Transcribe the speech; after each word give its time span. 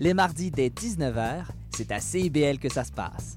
Les 0.00 0.14
mardis 0.14 0.52
dès 0.52 0.68
19h, 0.68 1.46
c'est 1.74 1.90
à 1.90 1.98
CIBL 1.98 2.60
que 2.60 2.72
ça 2.72 2.84
se 2.84 2.92
passe. 2.92 3.36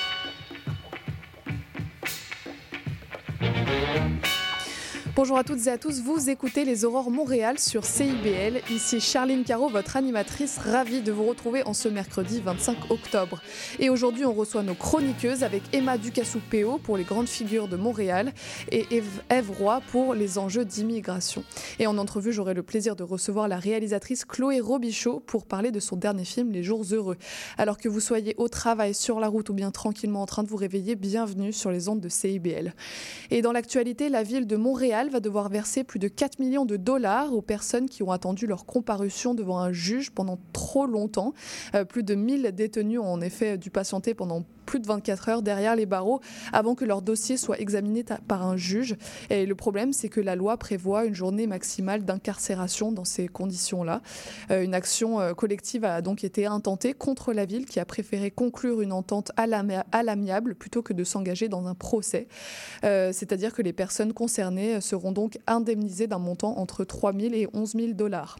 Bonjour 5.21 5.37
à 5.37 5.43
toutes 5.43 5.67
et 5.67 5.69
à 5.69 5.77
tous, 5.77 6.01
vous 6.01 6.31
écoutez 6.31 6.65
les 6.65 6.83
Aurores 6.83 7.11
Montréal 7.11 7.59
sur 7.59 7.85
CIBL. 7.85 8.59
Ici 8.71 8.99
Charline 8.99 9.43
Caro, 9.43 9.69
votre 9.69 9.95
animatrice, 9.95 10.57
ravie 10.57 11.01
de 11.01 11.11
vous 11.11 11.25
retrouver 11.25 11.61
en 11.67 11.75
ce 11.75 11.89
mercredi 11.89 12.41
25 12.43 12.89
octobre. 12.89 13.39
Et 13.77 13.91
aujourd'hui, 13.91 14.25
on 14.25 14.33
reçoit 14.33 14.63
nos 14.63 14.73
chroniqueuses 14.73 15.43
avec 15.43 15.61
Emma 15.73 15.99
Ducassou-Péo 15.99 16.79
pour 16.79 16.97
les 16.97 17.03
grandes 17.03 17.27
figures 17.29 17.67
de 17.67 17.75
Montréal 17.75 18.33
et 18.71 18.87
Eve, 18.89 19.51
Roy 19.59 19.83
pour 19.91 20.15
les 20.15 20.39
enjeux 20.39 20.65
d'immigration. 20.65 21.43
Et 21.77 21.85
en 21.85 21.99
entrevue, 21.99 22.33
j'aurai 22.33 22.55
le 22.55 22.63
plaisir 22.63 22.95
de 22.95 23.03
recevoir 23.03 23.47
la 23.47 23.59
réalisatrice 23.59 24.25
Chloé 24.25 24.59
Robichaud 24.59 25.19
pour 25.19 25.45
parler 25.45 25.69
de 25.69 25.79
son 25.79 25.97
dernier 25.97 26.25
film, 26.25 26.51
Les 26.51 26.63
Jours 26.63 26.83
Heureux. 26.91 27.17
Alors 27.59 27.77
que 27.77 27.89
vous 27.89 27.99
soyez 27.99 28.33
au 28.39 28.47
travail, 28.47 28.95
sur 28.95 29.19
la 29.19 29.27
route 29.27 29.51
ou 29.51 29.53
bien 29.53 29.69
tranquillement 29.69 30.23
en 30.23 30.25
train 30.25 30.41
de 30.41 30.49
vous 30.49 30.57
réveiller, 30.57 30.95
bienvenue 30.95 31.53
sur 31.53 31.69
les 31.69 31.89
ondes 31.89 32.01
de 32.01 32.09
CIBL. 32.09 32.73
Et 33.29 33.43
dans 33.43 33.51
l'actualité, 33.51 34.09
la 34.09 34.23
ville 34.23 34.47
de 34.47 34.55
Montréal 34.55 35.10
va 35.11 35.19
devoir 35.19 35.49
verser 35.49 35.83
plus 35.83 35.99
de 35.99 36.07
4 36.07 36.39
millions 36.39 36.65
de 36.65 36.77
dollars 36.77 37.33
aux 37.33 37.41
personnes 37.41 37.87
qui 37.87 38.01
ont 38.03 38.11
attendu 38.11 38.47
leur 38.47 38.65
comparution 38.65 39.33
devant 39.33 39.59
un 39.59 39.71
juge 39.71 40.11
pendant 40.11 40.39
trop 40.53 40.85
longtemps. 40.87 41.33
Euh, 41.75 41.85
plus 41.85 42.03
de 42.03 42.15
1000 42.15 42.51
détenus 42.53 42.99
ont 42.99 43.13
en 43.13 43.21
effet 43.21 43.57
dû 43.57 43.69
patienter 43.69 44.13
pendant 44.13 44.43
plus 44.65 44.79
de 44.79 44.87
24 44.87 45.29
heures 45.29 45.41
derrière 45.41 45.75
les 45.75 45.85
barreaux 45.85 46.21
avant 46.53 46.75
que 46.75 46.85
leur 46.85 47.01
dossier 47.01 47.37
soit 47.37 47.59
examiné 47.59 48.03
par 48.27 48.45
un 48.45 48.57
juge. 48.57 48.95
Et 49.29 49.45
le 49.45 49.55
problème, 49.55 49.93
c'est 49.93 50.09
que 50.09 50.21
la 50.21 50.35
loi 50.35 50.57
prévoit 50.57 51.05
une 51.05 51.15
journée 51.15 51.47
maximale 51.47 52.05
d'incarcération 52.05 52.91
dans 52.91 53.05
ces 53.05 53.27
conditions-là. 53.27 54.01
Euh, 54.49 54.63
une 54.63 54.73
action 54.73 55.19
euh, 55.19 55.33
collective 55.33 55.85
a 55.85 56.01
donc 56.01 56.23
été 56.23 56.45
intentée 56.45 56.93
contre 56.93 57.33
la 57.33 57.45
ville 57.45 57.65
qui 57.65 57.79
a 57.79 57.85
préféré 57.85 58.31
conclure 58.31 58.81
une 58.81 58.91
entente 58.91 59.31
à 59.37 59.47
l'amiable 60.03 60.55
plutôt 60.55 60.81
que 60.81 60.93
de 60.93 61.03
s'engager 61.03 61.49
dans 61.49 61.67
un 61.67 61.75
procès. 61.75 62.27
Euh, 62.83 63.11
C'est-à-dire 63.13 63.53
que 63.53 63.61
les 63.61 63.73
personnes 63.73 64.13
concernées 64.13 64.81
seront 64.81 65.11
donc 65.11 65.39
indemnisées 65.47 66.07
d'un 66.07 66.19
montant 66.19 66.57
entre 66.57 66.83
3 66.83 67.13
000 67.13 67.33
et 67.33 67.47
11 67.53 67.73
000 67.73 67.93
dollars. 67.93 68.37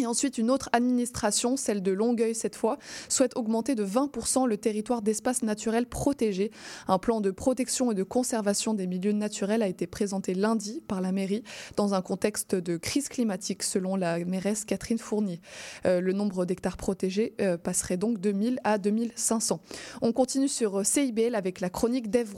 Et 0.00 0.06
ensuite, 0.06 0.38
une 0.38 0.50
autre 0.50 0.68
administration, 0.72 1.56
celle 1.56 1.82
de 1.82 1.90
Longueuil 1.90 2.34
cette 2.34 2.54
fois, 2.54 2.78
souhaite 3.08 3.36
augmenter 3.36 3.74
de 3.74 3.84
20% 3.84 4.46
le 4.46 4.56
territoire 4.56 5.02
d'espace 5.02 5.42
naturel 5.42 5.86
protégé. 5.86 6.52
Un 6.86 6.98
plan 6.98 7.20
de 7.20 7.32
protection 7.32 7.90
et 7.90 7.94
de 7.94 8.04
conservation 8.04 8.74
des 8.74 8.86
milieux 8.86 9.12
naturels 9.12 9.62
a 9.62 9.66
été 9.66 9.86
présenté 9.86 10.34
lundi 10.34 10.82
par 10.86 11.00
la 11.00 11.10
mairie 11.10 11.42
dans 11.76 11.94
un 11.94 12.02
contexte 12.02 12.54
de 12.54 12.76
crise 12.76 13.08
climatique, 13.08 13.62
selon 13.64 13.96
la 13.96 14.24
mairesse 14.24 14.64
Catherine 14.64 14.98
Fournier. 14.98 15.40
Euh, 15.84 16.00
le 16.00 16.12
nombre 16.12 16.44
d'hectares 16.44 16.76
protégés 16.76 17.34
euh, 17.40 17.56
passerait 17.58 17.96
donc 17.96 18.20
de 18.20 18.30
1000 18.30 18.60
à 18.64 18.78
2500. 18.78 19.60
On 20.02 20.12
continue 20.12 20.48
sur 20.48 20.80
euh, 20.80 20.84
CIBL 20.84 21.34
avec 21.34 21.60
la 21.60 21.70
chronique 21.70 22.08
d'Ève 22.08 22.32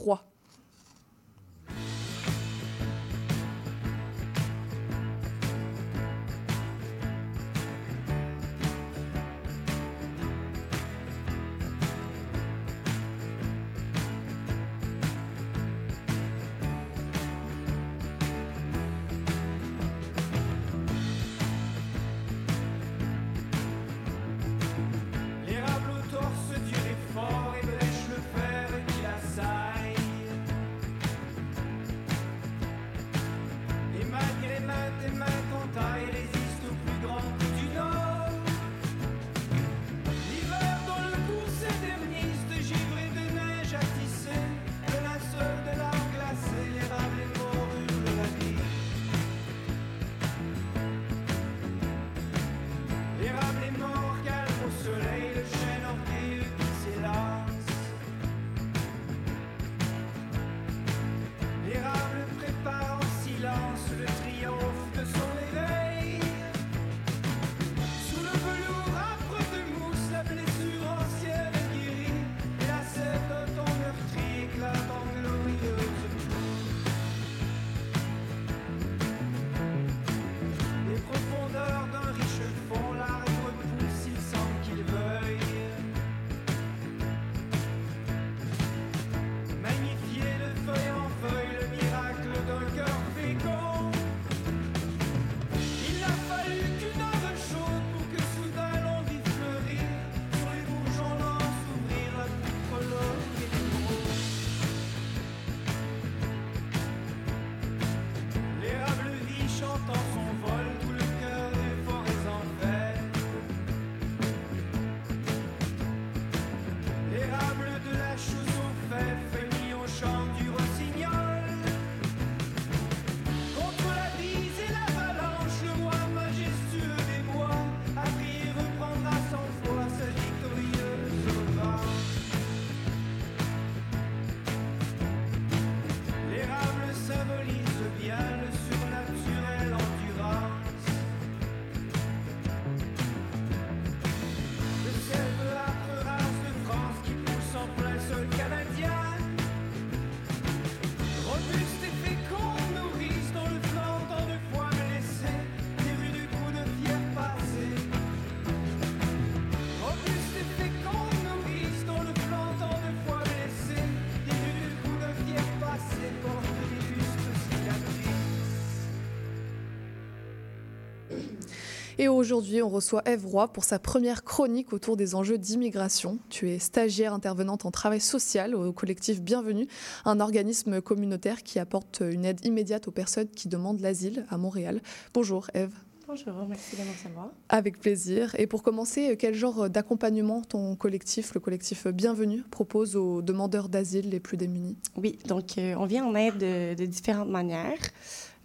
Et 172.01 172.07
aujourd'hui, 172.07 172.63
on 172.63 172.69
reçoit 172.69 173.03
Eve 173.05 173.27
Roy 173.27 173.47
pour 173.53 173.63
sa 173.63 173.77
première 173.77 174.23
chronique 174.23 174.73
autour 174.73 174.97
des 174.97 175.13
enjeux 175.13 175.37
d'immigration. 175.37 176.17
Tu 176.31 176.49
es 176.49 176.57
stagiaire 176.57 177.13
intervenante 177.13 177.63
en 177.63 177.69
travail 177.69 178.01
social 178.01 178.55
au 178.55 178.73
collectif 178.73 179.21
Bienvenue, 179.21 179.67
un 180.05 180.19
organisme 180.19 180.81
communautaire 180.81 181.43
qui 181.43 181.59
apporte 181.59 182.01
une 182.01 182.25
aide 182.25 182.43
immédiate 182.43 182.87
aux 182.87 182.91
personnes 182.91 183.27
qui 183.27 183.49
demandent 183.49 183.81
l'asile 183.81 184.25
à 184.31 184.39
Montréal. 184.39 184.81
Bonjour 185.13 185.45
Eve. 185.53 185.75
Bonjour, 186.07 186.33
merci 186.49 186.75
de 186.75 186.81
recevoir. 186.81 187.29
Avec 187.49 187.79
plaisir. 187.79 188.33
Et 188.39 188.47
pour 188.47 188.63
commencer, 188.63 189.15
quel 189.15 189.35
genre 189.35 189.69
d'accompagnement 189.69 190.41
ton 190.41 190.75
collectif, 190.75 191.35
le 191.35 191.39
collectif 191.39 191.85
Bienvenue, 191.85 192.41
propose 192.49 192.95
aux 192.95 193.21
demandeurs 193.21 193.69
d'asile 193.69 194.09
les 194.09 194.19
plus 194.19 194.37
démunis? 194.37 194.75
Oui, 194.97 195.19
donc 195.27 195.59
euh, 195.59 195.75
on 195.77 195.85
vient 195.85 196.03
en 196.03 196.15
aide 196.15 196.39
de, 196.39 196.73
de 196.73 196.85
différentes 196.87 197.29
manières. 197.29 197.77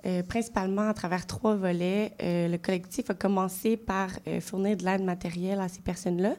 Euh, 0.05 0.23
principalement 0.23 0.89
à 0.89 0.95
travers 0.95 1.27
trois 1.27 1.57
volets. 1.57 2.13
Euh, 2.23 2.49
le 2.49 2.59
collectif 2.59 3.11
a 3.11 3.15
commencé 3.15 3.77
par 3.77 4.11
euh, 4.29 4.41
fournir 4.41 4.77
de 4.77 4.85
l'aide 4.85 5.03
matérielle 5.03 5.59
à 5.59 5.69
ces 5.69 5.81
personnes-là. 5.81 6.35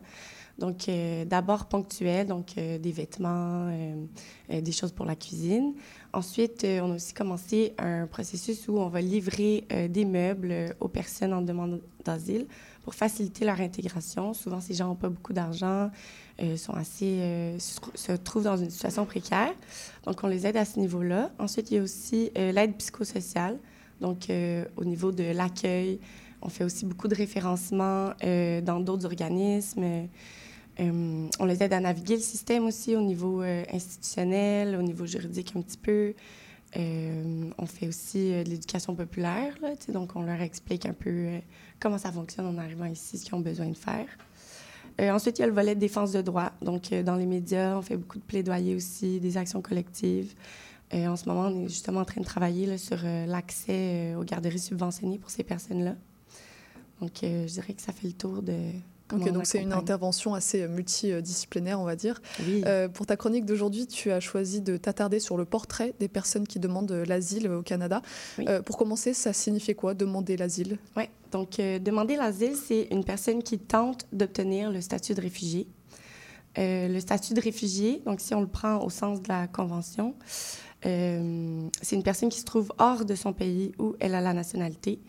Donc, 0.60 0.90
d'abord 1.28 1.68
ponctuel, 1.68 2.26
donc 2.26 2.56
des 2.56 2.92
vêtements, 2.92 3.72
des 4.50 4.72
choses 4.72 4.92
pour 4.92 5.06
la 5.06 5.16
cuisine. 5.16 5.76
Ensuite, 6.14 6.66
on 6.82 6.94
a 6.94 6.96
aussi 6.96 7.14
commencé 7.14 7.76
un 7.78 8.08
processus 8.08 8.68
où 8.68 8.80
on 8.80 8.90
va 8.90 9.00
livrer 9.00 9.68
des 9.88 10.04
meubles 10.04 10.76
aux 10.80 10.88
personnes 10.88 11.32
en 11.34 11.44
demande 11.44 11.84
d'asile 12.04 12.48
pour 12.82 12.96
faciliter 12.96 13.46
leur 13.46 13.62
intégration. 13.62 14.34
Souvent, 14.34 14.60
ces 14.60 14.74
gens 14.74 14.88
n'ont 14.88 14.96
pas 14.96 15.10
beaucoup 15.10 15.34
d'argent, 15.34 15.92
sont 16.58 16.74
assez, 16.74 17.56
se, 17.60 17.80
se, 17.96 18.12
trouvent 18.12 18.44
dans 18.44 18.58
une 18.58 18.70
situation 18.70 19.06
précaire. 19.06 19.54
Donc, 20.06 20.24
on 20.24 20.28
les 20.28 20.46
aide 20.46 20.58
à 20.58 20.66
ce 20.66 20.80
niveau-là. 20.80 21.32
Ensuite, 21.40 21.72
il 21.72 21.78
y 21.78 21.80
a 21.80 21.84
aussi 21.84 22.32
l'aide 22.36 22.76
psychosociale. 22.78 23.58
Donc, 24.02 24.28
au 24.78 24.86
niveau 24.86 25.12
de 25.12 25.24
l'accueil, 25.24 26.00
on 26.42 26.50
fait 26.50 26.64
aussi 26.64 26.86
beaucoup 26.86 27.08
de 27.08 27.16
référencement 27.16 28.12
dans 28.22 28.80
d'autres 28.80 29.06
organismes. 29.06 30.08
Euh, 30.80 31.28
on 31.40 31.46
les 31.46 31.64
aide 31.64 31.74
à 31.74 31.80
naviguer 31.80 32.16
le 32.16 32.22
système 32.22 32.66
aussi 32.66 32.96
au 32.96 33.02
niveau 33.02 33.42
euh, 33.42 33.64
institutionnel, 33.74 34.76
au 34.76 34.82
niveau 34.82 35.06
juridique 35.06 35.54
un 35.56 35.62
petit 35.62 35.78
peu. 35.78 36.14
Euh, 36.76 37.50
on 37.58 37.66
fait 37.66 37.88
aussi 37.88 38.30
de 38.30 38.50
l'éducation 38.50 38.94
populaire, 38.94 39.58
là, 39.62 39.70
donc 39.92 40.16
on 40.16 40.22
leur 40.22 40.42
explique 40.42 40.86
un 40.86 40.94
peu 40.94 41.40
comment 41.80 41.98
ça 41.98 42.12
fonctionne 42.12 42.46
en 42.46 42.58
arrivant 42.58 42.86
ici, 42.86 43.18
ce 43.18 43.26
qu'ils 43.26 43.36
ont 43.36 43.40
besoin 43.40 43.68
de 43.68 43.78
faire. 43.78 44.06
Ensuite, 45.00 45.40
il 45.40 45.42
y 45.42 45.44
a 45.44 45.48
le 45.48 45.54
volet 45.54 45.76
de 45.76 45.80
défense 45.80 46.12
de 46.12 46.22
droit. 46.22 46.52
Donc, 46.62 46.94
dans 46.94 47.16
les 47.16 47.26
médias, 47.26 47.78
on 47.78 47.82
fait 47.82 47.98
beaucoup 47.98 48.18
de 48.18 48.24
plaidoyer 48.24 48.76
aussi, 48.76 49.20
des 49.20 49.38
actions 49.38 49.62
collectives. 49.62 50.34
en 50.94 51.16
ce 51.16 51.28
moment, 51.30 51.48
on 51.48 51.66
est 51.66 51.70
justement 51.70 52.02
en 52.02 52.06
train 52.06 52.22
de 52.22 52.26
travailler 52.26 52.66
là, 52.66 52.78
sur 52.78 52.98
l'accès 53.04 54.16
aux 54.16 54.24
garderies 54.24 54.60
subventionnées 54.60 55.20
pour 55.20 55.30
ces 55.30 55.44
personnes-là. 55.44 55.96
Donc, 57.02 57.12
je 57.22 57.46
dirais 57.46 57.74
que 57.74 57.82
ça 57.82 57.94
fait 57.94 58.08
le 58.08 58.14
tour 58.14 58.42
de, 58.42 58.54
donc 59.16 59.46
c'est 59.46 59.62
une 59.62 59.74
intervention 59.74 60.34
assez 60.34 60.64
euh, 60.64 60.68
multidisciplinaire, 60.68 61.80
on 61.80 61.86
va 61.86 61.96
dire. 61.96 62.22
Oui. 62.46 62.64
Euh, 62.66 62.88
pour 62.88 63.06
ta 63.06 63.16
chronique 63.16 63.46
d'aujourd'hui, 63.46 63.88
tu 63.88 64.12
as 64.12 64.20
choisi 64.20 64.62
de 64.62 64.78
t'attarder 64.78 65.20
sur 65.20 65.38
le 65.38 65.46
portrait 65.46 65.94
des 66.00 66.08
personnes 66.08 66.48
qui 66.48 66.60
demandent 66.60 66.92
l'asile 66.92 67.50
au 67.50 67.62
Canada. 67.62 68.02
Oui. 68.38 68.46
Euh, 68.48 68.62
pour 68.62 68.78
commencer, 68.78 69.14
ça 69.14 69.34
signifie 69.34 69.76
quoi, 69.76 69.94
demander 69.94 70.38
l'asile? 70.38 70.78
Oui, 70.96 71.04
donc 71.32 71.60
euh, 71.60 71.80
demander 71.80 72.16
l'asile, 72.16 72.56
c'est 72.56 72.88
une 72.92 73.04
personne 73.04 73.44
qui 73.44 73.60
tente 73.60 74.06
d'obtenir 74.12 74.72
le 74.72 74.82
statut 74.82 75.14
de 75.14 75.22
réfugié. 75.22 75.68
Euh, 76.58 76.88
le 76.88 77.00
statut 77.00 77.34
de 77.34 77.42
réfugié, 77.42 78.02
donc 78.06 78.20
si 78.20 78.34
on 78.34 78.42
le 78.42 78.48
prend 78.48 78.84
au 78.84 78.90
sens 78.90 79.22
de 79.22 79.28
la 79.28 79.48
Convention, 79.48 80.16
euh, 80.86 81.70
c'est 81.82 81.96
une 81.96 82.04
personne 82.04 82.30
qui 82.30 82.40
se 82.40 82.46
trouve 82.46 82.72
hors 82.80 83.06
de 83.06 83.14
son 83.14 83.34
pays 83.34 83.74
où 83.78 83.96
elle 84.00 84.16
a 84.16 84.22
la 84.22 84.34
nationalité 84.34 85.00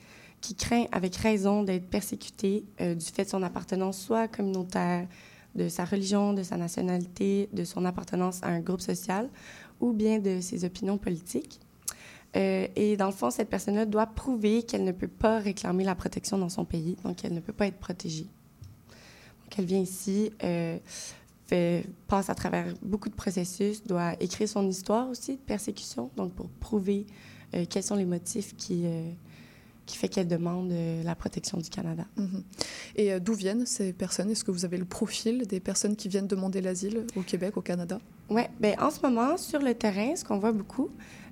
qui 0.41 0.55
craint 0.55 0.85
avec 0.93 1.17
raison 1.17 1.63
d'être 1.63 1.89
persécuté 1.89 2.65
euh, 2.81 2.95
du 2.95 3.07
fait 3.07 3.25
de 3.25 3.31
son 3.31 3.43
appartenance 3.43 3.99
soit 3.99 4.29
communautaire, 4.29 5.07
de 5.55 5.69
sa 5.69 5.85
religion, 5.85 6.33
de 6.33 6.43
sa 6.43 6.57
nationalité, 6.57 7.49
de 7.53 7.65
son 7.65 7.85
appartenance 7.85 8.41
à 8.43 8.49
un 8.49 8.61
groupe 8.61 8.81
social 8.81 9.29
ou 9.81 9.93
bien 9.93 10.19
de 10.19 10.41
ses 10.41 10.65
opinions 10.65 10.99
politiques. 10.99 11.61
Euh, 12.37 12.69
et 12.77 12.97
dans 12.97 13.07
le 13.07 13.13
fond, 13.13 13.31
cette 13.31 13.49
personne-là 13.49 13.87
doit 13.87 14.07
prouver 14.07 14.63
qu'elle 14.63 14.85
ne 14.85 14.93
peut 14.93 15.09
pas 15.09 15.39
réclamer 15.39 15.85
la 15.85 15.95
protection 15.95 16.39
dans 16.39 16.49
son 16.49 16.65
pays, 16.65 16.97
donc 17.05 17.25
elle 17.25 17.35
ne 17.35 17.41
peut 17.41 17.53
pas 17.53 17.67
être 17.67 17.79
protégée. 17.79 18.27
Donc 19.43 19.59
elle 19.59 19.65
vient 19.65 19.81
ici, 19.81 20.31
euh, 20.45 20.79
fait, 21.47 21.87
passe 22.07 22.29
à 22.29 22.35
travers 22.35 22.75
beaucoup 22.83 23.09
de 23.09 23.15
processus, 23.15 23.83
doit 23.83 24.13
écrire 24.21 24.49
son 24.49 24.69
histoire 24.69 25.09
aussi 25.09 25.37
de 25.37 25.41
persécution, 25.41 26.11
donc 26.17 26.33
pour 26.35 26.49
prouver 26.49 27.07
euh, 27.55 27.65
quels 27.69 27.83
sont 27.83 27.97
les 27.97 28.05
motifs 28.05 28.55
qui, 28.57 28.85
qui 29.89 29.97
fait 29.97 30.09
qu'elle 30.09 30.29
demande 30.29 30.71
euh, 30.71 31.03
la 31.03 31.15
protection 31.17 31.59
du 31.59 31.71
Canada. 31.71 32.05
Mm 32.17 32.25
-hmm. 32.25 32.43
Et 32.95 33.13
euh, 33.13 33.21
d'où 33.21 33.35
viennent 33.35 33.67
ces 33.67 33.93
personnes? 33.93 34.31
Est-ce 34.31 34.45
que 34.45 34.53
vous 34.53 34.65
avez 34.65 34.77
le 34.77 34.85
profil 34.85 35.47
des 35.47 35.61
personnes 35.61 35.97
qui 35.97 36.09
viennent 36.09 36.29
demander 36.29 36.61
l'asile 36.61 37.07
au 37.17 37.23
Québec, 37.23 37.57
au 37.57 37.63
Canada? 37.63 37.99
Oui, 38.29 38.43
ben, 38.61 38.75
en 38.87 38.91
ce 38.91 39.01
moment, 39.07 39.39
sur 39.39 39.61
le 39.69 39.75
terrain, 39.75 40.15
ce 40.15 40.25
qu'on 40.27 40.39
voit 40.39 40.53
beaucoup, 40.53 40.91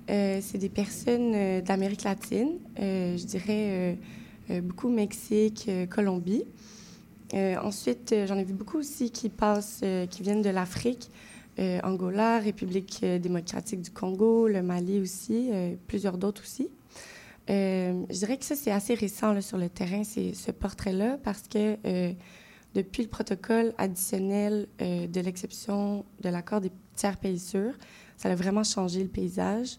euh, 0.09 0.39
c'est 0.41 0.57
des 0.57 0.69
personnes 0.69 1.33
euh, 1.35 1.61
d'Amérique 1.61 2.03
latine, 2.03 2.59
euh, 2.79 3.17
je 3.17 3.25
dirais 3.25 3.97
beaucoup 4.61 4.87
Mexique, 4.87 5.69
Colombie. 5.89 6.45
ensuite, 7.33 8.15
j'en 8.25 8.37
ai 8.37 8.45
vu 8.45 8.53
beaucoup 8.53 8.77
aussi 8.77 9.11
qui 9.11 9.27
passent, 9.27 9.83
qui 10.09 10.23
viennent 10.23 10.41
de 10.41 10.49
l'Afrique, 10.49 11.09
Angola, 11.83 12.39
République 12.39 13.03
démocratique 13.03 13.81
du 13.81 13.91
Congo, 13.91 14.47
le 14.47 14.63
Mali 14.63 15.01
aussi, 15.01 15.49
plusieurs 15.87 16.17
d'autres 16.17 16.43
aussi. 16.43 16.69
Je 17.49 18.13
dirais 18.13 18.37
que 18.37 18.45
ça, 18.45 18.55
c'est 18.55 18.71
assez 18.71 18.93
récent 18.93 19.41
sur 19.41 19.57
le 19.57 19.67
terrain, 19.67 20.05
ce 20.05 20.51
portrait-là, 20.51 21.17
parce 21.21 21.41
que 21.41 21.75
depuis 22.73 23.03
le 23.03 23.09
protocole 23.09 23.73
additionnel 23.77 24.67
de 24.79 25.19
l'exception 25.19 26.05
de 26.21 26.29
l'accord 26.29 26.61
des 26.61 26.71
tiers 26.95 27.17
pays 27.17 27.39
sûrs, 27.39 27.73
ça 28.17 28.29
a 28.29 28.35
vraiment 28.35 28.63
changé 28.63 29.01
le 29.01 29.09
paysage. 29.09 29.77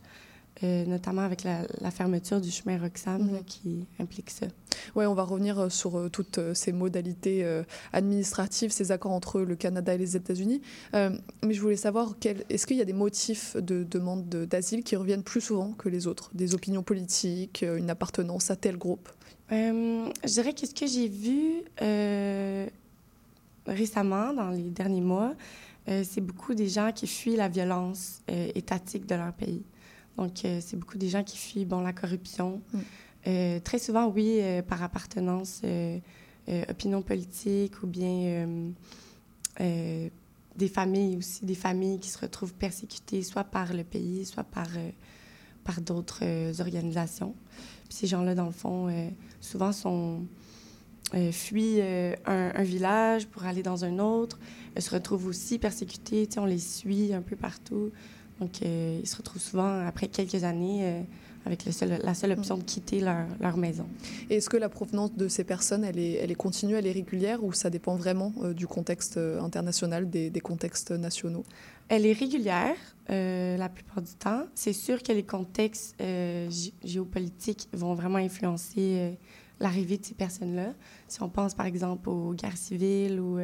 Euh, 0.64 0.84
notamment 0.86 1.22
avec 1.22 1.44
la, 1.44 1.62
la, 1.80 1.92
fermeture 1.92 2.40
du 2.40 2.50
chemin 2.50 2.78
Roxham 2.78 3.22
mm 3.22 3.28
-hmm. 3.28 3.32
là, 3.32 3.38
qui 3.46 3.86
implique 4.00 4.30
ça. 4.30 4.48
Oui, 4.94 5.06
on 5.06 5.14
va 5.14 5.22
revenir 5.22 5.70
sur 5.70 5.98
euh, 5.98 6.08
toutes 6.08 6.40
ces 6.54 6.72
modalités 6.72 7.44
euh, 7.44 7.62
administratives, 7.92 8.70
ces 8.70 8.90
accords 8.90 9.12
entre 9.12 9.40
le 9.40 9.56
Canada 9.56 9.94
et 9.94 9.98
les 9.98 10.16
États-Unis. 10.16 10.60
Euh, 10.94 11.10
mais 11.44 11.54
je 11.54 11.60
voulais 11.60 11.76
savoir, 11.76 12.14
est-ce 12.48 12.66
qu'il 12.66 12.76
y 12.76 12.80
a 12.80 12.84
des 12.84 12.92
motifs 12.92 13.56
de 13.56 13.84
demande 13.84 14.28
d'asile 14.28 14.82
qui 14.82 14.96
reviennent 14.96 15.22
plus 15.22 15.40
souvent 15.40 15.72
que 15.72 15.88
les 15.88 16.06
autres? 16.06 16.30
Des 16.34 16.54
opinions 16.54 16.82
politiques, 16.82 17.62
une 17.62 17.90
appartenance 17.90 18.50
à 18.50 18.56
tel 18.56 18.76
groupe? 18.76 19.08
Je 19.50 20.32
dirais 20.36 20.52
que 20.52 20.66
ce 20.66 20.74
que 20.74 20.86
j'ai 20.86 21.08
vu 21.08 21.62
récemment, 23.66 24.32
dans 24.32 24.50
les 24.50 24.70
derniers 24.70 25.00
mois, 25.00 25.34
c'est 26.04 26.20
beaucoup 26.20 26.54
des 26.54 26.68
gens 26.68 26.92
qui 26.92 27.06
fuient 27.06 27.36
la 27.36 27.48
violence 27.48 28.22
étatique 28.54 29.06
de 29.06 29.14
leur 29.14 29.32
pays. 29.32 29.64
Donc, 30.18 30.44
euh, 30.44 30.58
c'est 30.60 30.76
beaucoup 30.76 30.98
des 30.98 31.08
gens 31.08 31.22
qui 31.22 31.38
fuient 31.38 31.64
bon, 31.64 31.80
la 31.80 31.92
corruption. 31.92 32.60
Mm. 32.72 32.78
Euh, 33.28 33.60
très 33.60 33.78
souvent, 33.78 34.08
oui, 34.08 34.40
euh, 34.40 34.62
par 34.62 34.82
appartenance, 34.82 35.62
opinion 36.68 37.02
politique 37.02 37.82
ou 37.82 37.86
bien 37.86 38.48
des 39.58 40.68
familles 40.68 41.18
aussi, 41.18 41.44
des 41.44 41.54
familles 41.54 42.00
qui 42.00 42.08
se 42.08 42.18
retrouvent 42.18 42.54
persécutées 42.54 43.22
soit 43.22 43.44
par 43.44 43.74
le 43.74 43.84
pays, 43.84 44.24
soit 44.24 44.44
par, 44.44 44.66
par 45.62 45.80
d'autres 45.82 46.24
organisations. 46.60 47.34
Puis 47.88 47.98
ces 47.98 48.06
gens-là, 48.06 48.34
dans 48.34 48.46
le 48.46 48.52
fond, 48.52 48.88
souvent 49.42 49.72
sont, 49.72 50.22
fuient 51.32 51.82
un, 51.82 52.52
un, 52.54 52.62
village 52.62 53.26
pour 53.26 53.44
aller 53.44 53.62
dans 53.62 53.84
un 53.84 53.98
autre, 53.98 54.38
se 54.82 54.90
retrouvent 54.90 55.26
aussi 55.26 55.58
persécutés. 55.58 56.28
On 56.36 56.44
les 56.44 56.58
suit 56.58 57.12
un 57.12 57.22
peu 57.22 57.36
partout. 57.36 57.90
Donc, 58.40 58.62
euh, 58.62 59.00
ils 59.02 59.08
se 59.08 59.16
retrouvent 59.16 59.42
souvent, 59.42 59.86
après 59.86 60.08
quelques 60.08 60.44
années, 60.44 60.80
euh, 60.82 61.02
avec 61.44 61.62
seul, 61.62 61.98
la 62.02 62.14
seule 62.14 62.32
option 62.32 62.56
de 62.56 62.62
quitter 62.62 63.00
leur, 63.00 63.26
leur 63.40 63.56
maison. 63.56 63.86
Est-ce 64.30 64.48
que 64.48 64.56
la 64.56 64.68
provenance 64.68 65.14
de 65.14 65.28
ces 65.28 65.44
personnes, 65.44 65.84
elle 65.84 65.98
est, 65.98 66.12
elle 66.14 66.30
est 66.30 66.36
continue, 66.36 66.74
elle 66.74 66.86
est 66.86 66.92
régulière, 66.92 67.42
ou 67.42 67.52
ça 67.52 67.70
dépend 67.70 67.96
vraiment 67.96 68.32
euh, 68.42 68.54
du 68.54 68.66
contexte 68.66 69.16
international, 69.16 70.08
des, 70.08 70.30
des, 70.30 70.40
contextes 70.40 70.92
nationaux? 70.92 71.44
Elle 71.88 72.06
est 72.06 72.12
régulière 72.12 72.76
la 73.08 73.70
plupart 73.70 74.02
du 74.02 74.12
temps. 74.12 74.44
C'est 74.54 74.74
sûr 74.74 75.02
que 75.02 75.10
les 75.10 75.22
contextes 75.22 75.96
géopolitiques 76.84 77.66
vont 77.72 77.94
vraiment 77.94 78.18
influencer 78.18 79.16
l'arrivée 79.58 79.96
de 79.96 80.04
ces 80.04 80.12
personnes-là. 80.12 80.74
Si 81.08 81.22
on 81.22 81.30
pense, 81.30 81.54
par 81.54 81.64
exemple, 81.64 82.10
aux 82.10 82.34
guerres 82.34 82.58
civiles 82.58 83.18
ou 83.18 83.38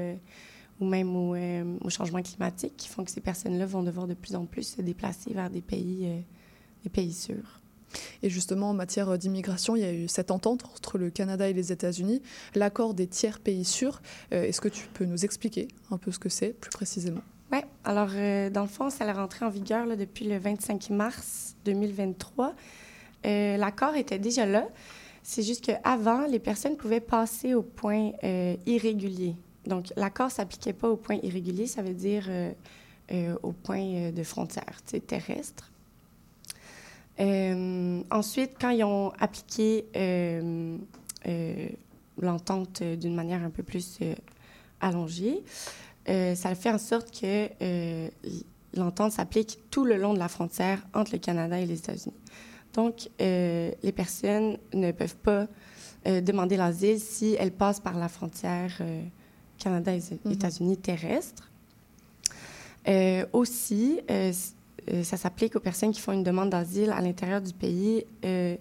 ou 0.80 0.86
même 0.86 1.14
au, 1.14 1.34
euh, 1.34 1.76
au, 1.82 1.90
changement 1.90 2.22
climatique 2.22 2.74
qui 2.76 2.88
font 2.88 3.04
que 3.04 3.10
ces 3.10 3.20
personnes-là 3.20 3.66
vont 3.66 3.82
devoir 3.82 4.06
de 4.06 4.14
plus 4.14 4.34
en 4.34 4.44
plus 4.44 4.74
se 4.76 4.82
déplacer 4.82 5.32
vers 5.32 5.50
des 5.50 5.60
pays, 5.60 6.06
euh, 6.06 6.20
des 6.82 6.90
pays 6.90 7.12
sûrs. 7.12 7.60
Et 8.22 8.30
justement, 8.30 8.70
en 8.70 8.74
matière 8.74 9.16
d'immigration, 9.16 9.76
il 9.76 9.82
y 9.82 9.84
a 9.84 9.92
eu 9.92 10.08
cette 10.08 10.32
entente 10.32 10.64
entre 10.64 10.98
le 10.98 11.10
Canada 11.10 11.48
et 11.48 11.52
les 11.52 11.70
États-Unis, 11.70 12.22
l'accord 12.56 12.92
des 12.92 13.06
tiers 13.06 13.38
pays 13.38 13.64
sûrs. 13.64 14.02
Euh, 14.32 14.42
Est-ce 14.42 14.60
que 14.60 14.68
tu 14.68 14.88
peux 14.88 15.04
nous 15.04 15.24
expliquer 15.24 15.68
un 15.92 15.98
peu 15.98 16.10
ce 16.10 16.18
que 16.18 16.28
c'est 16.28 16.50
plus 16.50 16.70
précisément? 16.70 17.20
Oui, 17.52 17.60
alors 17.84 18.08
dans 18.50 18.62
le 18.62 18.68
fond, 18.68 18.90
ça 18.90 19.04
est 19.04 19.12
rentré 19.12 19.44
en 19.44 19.50
vigueur 19.50 19.86
là, 19.86 19.94
depuis 19.94 20.24
le 20.24 20.38
25 20.38 20.90
mars 20.90 21.54
2023. 21.64 22.54
Euh, 23.26 23.56
l'accord 23.56 23.94
était 23.94 24.18
déjà 24.18 24.44
là. 24.44 24.66
C'est 25.22 25.44
juste 25.44 25.64
qu'avant, 25.64 26.26
les 26.26 26.40
personnes 26.40 26.76
pouvaient 26.76 27.00
passer 27.00 27.54
au 27.54 27.62
point 27.62 28.10
irrégulier. 28.66 29.36
Donc, 29.66 29.92
l'accord 29.96 30.26
ne 30.26 30.32
s'appliquait 30.32 30.72
pas 30.72 30.88
au 30.88 30.96
point 30.96 31.18
irrégulier, 31.22 31.66
ça 31.66 31.82
veut 31.82 31.94
dire 31.94 32.24
euh, 32.28 32.52
euh, 33.12 33.36
au 33.42 33.52
point 33.52 33.82
euh, 33.82 34.12
de 34.12 34.22
frontière 34.22 34.80
terrestre. 35.06 35.70
Ensuite, 37.18 38.52
quand 38.60 38.70
ils 38.70 38.82
ont 38.82 39.12
appliqué 39.20 39.86
l'entente 42.18 42.82
d'une 42.82 43.14
manière 43.14 43.42
un 43.44 43.50
peu 43.50 43.62
plus 43.62 44.00
allongée, 44.80 45.44
ça 46.06 46.54
fait 46.56 46.70
en 46.70 46.78
sorte 46.78 47.12
que 47.12 47.48
l'entente 48.74 49.12
s'applique 49.12 49.60
tout 49.70 49.84
le 49.84 49.96
long 49.96 50.12
de 50.12 50.18
la 50.18 50.26
frontière 50.26 50.84
entre 50.92 51.12
le 51.12 51.18
Canada 51.18 51.60
et 51.60 51.66
les 51.66 51.78
États-Unis. 51.78 52.16
Donc, 52.72 53.08
les 53.20 53.92
personnes 53.94 54.58
ne 54.72 54.90
peuvent 54.90 55.16
pas 55.16 55.46
demander 56.04 56.56
l'asile 56.56 56.98
si 56.98 57.36
elles 57.38 57.52
passent 57.52 57.78
par 57.78 57.96
la 57.96 58.08
frontière 58.08 58.82
Canada-États-Unis 59.64 60.76
terrestre. 60.76 61.50
Euh, 62.86 63.24
aussi, 63.32 64.00
euh, 64.10 64.32
euh, 64.92 65.02
ça 65.02 65.16
s'applique 65.16 65.56
aux 65.56 65.60
personnes 65.60 65.92
qui 65.92 66.00
font 66.00 66.12
une 66.12 66.22
demande 66.22 66.50
d'asile 66.50 66.90
à 66.90 67.00
l'intérieur 67.00 67.40
du 67.40 67.54
pays 67.54 68.04
euh, 68.24 68.56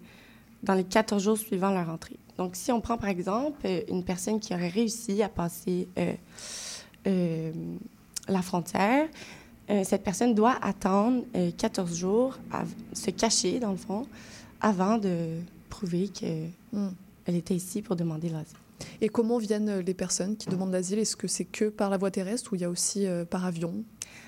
dans 0.64 0.74
les 0.76 0.86
14 0.86 1.22
jours 1.22 1.38
suivant 1.38 1.72
leur 1.72 1.90
entrée. 1.90 2.16
Donc, 2.38 2.56
si 2.56 2.72
on 2.72 2.80
prend 2.80 2.98
par 2.98 3.10
exemple 3.10 3.68
une 3.90 4.04
personne 4.04 4.40
qui 4.40 4.54
aurait 4.54 4.70
réussi 4.70 5.22
à 5.22 5.30
passer 5.30 5.88
la 7.06 8.42
frontière, 8.42 9.08
cette 9.84 10.04
personne 10.04 10.34
doit 10.34 10.58
attendre 10.62 11.24
euh, 11.36 11.52
14 11.58 11.96
jours, 11.96 12.38
à 12.52 12.64
se 12.94 13.12
cacher 13.12 13.60
dans 13.60 13.72
le 13.72 13.78
fond, 13.78 14.08
avant 14.62 14.98
de 14.98 15.38
prouver 15.70 16.08
qu'elle 16.08 16.50
Mm. 16.72 16.90
était 17.28 17.56
ici 17.56 17.82
pour 17.82 17.96
demander 17.96 18.30
l'asile. 18.30 18.63
Et 19.02 19.10
comment 19.10 19.38
viennent 19.38 19.70
euh, 19.70 19.82
les 19.82 19.94
personnes 19.94 20.38
qui 20.38 20.50
demandent 20.50 20.72
l'asile? 20.72 21.00
Est-ce 21.00 21.16
que 21.16 21.28
c'est 21.28 21.46
que 21.46 21.66
par 21.66 21.90
la 21.90 21.98
voie 21.98 22.12
terrestre 22.12 22.54
ou 22.54 22.56
il 22.56 22.62
y 22.62 22.66
a 22.66 22.70
aussi 22.70 23.06
euh, 23.06 23.26
par 23.26 23.46
avion? 23.46 23.84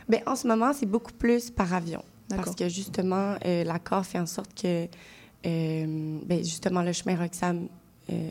Bien, 0.10 0.22
en 0.26 0.36
ce 0.36 0.48
moment, 0.48 0.74
c'est 0.74 0.86
beaucoup 0.86 1.14
plus 1.14 1.50
par 1.50 1.74
avion. 1.74 2.04
Parce 2.30 2.56
que 2.56 2.68
justement, 2.68 3.36
euh, 3.46 3.64
l'accord 3.64 4.06
fait 4.06 4.20
en 4.20 4.26
sorte 4.26 4.52
que 4.60 4.88
ben, 5.44 6.44
justement 6.44 6.82
le 6.82 6.92
chemin 6.92 7.16
Roxham 7.16 7.68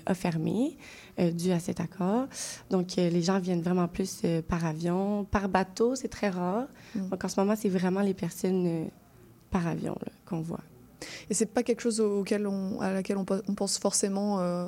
a 0.06 0.14
fermé 0.14 0.76
dû 1.16 1.52
à 1.52 1.60
cet 1.60 1.78
accord. 1.78 2.26
Donc, 2.70 2.96
les 2.96 3.22
gens 3.22 3.38
viennent 3.38 3.62
vraiment 3.62 3.86
plus 3.86 4.22
par 4.48 4.64
avion. 4.64 5.24
Par 5.24 5.48
bateau, 5.48 5.94
c'est 5.94 6.08
très 6.08 6.28
rare. 6.28 6.66
Mm. 6.94 7.08
Donc, 7.10 7.24
en 7.24 7.28
ce 7.28 7.38
moment, 7.40 7.54
c'est 7.56 7.68
vraiment 7.68 8.00
les 8.00 8.14
personnes 8.14 8.88
par 9.50 9.66
avion 9.68 9.96
qu'on 10.26 10.40
voit. 10.40 10.64
Et 11.30 11.34
c'est 11.34 11.46
pas 11.46 11.62
quelque 11.62 11.80
chose 11.80 12.00
auquel 12.00 12.46
on, 12.46 12.80
à 12.80 12.92
laquelle 12.92 13.16
on, 13.16 13.24
pe- 13.24 13.42
on 13.48 13.54
pense 13.54 13.78
forcément. 13.78 14.40
euh, 14.40 14.66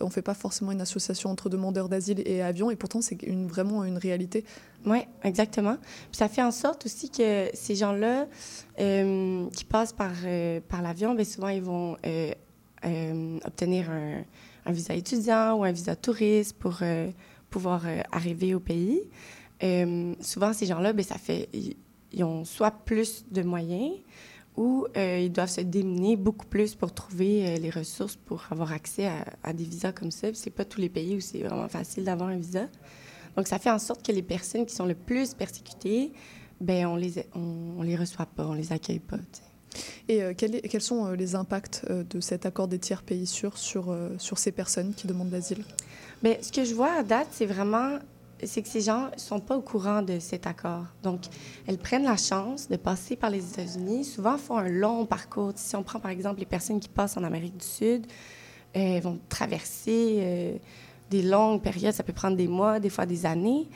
on 0.00 0.10
fait 0.10 0.22
pas 0.22 0.34
forcément 0.34 0.72
une 0.72 0.80
association 0.80 1.30
entre 1.30 1.48
demandeurs 1.48 1.88
d'asile 1.88 2.22
et 2.24 2.42
avion, 2.42 2.70
et 2.70 2.76
pourtant 2.76 3.00
c'est 3.00 3.18
vraiment 3.46 3.84
une 3.84 3.98
réalité. 3.98 4.44
Oui, 4.86 4.98
exactement. 5.24 5.76
Puis 5.76 6.18
ça 6.18 6.28
fait 6.28 6.42
en 6.42 6.50
sorte 6.50 6.86
aussi 6.86 7.10
que 7.10 7.48
ces 7.52 7.74
gens-là 7.74 8.26
euh, 8.80 9.48
qui 9.50 9.64
passent 9.64 9.92
par, 9.92 10.12
euh, 10.24 10.60
par 10.68 10.82
l'avion, 10.82 11.14
bien 11.14 11.24
souvent, 11.24 11.48
ils 11.48 11.62
vont 11.62 11.96
euh, 12.06 13.38
obtenir 13.44 13.90
un, 13.90 14.72
visa 14.72 14.94
étudiant 14.94 15.54
ou 15.54 15.64
un 15.64 15.72
visa 15.72 15.96
touriste 15.96 16.56
pour 16.58 16.80
pouvoir 17.50 17.82
arriver 18.12 18.54
au 18.54 18.60
pays. 18.60 19.00
Souvent, 20.20 20.52
ces 20.52 20.66
gens-là, 20.66 20.92
bien, 20.92 21.04
ça 21.04 21.16
fait... 21.16 21.48
Ils 22.10 22.24
ont 22.24 22.44
soit 22.44 22.70
plus 22.70 23.26
de 23.30 23.42
moyens 23.42 23.92
ou 24.58 24.86
euh, 24.96 25.20
ils 25.20 25.30
doivent 25.32 25.48
se 25.48 25.60
démener 25.60 26.16
beaucoup 26.16 26.46
plus 26.46 26.74
pour 26.74 26.92
trouver 26.92 27.46
euh, 27.46 27.58
les 27.58 27.70
ressources 27.70 28.16
pour 28.16 28.44
avoir 28.50 28.72
accès 28.72 29.06
à, 29.06 29.24
à 29.44 29.52
des 29.52 29.62
visas 29.62 29.92
comme 29.92 30.10
ça. 30.10 30.26
C'est 30.34 30.50
pas 30.50 30.64
tous 30.64 30.80
les 30.80 30.88
pays 30.88 31.14
où 31.16 31.20
c'est 31.20 31.42
vraiment 31.44 31.68
facile 31.68 32.02
d'avoir 32.04 32.30
un 32.30 32.36
visa. 32.36 32.66
Donc, 33.36 33.46
ça 33.46 33.60
fait 33.60 33.70
en 33.70 33.78
sorte 33.78 34.04
que 34.04 34.10
les 34.10 34.22
personnes 34.22 34.66
qui 34.66 34.74
sont 34.74 34.84
le 34.86 34.96
plus 34.96 35.32
persécutées, 35.32 36.12
ben 36.60 36.86
on 36.86 36.96
les, 36.96 37.24
on, 37.36 37.76
on 37.78 37.82
les 37.82 37.94
reçoit 37.94 38.26
pas, 38.26 38.46
on 38.46 38.54
les 38.54 38.72
accueille 38.72 38.98
pas. 38.98 39.18
Et 40.08 40.22
euh, 40.24 40.34
quel 40.36 40.56
est- 40.56 40.62
quels 40.68 40.82
sont 40.82 41.12
les 41.12 41.36
impacts 41.36 41.86
de 41.88 42.20
cet 42.20 42.44
accord 42.44 42.66
des 42.66 42.80
tiers 42.80 43.02
pays 43.04 43.26
sûrs 43.28 43.56
sur, 43.58 43.96
sur 44.18 44.38
ces 44.38 44.50
personnes 44.50 44.92
qui 44.92 45.06
demandent 45.06 45.30
l'asile? 45.30 45.62
Bien, 46.20 46.36
ce 46.42 46.50
que 46.50 46.64
je 46.64 46.74
vois 46.74 46.94
à 46.94 47.02
date, 47.04 47.28
c'est 47.30 47.46
vraiment 47.46 47.98
c'est 48.44 48.62
que 48.62 48.68
ces 48.68 48.80
gens 48.80 49.10
sont 49.16 49.40
pas 49.40 49.56
au 49.56 49.62
courant 49.62 50.02
de 50.02 50.18
cet 50.18 50.46
accord. 50.46 50.84
Donc, 51.02 51.22
elles 51.66 51.78
prennent 51.78 52.04
la 52.04 52.16
chance 52.16 52.68
de 52.68 52.76
passer 52.76 53.16
par 53.16 53.30
les 53.30 53.44
États-Unis. 53.44 54.04
Souvent, 54.04 54.38
font 54.38 54.58
un 54.58 54.68
long 54.68 55.06
parcours. 55.06 55.52
Si 55.56 55.74
on 55.74 55.82
prend 55.82 55.98
par 55.98 56.10
exemple 56.10 56.40
les 56.40 56.46
personnes 56.46 56.78
qui 56.78 56.88
passent 56.88 57.16
en 57.16 57.24
Amérique 57.24 57.56
du 57.56 57.66
Sud, 57.66 58.06
euh, 58.76 58.96
elles 58.96 59.02
vont 59.02 59.18
traverser 59.28 60.18
euh, 60.18 60.56
des 61.10 61.22
longues 61.22 61.62
périodes. 61.62 61.94
Ça 61.94 62.04
peut 62.04 62.12
prendre 62.12 62.36
des 62.36 62.48
mois, 62.48 62.78
des 62.78 62.90
fois 62.90 63.06
des 63.06 63.26
années. 63.26 63.66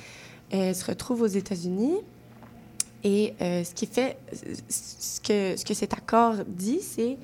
Elles 0.50 0.76
se 0.76 0.84
retrouvent 0.84 1.22
aux 1.22 1.26
États-Unis. 1.26 1.96
Et 3.04 3.34
euh, 3.40 3.64
ce 3.64 3.74
qui 3.74 3.86
fait, 3.86 4.16
ce 4.68 5.20
que, 5.20 5.56
ce 5.56 5.64
que 5.64 5.74
cet 5.74 5.92
accord 5.92 6.34
dit, 6.46 6.80
c'est 6.80 7.18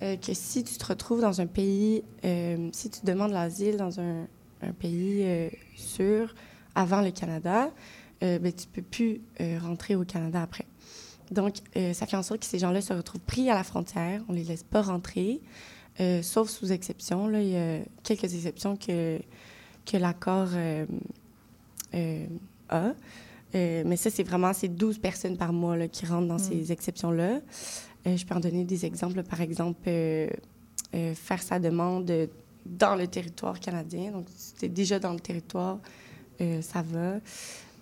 que 0.00 0.32
si 0.32 0.62
tu 0.62 0.76
te 0.76 0.86
retrouves 0.86 1.20
dans 1.20 1.40
un 1.40 1.46
pays, 1.46 2.04
si 2.22 2.88
tu 2.88 3.00
demandes 3.02 3.32
l'asile 3.32 3.76
dans 3.76 3.98
un, 3.98 4.28
pays 4.78 5.50
sûr 5.74 6.32
avant 6.78 7.00
le 7.00 7.10
Canada, 7.10 7.72
euh, 8.22 8.38
ben, 8.38 8.52
tu 8.52 8.68
peux 8.68 8.82
plus 8.82 9.20
euh, 9.40 9.58
rentrer 9.60 9.96
au 9.96 10.04
Canada 10.04 10.40
après. 10.40 10.64
Donc, 11.32 11.56
euh, 11.76 11.92
ça 11.92 12.06
fait 12.06 12.16
en 12.16 12.22
sorte 12.22 12.40
que 12.40 12.46
ces 12.46 12.60
gens-là 12.60 12.80
se 12.80 12.92
retrouvent 12.92 13.20
pris 13.20 13.50
à 13.50 13.54
la 13.54 13.64
frontière. 13.64 14.22
On 14.28 14.32
les 14.32 14.44
laisse 14.44 14.62
pas 14.62 14.80
rentrer, 14.80 15.40
sauf 16.22 16.48
sous 16.48 16.72
exception. 16.72 17.26
Là, 17.26 17.42
il 17.42 17.48
y 17.48 17.56
a 17.56 17.80
quelques 18.04 18.32
exceptions 18.32 18.76
que, 18.76 19.18
que 19.84 19.96
l'accord 19.96 20.50
a. 22.70 22.92
Mais 23.52 23.96
ça, 23.96 24.08
c'est 24.10 24.22
vraiment 24.22 24.52
ces 24.52 24.68
12 24.68 24.98
personnes 24.98 25.36
par 25.36 25.52
mois 25.52 25.76
là, 25.76 25.88
qui 25.88 26.06
rentrent 26.06 26.28
dans 26.28 26.36
Mm. 26.36 26.50
ces 26.50 26.70
exceptions-là. 26.70 27.40
Je 28.06 28.24
peux 28.24 28.34
en 28.36 28.40
donner 28.40 28.64
des 28.64 28.86
exemples. 28.86 29.24
Par 29.24 29.40
exemple, 29.40 29.90
faire 30.92 31.42
sa 31.42 31.58
demande 31.58 32.28
dans 32.64 32.94
le 32.94 33.08
territoire 33.08 33.58
canadien. 33.58 34.12
Donc, 34.12 34.26
si 34.34 34.54
tu 34.54 34.64
es 34.66 34.68
déjà 34.68 35.00
dans 35.00 35.12
le 35.12 35.20
territoire, 35.20 35.78
ça 36.62 36.82
va. 36.82 37.20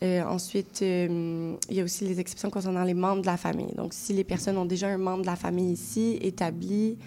Euh, 0.03 0.23
ensuite, 0.25 0.81
euh, 0.83 1.57
il 1.71 1.77
y 1.77 1.81
a 1.81 1.85
aussi 1.85 2.05
les 2.05 2.21
exceptions 2.21 2.51
concernant 2.51 2.85
les 2.85 2.95
membres 2.95 3.23
de 3.23 3.27
la 3.27 3.39
famille. 3.39 3.73
Donc, 3.77 3.95
si 3.95 4.13
les 4.13 4.25
personnes 4.25 4.59
ont 4.59 4.67
déjà 4.67 4.89
un 4.89 4.99
membre 4.99 5.23
de 5.23 5.27
la 5.27 5.37
famille 5.37 5.73
ici, 5.73 6.19
établi, 6.21 6.99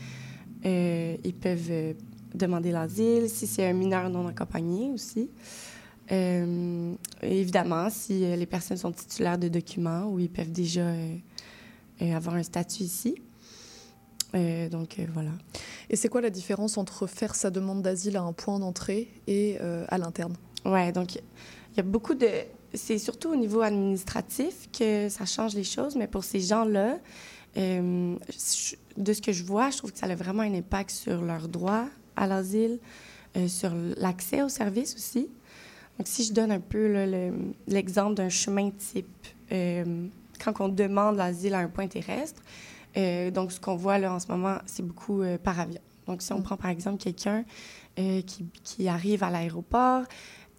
euh, 0.65 1.15
ils 1.23 1.35
peuvent 1.35 1.67
euh, 1.69 1.93
demander 2.33 2.71
l'asile. 2.71 3.29
Si 3.29 3.45
c'est 3.45 3.67
un 3.67 3.73
mineur 3.73 4.09
non 4.09 4.27
accompagné 4.27 4.89
aussi. 4.89 5.29
Euh, 6.11 6.95
évidemment, 7.21 7.89
si 7.91 8.25
euh, 8.25 8.35
les 8.35 8.47
personnes 8.47 8.77
sont 8.77 8.91
titulaires 8.91 9.37
de 9.37 9.47
documents 9.47 10.07
ou 10.07 10.19
ils 10.19 10.29
peuvent 10.29 10.51
déjà 10.51 10.81
euh, 10.81 11.15
euh, 12.01 12.15
avoir 12.15 12.35
un 12.35 12.43
statut 12.43 12.83
ici. 12.83 13.15
Euh, 14.33 14.67
donc, 14.69 14.97
euh, 14.97 15.05
voilà. 15.13 15.31
Et 15.91 15.95
c'est 15.95 16.09
quoi 16.09 16.21
la 16.21 16.31
différence 16.31 16.77
entre 16.79 17.05
faire 17.05 17.35
sa 17.35 17.51
demande 17.51 17.83
d'asile 17.83 18.17
à 18.17 18.23
un 18.23 18.33
point 18.33 18.57
d'entrée 18.57 19.09
et 19.27 19.57
euh, 19.61 19.85
à 19.89 19.99
l'interne? 19.99 20.35
Ouais, 20.65 20.91
donc 20.91 21.15
il 21.15 21.77
y 21.77 21.79
a 21.79 21.83
beaucoup 21.83 22.13
de. 22.15 22.27
C'est 22.73 22.99
surtout 22.99 23.29
au 23.29 23.35
niveau 23.35 23.61
administratif 23.61 24.69
que 24.77 25.09
ça 25.09 25.25
change 25.25 25.55
les 25.55 25.63
choses, 25.63 25.95
mais 25.95 26.07
pour 26.07 26.23
ces 26.23 26.39
gens-là, 26.39 26.97
euh, 27.57 28.15
de 28.97 29.13
ce 29.13 29.21
que 29.21 29.31
je 29.31 29.43
vois, 29.43 29.71
je 29.71 29.77
trouve 29.77 29.91
que 29.91 29.97
ça 29.97 30.05
a 30.05 30.13
vraiment 30.15 30.43
un 30.43 30.53
impact 30.53 30.91
sur 30.91 31.21
leur 31.23 31.47
droit 31.47 31.85
à 32.15 32.27
l'asile, 32.27 32.79
euh, 33.37 33.47
sur 33.47 33.71
l'accès 33.97 34.43
aux 34.43 34.49
services 34.49 34.93
aussi. 34.95 35.29
Donc, 35.97 36.05
si 36.07 36.23
je 36.23 36.31
donne 36.33 36.51
un 36.51 36.59
peu 36.59 36.87
le- 37.05 37.33
l'exemple 37.67 38.13
d'un 38.13 38.29
chemin 38.29 38.69
type, 38.69 39.07
euh, 39.51 40.05
quand 40.43 40.61
on 40.61 40.69
demande 40.69 41.15
l'asile 41.17 41.55
à 41.55 41.59
un 41.59 41.67
point 41.69 41.87
terrestre, 41.87 42.41
donc 43.33 43.51
ce 43.51 43.59
qu'on 43.59 43.75
voit 43.75 43.97
là 43.97 44.13
en 44.13 44.19
ce 44.19 44.27
moment, 44.27 44.57
c'est 44.65 44.85
beaucoup 44.85 45.21
par 45.43 45.59
avion. 45.59 45.79
Donc, 46.07 46.21
si 46.21 46.33
on 46.33 46.39
Mm. 46.39 46.43
prend 46.43 46.57
par 46.57 46.69
exemple 46.71 46.97
quelqu'un 47.01 47.45
qui, 47.95 48.45
qui 48.63 48.87
arrive 48.87 49.23
à 49.23 49.29
l'aéroport, 49.29 50.03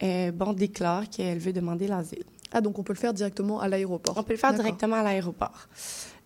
euh, 0.03 0.31
bon, 0.31 0.53
déclare 0.53 1.09
qu'elle 1.09 1.39
veut 1.39 1.53
demander 1.53 1.87
l'asile. 1.87 2.23
Ah, 2.51 2.61
donc 2.61 2.79
on 2.79 2.83
peut 2.83 2.93
le 2.93 2.99
faire 2.99 3.13
directement 3.13 3.61
à 3.61 3.67
l'aéroport 3.67 4.17
On 4.17 4.23
peut 4.23 4.33
le 4.33 4.39
faire 4.39 4.53
directement 4.53 4.97
à 4.97 5.03
l'aéroport. 5.03 5.67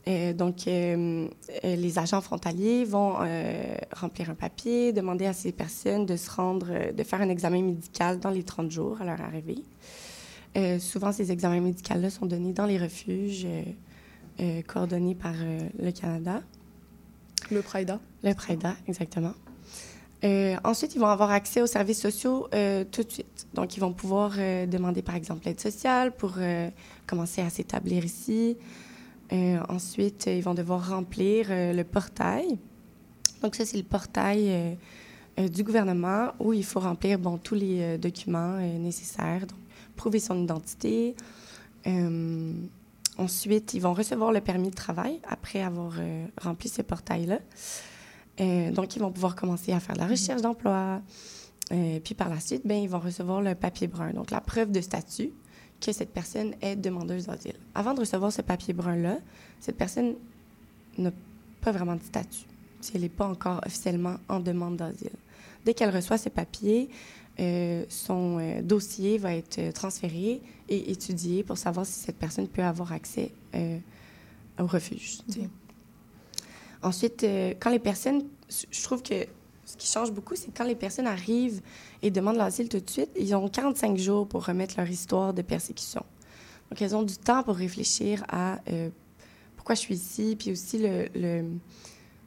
Euh, 0.08 0.34
donc, 0.34 0.68
euh, 0.68 1.28
les 1.64 2.00
agents 2.00 2.22
frontaliers 2.22 2.86
vont 2.86 3.16
euh, 3.22 3.76
remplir 3.92 4.30
un 4.30 4.36
papier, 4.36 4.94
demander 4.94 5.26
à 5.26 5.34
ces 5.34 5.52
personnes 5.52 6.06
de 6.06 6.16
se 6.16 6.30
rendre, 6.30 6.68
euh, 6.70 6.92
de 6.92 7.04
faire 7.04 7.22
un 7.22 7.30
examen 7.30 7.62
médical 7.64 8.20
dans 8.20 8.30
les 8.30 8.44
30 8.44 8.70
jours 8.70 9.02
à 9.02 9.06
leur 9.06 9.22
arrivée. 9.22 9.64
Souvent, 10.80 11.12
ces 11.12 11.34
examens 11.34 11.60
médicaux-là 11.60 12.10
sont 12.10 12.26
donnés 12.26 12.54
dans 12.54 12.66
les 12.66 12.78
refuges 12.78 13.46
coordonnés 14.68 15.14
par 15.14 15.34
le 15.34 15.92
Canada. 15.92 16.42
Le 17.52 17.62
PRIDA 17.62 18.00
Le 18.24 18.34
PREDA, 18.34 18.74
exactement. 18.88 19.34
Euh, 20.26 20.56
ensuite, 20.64 20.96
ils 20.96 21.00
vont 21.00 21.08
avoir 21.08 21.30
accès 21.30 21.62
aux 21.62 21.68
services 21.68 22.02
sociaux 22.02 22.48
euh, 22.56 22.84
tout 22.90 23.04
de 23.04 23.12
suite. 23.12 23.48
Donc, 23.54 23.78
ils 23.78 23.80
vont 23.80 23.94
pouvoir 23.94 24.34
euh, 24.38 24.66
demander, 24.66 25.04
par 25.04 25.16
exemple, 25.16 25.46
l'aide 25.46 25.60
sociale 25.60 26.12
pour 26.16 26.38
commencer 27.06 27.42
à 27.42 27.50
s'établir 27.50 28.04
ici. 28.04 28.58
Ensuite, 29.70 30.28
ils 30.28 30.44
vont 30.44 30.54
devoir 30.54 30.90
remplir 30.90 31.48
le 31.50 31.84
portail. 31.84 32.58
Donc, 33.42 33.56
ça, 33.56 33.66
c'est 33.66 33.78
le 33.78 33.84
portail 33.84 34.78
du 35.38 35.64
gouvernement 35.64 36.34
où 36.40 36.54
il 36.54 36.64
faut 36.64 36.80
remplir 36.80 37.18
bon, 37.18 37.38
tous 37.38 37.56
les 37.56 37.98
documents 37.98 38.58
nécessaires, 38.60 39.48
donc 39.48 39.58
prouver 39.96 40.20
son 40.20 40.44
identité. 40.44 41.16
Ensuite, 43.18 43.74
ils 43.74 43.82
vont 43.82 43.94
recevoir 43.94 44.32
le 44.32 44.42
permis 44.42 44.70
de 44.70 44.76
travail 44.76 45.20
après 45.28 45.64
avoir 45.64 45.94
rempli 46.40 46.70
ce 46.70 46.84
portail-là. 46.84 47.40
Euh, 48.40 48.72
donc, 48.72 48.96
ils 48.96 49.00
vont 49.00 49.12
pouvoir 49.12 49.36
commencer 49.36 49.72
à 49.72 49.80
faire 49.80 49.96
de 49.96 50.02
la 50.02 50.08
recherche 50.08 50.42
d'emploi. 50.42 51.02
Euh, 51.72 52.00
puis 52.00 52.14
par 52.14 52.30
la 52.30 52.40
suite, 52.40 52.62
ben, 52.66 52.78
ils 52.78 52.90
vont 52.90 53.00
recevoir 53.00 53.42
le 53.42 53.56
papier 53.56 53.88
brun, 53.88 54.12
donc 54.12 54.30
la 54.30 54.42
preuve 54.42 54.72
de 54.72 54.82
statut 54.82 55.32
que 55.82 55.92
cette 55.92 56.14
personne 56.14 56.54
est 56.62 56.76
demandeuse 56.76 57.26
d'asile. 57.26 57.56
Avant 57.74 57.94
de 57.94 58.02
recevoir 58.02 58.32
ce 58.32 58.42
papier 58.42 58.74
brun-là, 58.74 59.18
cette 59.60 59.78
personne 59.78 60.16
n'a 60.98 61.12
pas 61.62 61.72
vraiment 61.72 61.96
de 61.96 62.04
statut 62.04 62.46
si 62.86 62.92
elle 62.96 63.02
n'est 63.02 63.10
pas 63.10 63.28
encore 63.28 63.62
officiellement 63.66 64.18
en 64.30 64.40
demande 64.40 64.78
d'asile. 64.78 65.10
Dès 65.66 65.74
qu'elle 65.74 65.94
reçoit 65.94 66.18
ce 66.18 66.30
papier, 66.30 66.90
euh, 67.40 67.84
son 67.90 68.40
euh, 68.40 68.62
dossier 68.62 69.18
va 69.18 69.34
être 69.34 69.74
transféré 69.74 70.42
et 70.70 70.92
étudié 70.92 71.44
pour 71.44 71.58
savoir 71.58 71.86
si 71.86 71.94
cette 71.94 72.18
personne 72.18 72.48
peut 72.48 72.64
avoir 72.64 72.94
accès 72.94 73.32
euh, 73.56 73.78
au 74.60 74.68
refuge. 74.68 75.18
sais. 75.28 75.50
Ensuite, 76.86 77.24
euh, 77.24 77.56
quand 77.60 77.72
les 77.72 77.80
personnes, 77.80 78.26
je 78.48 78.84
trouve 78.84 79.02
que 79.02 79.26
ce 79.66 79.76
qui 79.76 79.88
change 79.88 80.12
beaucoup, 80.12 80.36
c'est 80.36 80.56
quand 80.56 80.66
les 80.66 80.76
personnes 80.76 81.08
arrivent 81.08 81.62
et 82.04 82.12
demandent 82.12 82.36
l'asile 82.38 82.70
tout 82.70 82.80
de 82.80 82.88
suite, 82.88 83.10
ils 83.20 83.34
ont 83.34 83.50
45 83.50 83.98
jours 83.98 84.28
pour 84.28 84.46
remettre 84.46 84.76
leur 84.78 84.88
histoire 84.88 85.34
de 85.34 85.42
persécution. 85.42 86.06
Donc, 86.70 86.80
elles 86.84 86.96
ont 86.96 87.02
du 87.02 87.18
temps 87.18 87.42
pour 87.42 87.56
réfléchir 87.56 88.24
à 88.30 88.60
euh, 88.70 88.90
pourquoi 89.56 89.74
je 89.74 89.80
suis 89.80 89.96
ici, 89.96 90.36
puis 90.38 90.52
aussi 90.52 90.78
le, 90.78 91.44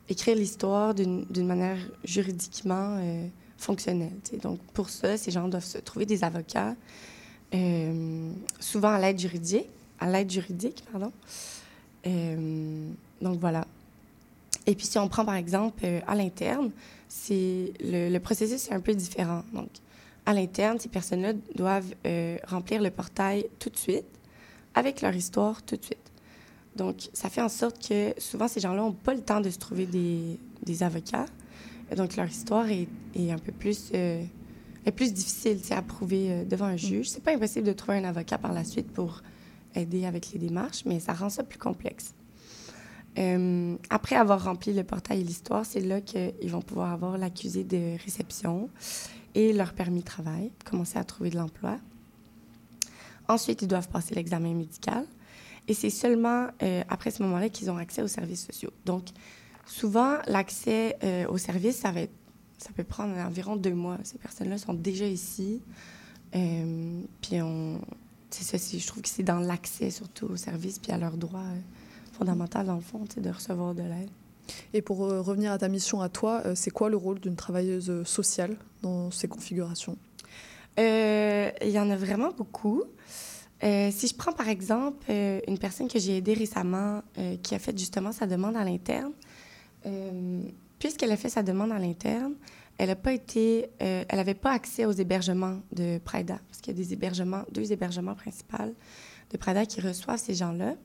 écrire 0.08 0.34
l'histoire 0.34 0.92
d'une 0.92 1.46
manière 1.46 1.78
juridiquement 2.02 2.96
euh, 2.98 3.28
fonctionnelle. 3.58 4.10
Donc, 4.42 4.58
pour 4.72 4.90
ça, 4.90 5.16
ces 5.16 5.30
gens 5.30 5.46
doivent 5.46 5.64
se 5.64 5.78
trouver 5.78 6.04
des 6.04 6.24
avocats, 6.24 6.74
souvent 8.58 8.88
à 8.88 8.98
l'aide 8.98 9.20
juridique, 9.20 9.68
à 10.00 10.10
l'aide 10.10 10.32
juridique, 10.32 10.82
pardon. 10.90 11.12
Donc, 13.22 13.38
voilà. 13.38 13.64
Et 14.68 14.74
puis, 14.74 14.86
si 14.86 14.98
on 14.98 15.08
prend 15.08 15.24
par 15.24 15.36
exemple 15.36 15.82
euh, 15.84 16.00
à 16.06 16.14
l'interne, 16.14 16.70
c'est 17.08 17.72
le, 17.80 18.10
le 18.10 18.20
processus 18.20 18.68
est 18.68 18.74
un 18.74 18.80
peu 18.80 18.94
différent. 18.94 19.42
Donc, 19.54 19.70
à 20.26 20.34
l'interne, 20.34 20.78
ces 20.78 20.90
personnes-là 20.90 21.32
doivent 21.54 21.94
euh, 22.06 22.36
remplir 22.46 22.82
le 22.82 22.90
portail 22.90 23.46
tout 23.58 23.70
de 23.70 23.78
suite, 23.78 24.04
avec 24.74 25.00
leur 25.00 25.14
histoire 25.14 25.62
tout 25.62 25.76
de 25.76 25.82
suite. 25.82 26.12
Donc, 26.76 27.08
ça 27.14 27.30
fait 27.30 27.40
en 27.40 27.48
sorte 27.48 27.88
que 27.88 28.12
souvent, 28.18 28.46
ces 28.46 28.60
gens-là 28.60 28.82
n'ont 28.82 28.92
pas 28.92 29.14
le 29.14 29.22
temps 29.22 29.40
de 29.40 29.48
se 29.48 29.56
trouver 29.56 29.86
des, 29.86 30.38
des 30.62 30.82
avocats. 30.82 31.24
Donc, 31.96 32.16
leur 32.16 32.28
histoire 32.28 32.68
est, 32.68 32.88
est 33.16 33.30
un 33.30 33.38
peu 33.38 33.52
plus, 33.52 33.90
euh, 33.94 34.22
est 34.84 34.92
plus 34.92 35.14
difficile 35.14 35.58
à 35.70 35.80
prouver 35.80 36.44
devant 36.44 36.66
un 36.66 36.76
juge. 36.76 37.08
C'est 37.08 37.22
pas 37.22 37.32
impossible 37.32 37.66
de 37.66 37.72
trouver 37.72 37.96
un 37.96 38.04
avocat 38.04 38.36
par 38.36 38.52
la 38.52 38.64
suite 38.64 38.92
pour 38.92 39.22
aider 39.74 40.04
avec 40.04 40.30
les 40.32 40.38
démarches, 40.38 40.84
mais 40.84 41.00
ça 41.00 41.14
rend 41.14 41.30
ça 41.30 41.42
plus 41.42 41.58
complexe. 41.58 42.12
Euh, 43.18 43.76
après 43.90 44.16
avoir 44.16 44.44
rempli 44.44 44.72
le 44.72 44.84
portail 44.84 45.20
et 45.20 45.24
l'histoire, 45.24 45.66
c'est 45.66 45.80
là 45.80 46.00
qu'ils 46.00 46.50
vont 46.50 46.62
pouvoir 46.62 46.92
avoir 46.92 47.18
l'accusé 47.18 47.64
de 47.64 47.96
réception 48.04 48.70
et 49.34 49.52
leur 49.52 49.72
permis 49.72 50.00
de 50.00 50.04
travail, 50.04 50.52
commencer 50.64 50.98
à 50.98 51.04
trouver 51.04 51.30
de 51.30 51.36
l'emploi. 51.36 51.78
Ensuite, 53.28 53.62
ils 53.62 53.68
doivent 53.68 53.88
passer 53.88 54.14
l'examen 54.14 54.54
médical. 54.54 55.04
Et 55.66 55.74
c'est 55.74 55.90
seulement 55.90 56.48
euh, 56.62 56.82
après 56.88 57.10
ce 57.10 57.22
moment-là 57.24 57.48
qu'ils 57.50 57.70
ont 57.70 57.76
accès 57.76 58.02
aux 58.02 58.08
services 58.08 58.46
sociaux. 58.46 58.70
Donc, 58.86 59.04
souvent, 59.66 60.16
l'accès 60.26 60.96
euh, 61.02 61.26
aux 61.28 61.36
services, 61.36 61.76
ça, 61.76 61.92
peut 62.74 62.84
prendre 62.84 63.18
environ 63.18 63.56
deux 63.56 63.74
mois. 63.74 63.98
Ces 64.04 64.18
personnes-là 64.18 64.56
sont 64.58 64.74
déjà 64.74 65.06
ici. 65.06 65.60
Puis, 66.32 67.42
on, 67.42 67.80
ça, 68.30 68.56
je 68.56 68.86
trouve 68.86 69.02
que 69.02 69.08
c'est 69.08 69.22
dans 69.22 69.40
l'accès 69.40 69.90
surtout 69.90 70.26
aux 70.26 70.36
services 70.36 70.78
puis 70.78 70.92
à 70.92 70.98
leurs 70.98 71.16
droits 71.16 71.40
fondamentaux, 72.18 72.62
dans 72.62 72.74
le 72.74 72.80
fond, 72.80 73.04
de 73.16 73.30
recevoir 73.30 73.74
de 73.74 73.82
l'aide. 73.82 74.10
Et 74.72 74.82
pour 74.82 75.04
euh, 75.04 75.20
revenir 75.20 75.52
à 75.52 75.58
ta 75.58 75.68
mission 75.68 76.00
à 76.00 76.08
toi, 76.08 76.42
euh, 76.44 76.54
c'est 76.54 76.70
quoi 76.70 76.88
le 76.88 76.96
rôle 76.96 77.20
d'une 77.20 77.36
travailleuse 77.36 77.90
euh, 77.90 78.04
sociale 78.04 78.56
dans 78.82 79.10
ces 79.10 79.28
configurations? 79.28 79.96
Il 80.80 81.70
y 81.70 81.78
en 81.78 81.90
a 81.90 81.96
vraiment 81.96 82.30
beaucoup. 82.30 82.84
Si 83.60 84.06
je 84.06 84.14
prends 84.14 84.32
par 84.32 84.48
exemple 84.48 85.10
une 85.10 85.58
personne 85.58 85.88
que 85.88 85.98
j'ai 85.98 86.18
aidée 86.18 86.34
récemment 86.34 87.02
qui 87.42 87.56
a 87.56 87.58
fait 87.58 87.76
justement 87.76 88.12
sa 88.12 88.28
demande 88.28 88.56
à 88.56 88.62
l'interne, 88.62 89.10
puisqu'elle 90.78 91.10
a 91.10 91.16
fait 91.16 91.30
sa 91.30 91.42
demande 91.42 91.72
à 91.72 91.80
l'interne, 91.80 92.34
elle 92.78 92.90
n'a 92.90 92.94
pas 92.94 93.12
été, 93.12 93.70
elle 93.80 94.06
n'avait 94.12 94.34
pas 94.34 94.52
accès 94.52 94.84
aux 94.84 94.92
hébergements 94.92 95.58
de 95.72 95.98
Prada 95.98 96.38
parce 96.48 96.60
qu'il 96.60 96.78
y 96.78 96.80
a 96.80 96.80
des 96.80 96.92
hébergements, 96.92 97.42
deux 97.50 97.72
hébergements 97.72 98.14
principaux 98.14 98.72
de 99.32 99.36
Prada 99.36 99.66
qui 99.66 99.80
reçoivent 99.80 100.20
ces 100.20 100.34
gens-là, 100.34 100.76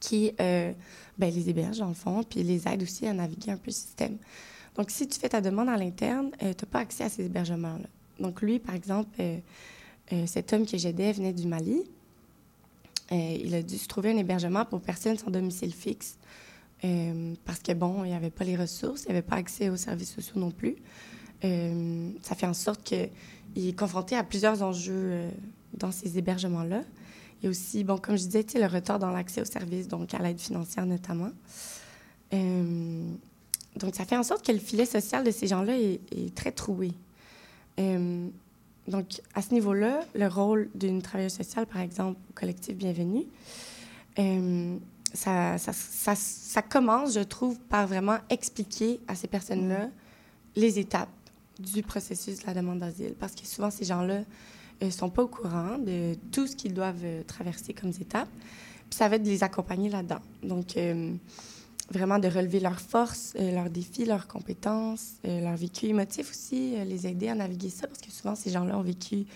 qui 0.00 0.32
euh, 0.40 0.72
ben, 1.18 1.32
les 1.32 1.48
hébergent 1.48 1.78
dans 1.78 1.88
le 1.88 1.94
fond, 1.94 2.22
puis 2.22 2.42
les 2.42 2.68
aident 2.68 2.82
aussi 2.82 3.06
à 3.06 3.12
naviguer 3.12 3.52
un 3.52 3.56
peu 3.56 3.68
le 3.68 3.72
système. 3.72 4.18
Donc, 4.76 4.90
si 4.90 5.08
tu 5.08 5.18
fais 5.18 5.28
ta 5.28 5.40
demande 5.40 5.68
à 5.68 5.76
l'interne, 5.76 6.30
euh, 6.42 6.52
tu 6.52 6.64
n'as 6.64 6.70
pas 6.70 6.80
accès 6.80 7.04
à 7.04 7.08
ces 7.08 7.24
hébergements-là. 7.24 7.88
Donc, 8.20 8.42
lui, 8.42 8.58
par 8.58 8.74
exemple, 8.74 9.10
euh, 9.20 9.38
euh, 10.12 10.26
cet 10.26 10.52
homme 10.52 10.66
que 10.66 10.76
j'aidais 10.76 11.12
venait 11.12 11.32
du 11.32 11.46
Mali. 11.46 11.82
Il 13.12 13.54
a 13.54 13.62
dû 13.62 13.78
se 13.78 13.86
trouver 13.86 14.10
un 14.10 14.16
hébergement 14.16 14.64
pour 14.64 14.80
personnes 14.80 15.16
sans 15.16 15.30
domicile 15.30 15.72
fixe 15.72 16.18
parce 16.82 17.60
que, 17.60 17.72
bon, 17.72 18.02
il 18.02 18.08
n'y 18.08 18.16
avait 18.16 18.30
pas 18.30 18.44
les 18.44 18.56
ressources, 18.56 19.04
il 19.04 19.06
n'y 19.06 19.12
avait 19.12 19.26
pas 19.26 19.36
accès 19.36 19.68
aux 19.68 19.76
services 19.76 20.12
sociaux 20.12 20.40
non 20.40 20.50
plus. 20.50 20.74
Ça 21.40 22.34
fait 22.34 22.46
en 22.46 22.52
sorte 22.52 22.82
qu'il 22.82 23.08
est 23.54 23.78
confronté 23.78 24.16
à 24.16 24.24
plusieurs 24.24 24.60
enjeux 24.60 25.20
dans 25.74 25.92
ces 25.92 26.18
hébergements-là. 26.18 26.82
Il 27.40 27.44
y 27.44 27.46
a 27.46 27.50
aussi, 27.50 27.84
bon, 27.84 27.98
comme 27.98 28.16
je 28.16 28.24
disais, 28.24 28.44
le 28.54 28.66
retard 28.66 28.98
dans 28.98 29.10
l'accès 29.10 29.42
aux 29.42 29.46
services, 29.46 29.88
donc 29.88 30.14
à 30.14 30.18
l'aide 30.18 30.40
financière 30.40 30.86
notamment. 30.86 31.30
Euh, 32.32 33.10
donc, 33.76 33.94
ça 33.94 34.04
fait 34.04 34.16
en 34.16 34.22
sorte 34.22 34.44
que 34.44 34.52
le 34.52 34.58
filet 34.58 34.86
social 34.86 35.22
de 35.22 35.30
ces 35.30 35.46
gens-là 35.46 35.76
est, 35.78 36.34
très 36.34 36.52
troué. 36.52 36.92
Euh, 37.78 38.28
donc, 38.88 39.20
à 39.34 39.42
ce 39.42 39.52
niveau-là, 39.52 40.00
le 40.14 40.28
rôle 40.28 40.70
d'une 40.74 41.02
travailleuse 41.02 41.34
sociale, 41.34 41.66
par 41.66 41.82
exemple, 41.82 42.18
au 42.30 42.32
collectif 42.32 42.74
Bienvenue, 42.74 43.24
euh, 44.18 44.76
ça 45.12 46.62
commence, 46.68 47.14
je 47.14 47.20
trouve, 47.20 47.58
par 47.58 47.86
vraiment 47.86 48.18
expliquer 48.30 49.00
à 49.08 49.14
ces 49.14 49.28
personnes-là 49.28 49.90
les 50.54 50.78
étapes 50.78 51.10
du 51.58 51.82
processus 51.82 52.40
de 52.40 52.46
la 52.46 52.54
demande 52.54 52.78
d'asile. 52.78 53.14
Parce 53.18 53.34
que 53.34 53.46
souvent, 53.46 53.70
ces 53.70 53.84
gens-là 53.84 54.22
ne 54.80 54.90
sont 54.90 55.10
pas 55.10 55.22
au 55.22 55.28
courant 55.28 55.78
de 55.78 56.14
tout 56.32 56.46
ce 56.46 56.56
qu'ils 56.56 56.74
doivent 56.74 57.04
euh, 57.04 57.22
traverser 57.24 57.72
comme 57.72 57.90
étapes. 57.90 58.28
Puis 58.88 58.98
ça 58.98 59.08
va 59.08 59.16
être 59.16 59.22
de 59.22 59.28
les 59.28 59.42
accompagner 59.42 59.88
là-dedans. 59.88 60.20
Donc, 60.42 60.76
euh, 60.76 61.12
vraiment 61.90 62.18
de 62.18 62.28
relever 62.28 62.60
leurs 62.60 62.80
forces, 62.80 63.34
euh, 63.38 63.52
leurs 63.52 63.70
défis, 63.70 64.04
leurs 64.04 64.26
compétences, 64.26 65.14
euh, 65.24 65.40
leur 65.40 65.56
vécu 65.56 65.86
émotif 65.86 66.30
aussi, 66.30 66.76
les 66.84 67.06
aider 67.06 67.28
à 67.28 67.34
naviguer 67.34 67.70
ça, 67.70 67.86
parce 67.86 68.00
que 68.00 68.10
souvent, 68.10 68.34
ces 68.34 68.50
gens-là 68.50 68.78
ont 68.78 68.82
vécu 68.82 69.26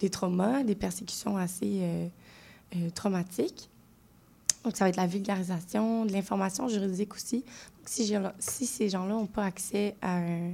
des 0.00 0.10
traumas, 0.10 0.62
des 0.62 0.74
persécutions 0.74 1.36
assez 1.36 2.10
traumatiques. 2.94 3.68
Donc, 4.62 4.76
ça 4.76 4.84
va 4.84 4.90
être 4.90 4.96
la 4.96 5.06
vulgarisation, 5.06 6.04
de 6.04 6.12
l'information 6.12 6.68
juridique 6.68 7.14
aussi. 7.14 7.44
Si, 7.84 8.14
si 8.38 8.66
ces 8.66 8.88
gens-là 8.90 9.14
n'ont 9.14 9.26
pas 9.26 9.44
accès 9.44 9.96
à 10.02 10.18
un, 10.18 10.52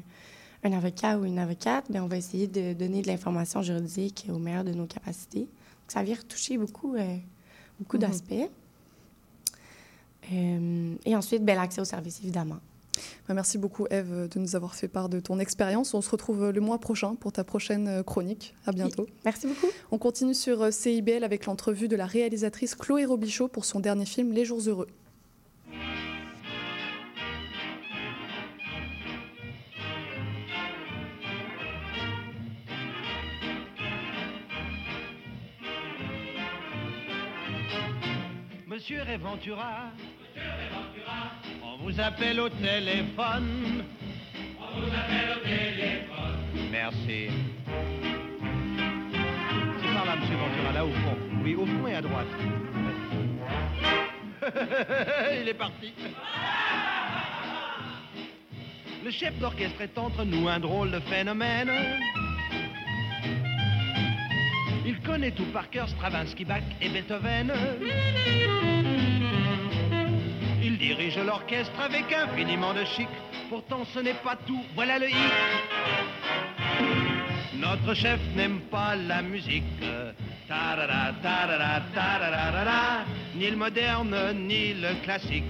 un 0.64 0.72
avocat 0.72 1.18
ou 1.18 1.24
une 1.24 1.38
avocate, 1.38 1.90
bien, 1.90 2.02
on 2.02 2.08
va 2.08 2.16
essayer 2.16 2.46
de 2.46 2.72
donner 2.72 3.02
de 3.02 3.06
l'information 3.06 3.62
juridique 3.62 4.26
au 4.32 4.38
meilleur 4.38 4.64
de 4.64 4.72
nos 4.72 4.86
capacités. 4.86 5.40
Donc, 5.40 5.88
ça 5.88 6.02
vient 6.02 6.14
retoucher 6.16 6.56
beaucoup, 6.56 6.94
euh, 6.96 7.16
beaucoup 7.78 7.96
Mhm. 7.96 8.02
d'aspects. 8.02 8.50
Euh, 10.32 10.94
et 11.04 11.16
ensuite, 11.16 11.44
ben, 11.44 11.56
l'accès 11.56 11.80
aux 11.80 11.84
services, 11.86 12.20
évidemment. 12.22 12.56
Bah, 13.28 13.34
Merci 13.34 13.58
beaucoup 13.58 13.86
Eve 13.90 14.28
de 14.30 14.38
nous 14.38 14.54
avoir 14.56 14.74
fait 14.74 14.88
part 14.88 15.08
de 15.08 15.20
ton 15.20 15.38
expérience. 15.38 15.92
On 15.94 16.00
se 16.00 16.08
retrouve 16.10 16.50
le 16.50 16.60
mois 16.60 16.78
prochain 16.78 17.14
pour 17.16 17.32
ta 17.32 17.42
prochaine 17.44 17.88
euh, 17.88 18.02
chronique. 18.02 18.54
À 18.66 18.72
bientôt. 18.72 19.06
Merci 19.24 19.48
beaucoup. 19.48 19.66
On 19.90 19.98
continue 19.98 20.32
sur 20.34 20.62
euh, 20.62 20.70
CIBL 20.70 21.24
avec 21.24 21.44
l'entrevue 21.46 21.88
de 21.88 21.96
la 21.96 22.06
réalisatrice 22.06 22.74
Chloé 22.74 23.04
Robichaud 23.04 23.48
pour 23.48 23.64
son 23.64 23.80
dernier 23.80 24.06
film 24.06 24.32
Les 24.32 24.44
Jours 24.44 24.60
Heureux. 24.66 24.86
Monsieur 38.84 39.02
Réventura, 39.02 39.84
on 41.62 41.78
vous 41.82 41.98
appelle 41.98 42.38
au 42.38 42.50
téléphone. 42.50 43.82
On 44.60 44.78
vous 44.78 44.88
appelle 44.88 45.38
au 45.38 45.40
téléphone. 45.42 46.68
Merci. 46.70 47.30
C'est 49.80 49.94
par 49.94 50.04
là, 50.04 50.16
monsieur 50.16 50.36
Ventura, 50.36 50.72
là 50.74 50.84
au 50.84 50.90
fond. 50.90 51.16
Oui, 51.42 51.54
au 51.54 51.64
fond 51.64 51.86
et 51.86 51.94
à 51.94 52.02
droite. 52.02 52.26
Il 55.40 55.48
est 55.48 55.54
parti. 55.54 55.94
Le 59.02 59.10
chef 59.10 59.38
d'orchestre 59.38 59.80
est 59.80 59.96
entre 59.96 60.24
nous 60.24 60.46
un 60.46 60.60
drôle 60.60 60.90
de 60.90 61.00
phénomène. 61.00 61.70
Il 64.86 65.00
connaît 65.00 65.30
tout 65.30 65.46
par 65.46 65.70
cœur 65.70 65.88
Stravinsky, 65.88 66.44
Bach 66.44 66.60
et 66.80 66.90
Beethoven. 66.90 67.52
Il 70.62 70.76
dirige 70.78 71.18
l'orchestre 71.18 71.80
avec 71.80 72.12
infiniment 72.12 72.74
de 72.74 72.84
chic. 72.84 73.08
Pourtant 73.48 73.84
ce 73.94 74.00
n'est 74.00 74.12
pas 74.14 74.36
tout, 74.46 74.62
voilà 74.74 74.98
le 74.98 75.08
hic. 75.08 75.14
Notre 77.54 77.94
chef 77.94 78.20
n'aime 78.36 78.60
pas 78.70 78.94
la 78.94 79.22
musique. 79.22 79.64
Ta-da-da, 80.48 81.14
ta-da-da-da-da. 81.22 83.06
Ni 83.36 83.50
le 83.50 83.56
moderne, 83.56 84.34
ni 84.34 84.74
le 84.74 84.94
classique. 85.02 85.44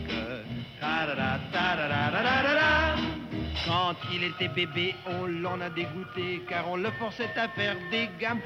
Ta-da-da-da-da-da. 0.81 3.13
Quand 3.67 3.95
il 4.12 4.25
était 4.25 4.49
bébé, 4.49 4.95
on 5.07 5.27
l'en 5.27 5.61
a 5.61 5.71
dégoûté, 5.71 6.43
car 6.49 6.69
on 6.69 6.77
le 6.77 6.90
forçait 6.93 7.31
à 7.37 7.49
faire 7.49 7.77
des 7.90 8.09
gammes 8.21 8.40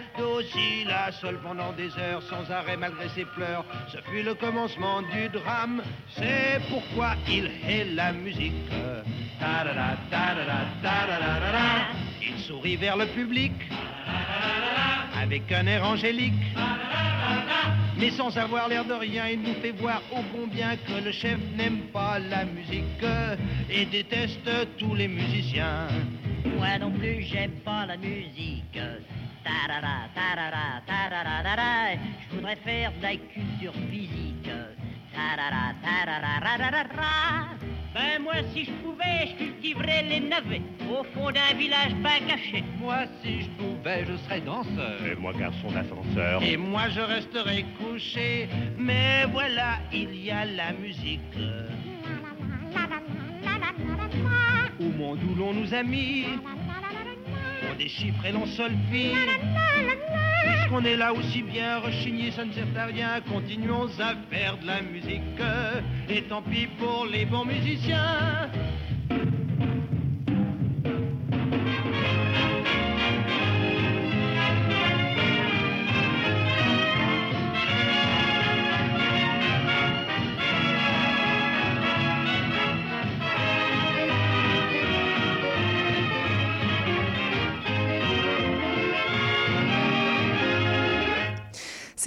seule 1.21 1.39
pendant 1.39 1.73
des 1.73 1.97
heures, 1.99 2.23
sans 2.23 2.51
arrêt 2.51 2.77
malgré 2.77 3.09
ses 3.09 3.25
pleurs. 3.25 3.65
Ce 3.89 3.99
fut 4.11 4.23
le 4.23 4.35
commencement 4.35 5.03
du 5.03 5.29
drame, 5.29 5.83
c'est 6.17 6.61
pourquoi 6.69 7.15
il 7.29 7.51
hait 7.67 7.85
la 7.95 8.13
musique. 8.13 8.53
Il 12.23 12.39
sourit 12.41 12.77
vers 12.77 12.97
le 12.97 13.07
public, 13.07 13.53
avec 15.21 15.51
un 15.53 15.67
air 15.67 15.85
angélique. 15.85 16.35
Mais 17.99 18.11
sans 18.11 18.37
avoir 18.39 18.69
l'air 18.69 18.85
de 18.85 18.95
rien, 18.95 19.27
il 19.29 19.41
nous 19.43 19.55
fait 19.55 19.73
voir 19.73 20.01
au 20.13 20.23
combien 20.33 20.77
que 20.77 21.05
le 21.05 21.11
chef 21.11 21.39
n'aime 21.57 21.89
pas 21.93 22.19
la 22.19 22.45
musique 22.45 23.05
et 23.69 23.87
déteste 23.87 24.49
tous 24.79 24.95
les 24.95 25.09
musiciens. 25.09 25.89
Moi 26.45 26.79
non 26.79 26.93
plus, 26.93 27.23
j'aime 27.23 27.59
pas 27.65 27.87
la 27.87 27.97
musique. 27.97 28.79
Ta-da-da, 29.45 30.09
ta-da-da, 30.15 30.83
ta-da-da-da-da. 30.87 31.99
Je 32.31 32.37
voudrais 32.37 32.57
faire 32.57 32.93
de 32.99 33.03
la 33.03 33.17
culture 33.17 33.75
physique. 33.91 34.51
Ta-da-da, 35.13 35.75
ta-da-da-da-da-da. 35.83 37.78
Ben 37.95 38.23
moi, 38.23 38.35
si 38.53 38.65
je 38.65 38.71
pouvais, 38.83 39.29
je 39.29 39.45
cultiverais 39.45 40.03
les 40.03 40.21
navets 40.21 40.63
au 40.91 41.03
fond 41.05 41.31
d'un 41.31 41.57
village 41.57 41.95
pas 42.03 42.19
caché. 42.27 42.63
Moi, 42.79 43.05
si 43.23 43.43
je 43.43 43.49
pouvais, 43.51 44.05
je 44.05 44.17
serais 44.25 44.41
danseur. 44.41 45.05
Et 45.07 45.15
moi, 45.15 45.33
garçon 45.33 45.71
d'ascenseur. 45.71 46.43
Et 46.43 46.57
moi, 46.57 46.89
je 46.91 47.01
resterais 47.01 47.65
couché. 47.79 48.49
Mais 48.79 49.25
voilà, 49.33 49.79
il 49.93 50.15
y 50.23 50.31
a 50.31 50.45
la 50.45 50.73
musique. 50.73 51.21
Au 54.81 54.85
monde 54.85 55.19
où 55.25 55.35
l'on 55.35 55.55
nous 55.55 55.75
a 55.75 55.83
mis, 55.83 56.27
on 57.71 57.77
déchiffre 57.77 58.25
et 58.25 58.33
l'on 58.33 58.47
solfie. 58.47 59.13
Puisqu'on 60.45 60.85
est 60.85 60.97
là 60.97 61.13
aussi 61.13 61.43
bien 61.43 61.79
rechigné, 61.79 62.31
ça 62.31 62.45
ne 62.45 62.53
sert 62.53 62.67
à 62.77 62.87
rien. 62.87 63.21
Continuons 63.29 63.89
à 63.99 64.15
faire 64.31 64.59
de 64.59 64.67
la 64.67 64.83
musique. 64.83 65.23
Et 66.09 66.23
tant 66.23 66.43
pis 66.43 66.67
pour 66.79 67.07
les 67.07 67.25
bons 67.25 67.45
musiciens. 67.45 68.51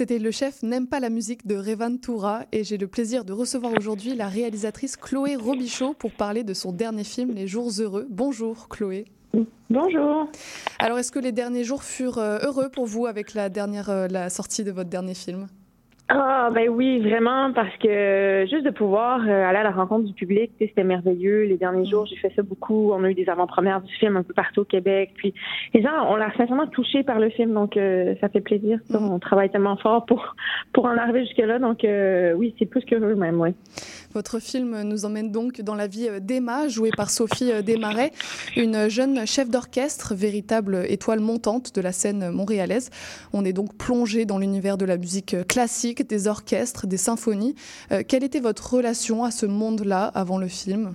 C'était 0.02 0.18
Le 0.18 0.32
chef 0.32 0.64
n'aime 0.64 0.88
pas 0.88 0.98
la 0.98 1.10
musique 1.10 1.46
de 1.46 1.54
Revan 1.54 1.96
Toura 1.96 2.44
et 2.50 2.64
j'ai 2.64 2.76
le 2.76 2.88
plaisir 2.88 3.24
de 3.24 3.32
recevoir 3.32 3.72
aujourd'hui 3.78 4.16
la 4.16 4.26
réalisatrice 4.26 4.96
Chloé 4.96 5.36
Robichaud 5.36 5.94
pour 5.94 6.10
parler 6.10 6.42
de 6.42 6.54
son 6.54 6.72
dernier 6.72 7.04
film 7.04 7.30
Les 7.32 7.46
Jours 7.46 7.70
Heureux. 7.78 8.08
Bonjour 8.10 8.68
Chloé. 8.68 9.04
Bonjour. 9.70 10.28
Alors 10.80 10.98
est-ce 10.98 11.12
que 11.12 11.20
les 11.20 11.30
derniers 11.30 11.62
jours 11.62 11.84
furent 11.84 12.18
euh, 12.18 12.40
heureux 12.42 12.68
pour 12.68 12.86
vous 12.86 13.06
avec 13.06 13.32
la, 13.34 13.48
dernière, 13.48 13.90
euh, 13.90 14.08
la 14.08 14.28
sortie 14.28 14.64
de 14.64 14.72
votre 14.72 14.90
dernier 14.90 15.14
film? 15.14 15.46
Ah, 16.08 16.50
ben 16.52 16.68
oui, 16.68 17.00
vraiment, 17.00 17.52
parce 17.54 17.74
que 17.78 18.44
juste 18.50 18.64
de 18.64 18.70
pouvoir 18.70 19.20
euh, 19.20 19.48
aller 19.48 19.58
à 19.58 19.62
la 19.62 19.70
rencontre 19.70 20.04
du 20.04 20.12
public, 20.12 20.50
c'était 20.58 20.84
merveilleux. 20.84 21.44
Les 21.44 21.56
derniers 21.56 21.88
jours, 21.88 22.06
j'ai 22.06 22.16
fait 22.16 22.32
ça 22.34 22.42
beaucoup. 22.42 22.92
On 22.92 23.04
a 23.04 23.10
eu 23.10 23.14
des 23.14 23.28
avant-premières 23.28 23.80
du 23.80 23.94
film 23.94 24.16
un 24.16 24.22
peu 24.22 24.34
partout 24.34 24.60
au 24.60 24.64
Québec. 24.64 25.12
Puis 25.14 25.32
les 25.72 25.80
gens 25.82 26.10
ont 26.10 26.16
l'air 26.16 26.32
sincèrement 26.36 26.66
touchés 26.66 27.02
par 27.02 27.18
le 27.18 27.30
film, 27.30 27.54
donc 27.54 27.76
euh, 27.76 28.14
ça 28.20 28.28
fait 28.28 28.40
plaisir. 28.40 28.78
Ça, 28.90 29.00
On 29.00 29.18
travaille 29.20 29.50
tellement 29.50 29.76
fort 29.76 30.04
pour, 30.04 30.34
pour 30.72 30.86
en 30.86 30.96
arriver 30.96 31.24
jusque-là. 31.24 31.58
Donc 31.58 31.84
euh, 31.84 32.34
oui, 32.34 32.54
c'est 32.58 32.66
plus 32.66 32.84
qu'heureux 32.84 33.14
même, 33.14 33.40
oui. 33.40 33.54
Votre 34.14 34.40
film 34.40 34.82
nous 34.82 35.06
emmène 35.06 35.32
donc 35.32 35.62
dans 35.62 35.74
la 35.74 35.86
vie 35.86 36.08
euh, 36.08 36.20
d'Emma, 36.20 36.68
jouée 36.68 36.90
par 36.94 37.08
Sophie 37.08 37.50
euh, 37.50 37.62
Desmarais, 37.62 38.12
une 38.56 38.90
jeune 38.90 39.26
chef 39.26 39.48
d'orchestre, 39.48 40.14
véritable 40.14 40.84
étoile 40.88 41.20
montante 41.20 41.74
de 41.74 41.80
la 41.80 41.92
scène 41.92 42.30
montréalaise. 42.30 42.90
On 43.32 43.44
est 43.44 43.54
donc 43.54 43.74
plongé 43.74 44.26
dans 44.26 44.38
l'univers 44.38 44.76
de 44.76 44.84
la 44.84 44.98
musique 44.98 45.36
classique, 45.48 46.01
des 46.04 46.28
orchestres, 46.28 46.86
des 46.86 46.96
symphonies. 46.96 47.54
Euh, 47.90 48.02
quelle 48.06 48.24
était 48.24 48.40
votre 48.40 48.74
relation 48.74 49.24
à 49.24 49.30
ce 49.30 49.46
monde-là 49.46 50.10
avant 50.14 50.38
le 50.38 50.48
film? 50.48 50.94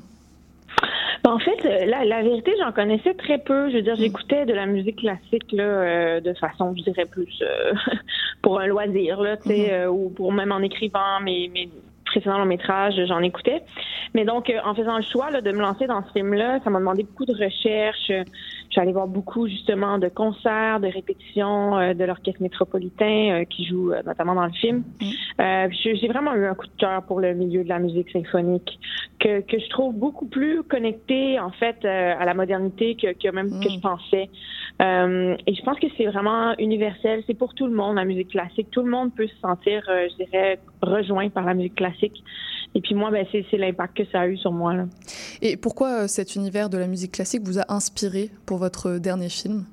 Ben, 1.24 1.32
En 1.32 1.40
fait, 1.40 1.66
euh, 1.66 1.86
la, 1.86 2.06
la 2.06 2.22
vérité, 2.22 2.54
j'en 2.60 2.72
connaissais 2.72 3.14
très 3.14 3.38
peu. 3.38 3.70
Je 3.70 3.78
veux 3.78 3.82
dire, 3.82 3.96
j'écoutais 3.96 4.46
de 4.46 4.54
la 4.54 4.66
musique 4.66 4.98
classique 4.98 5.52
là, 5.52 5.64
euh, 5.64 6.20
de 6.22 6.34
façon, 6.34 6.74
je 6.78 6.84
dirais, 6.84 7.06
plus 7.06 7.42
euh, 7.42 7.74
pour 8.42 8.60
un 8.60 8.68
loisir, 8.68 9.22
là, 9.22 9.36
euh, 9.48 9.88
ou 9.88 10.10
pour 10.10 10.32
même 10.32 10.52
en 10.52 10.60
écrivant 10.60 11.20
mes, 11.24 11.50
mes 11.50 11.70
précédents 12.06 12.38
longs 12.38 12.46
métrages, 12.46 12.96
j'en 13.08 13.22
écoutais. 13.22 13.62
Mais 14.14 14.26
donc, 14.26 14.52
en 14.64 14.74
faisant 14.74 14.98
le 14.98 15.04
choix 15.04 15.30
là, 15.32 15.42
de 15.42 15.52
me 15.52 15.60
lancer 15.60 15.88
dans 15.88 16.06
ce 16.06 16.12
film-là, 16.14 16.60
ça 16.64 16.70
m'a 16.70 16.80
demandé 16.80 17.04
beaucoup 17.04 17.26
de 17.26 17.34
recherche. 17.34 18.12
Je 18.68 18.74
suis 18.74 18.82
allée 18.82 18.92
voir 18.92 19.08
beaucoup, 19.08 19.48
justement, 19.48 19.98
de 19.98 20.10
concerts, 20.10 20.80
de 20.80 20.88
répétitions 20.88 21.78
euh, 21.78 21.94
de 21.94 22.04
l'Orchestre 22.04 22.42
métropolitain 22.42 23.42
euh, 23.42 23.46
qui 23.46 23.66
joue 23.66 23.92
euh, 23.92 24.02
notamment 24.06 24.36
dans 24.36 24.46
le 24.46 24.52
film. 24.52 24.84
Euh, 25.40 25.68
puis 25.70 25.98
j'ai 25.98 26.08
vraiment 26.08 26.36
eu 26.36 26.46
un 26.46 26.56
coup 26.56 26.68
de 26.68 26.78
cœur 26.78 27.04
pour 27.04 27.22
le 27.22 27.34
milieu 27.34 27.64
de 27.64 27.70
la 27.70 27.80
musique 27.80 28.10
symphonique 28.12 28.80
que, 29.20 29.42
que 29.42 29.60
je 29.60 29.70
trouve 29.70 29.96
beaucoup 29.96 30.26
plus 30.28 30.64
connecté, 30.64 31.40
en 31.40 31.52
fait, 31.52 31.78
euh, 31.86 32.14
à 32.20 32.26
la 32.26 32.34
modernité 32.34 32.96
que, 32.96 33.14
que 33.14 33.32
même 33.32 33.60
que 33.62 33.70
je 33.70 33.80
pensais. 33.80 34.30
Euh, 34.82 35.36
et 35.48 35.56
je 35.56 35.62
pense 35.64 35.80
que 35.80 35.88
c'est 35.98 36.06
vraiment 36.06 36.54
universel. 36.60 37.24
C'est 37.26 37.38
pour 37.38 37.54
tout 37.54 37.66
le 37.68 37.74
monde, 37.74 37.96
la 37.96 38.06
musique 38.06 38.30
classique. 38.30 38.68
Tout 38.72 38.84
le 38.84 38.92
monde 38.92 39.14
peut 39.16 39.28
se 39.28 39.38
sentir, 39.38 39.84
euh, 39.90 40.08
je 40.12 40.26
dirais, 40.26 40.60
rejoint 40.82 41.30
par 41.30 41.46
la 41.46 41.54
musique 41.54 41.76
classique. 41.76 42.24
Et 42.76 42.82
puis 42.82 42.94
moi, 42.96 43.10
ben, 43.12 43.26
c'est 43.32 43.58
l'impact 43.58 43.98
que 43.98 44.06
ça 44.12 44.22
a 44.22 44.28
eu 44.28 44.38
sur 44.38 44.52
moi. 44.52 44.74
Là. 44.74 44.86
Et 45.42 45.58
pourquoi 45.58 46.04
euh, 46.04 46.08
cet 46.08 46.36
univers 46.36 46.70
de 46.70 46.78
la 46.78 46.88
musique 46.88 47.14
classique 47.14 47.42
vous 47.44 47.60
a 47.60 47.66
inspiré 47.70 48.30
pour 48.46 48.58
votre 48.58 49.00
dernier 49.00 49.30
film? 49.30 49.66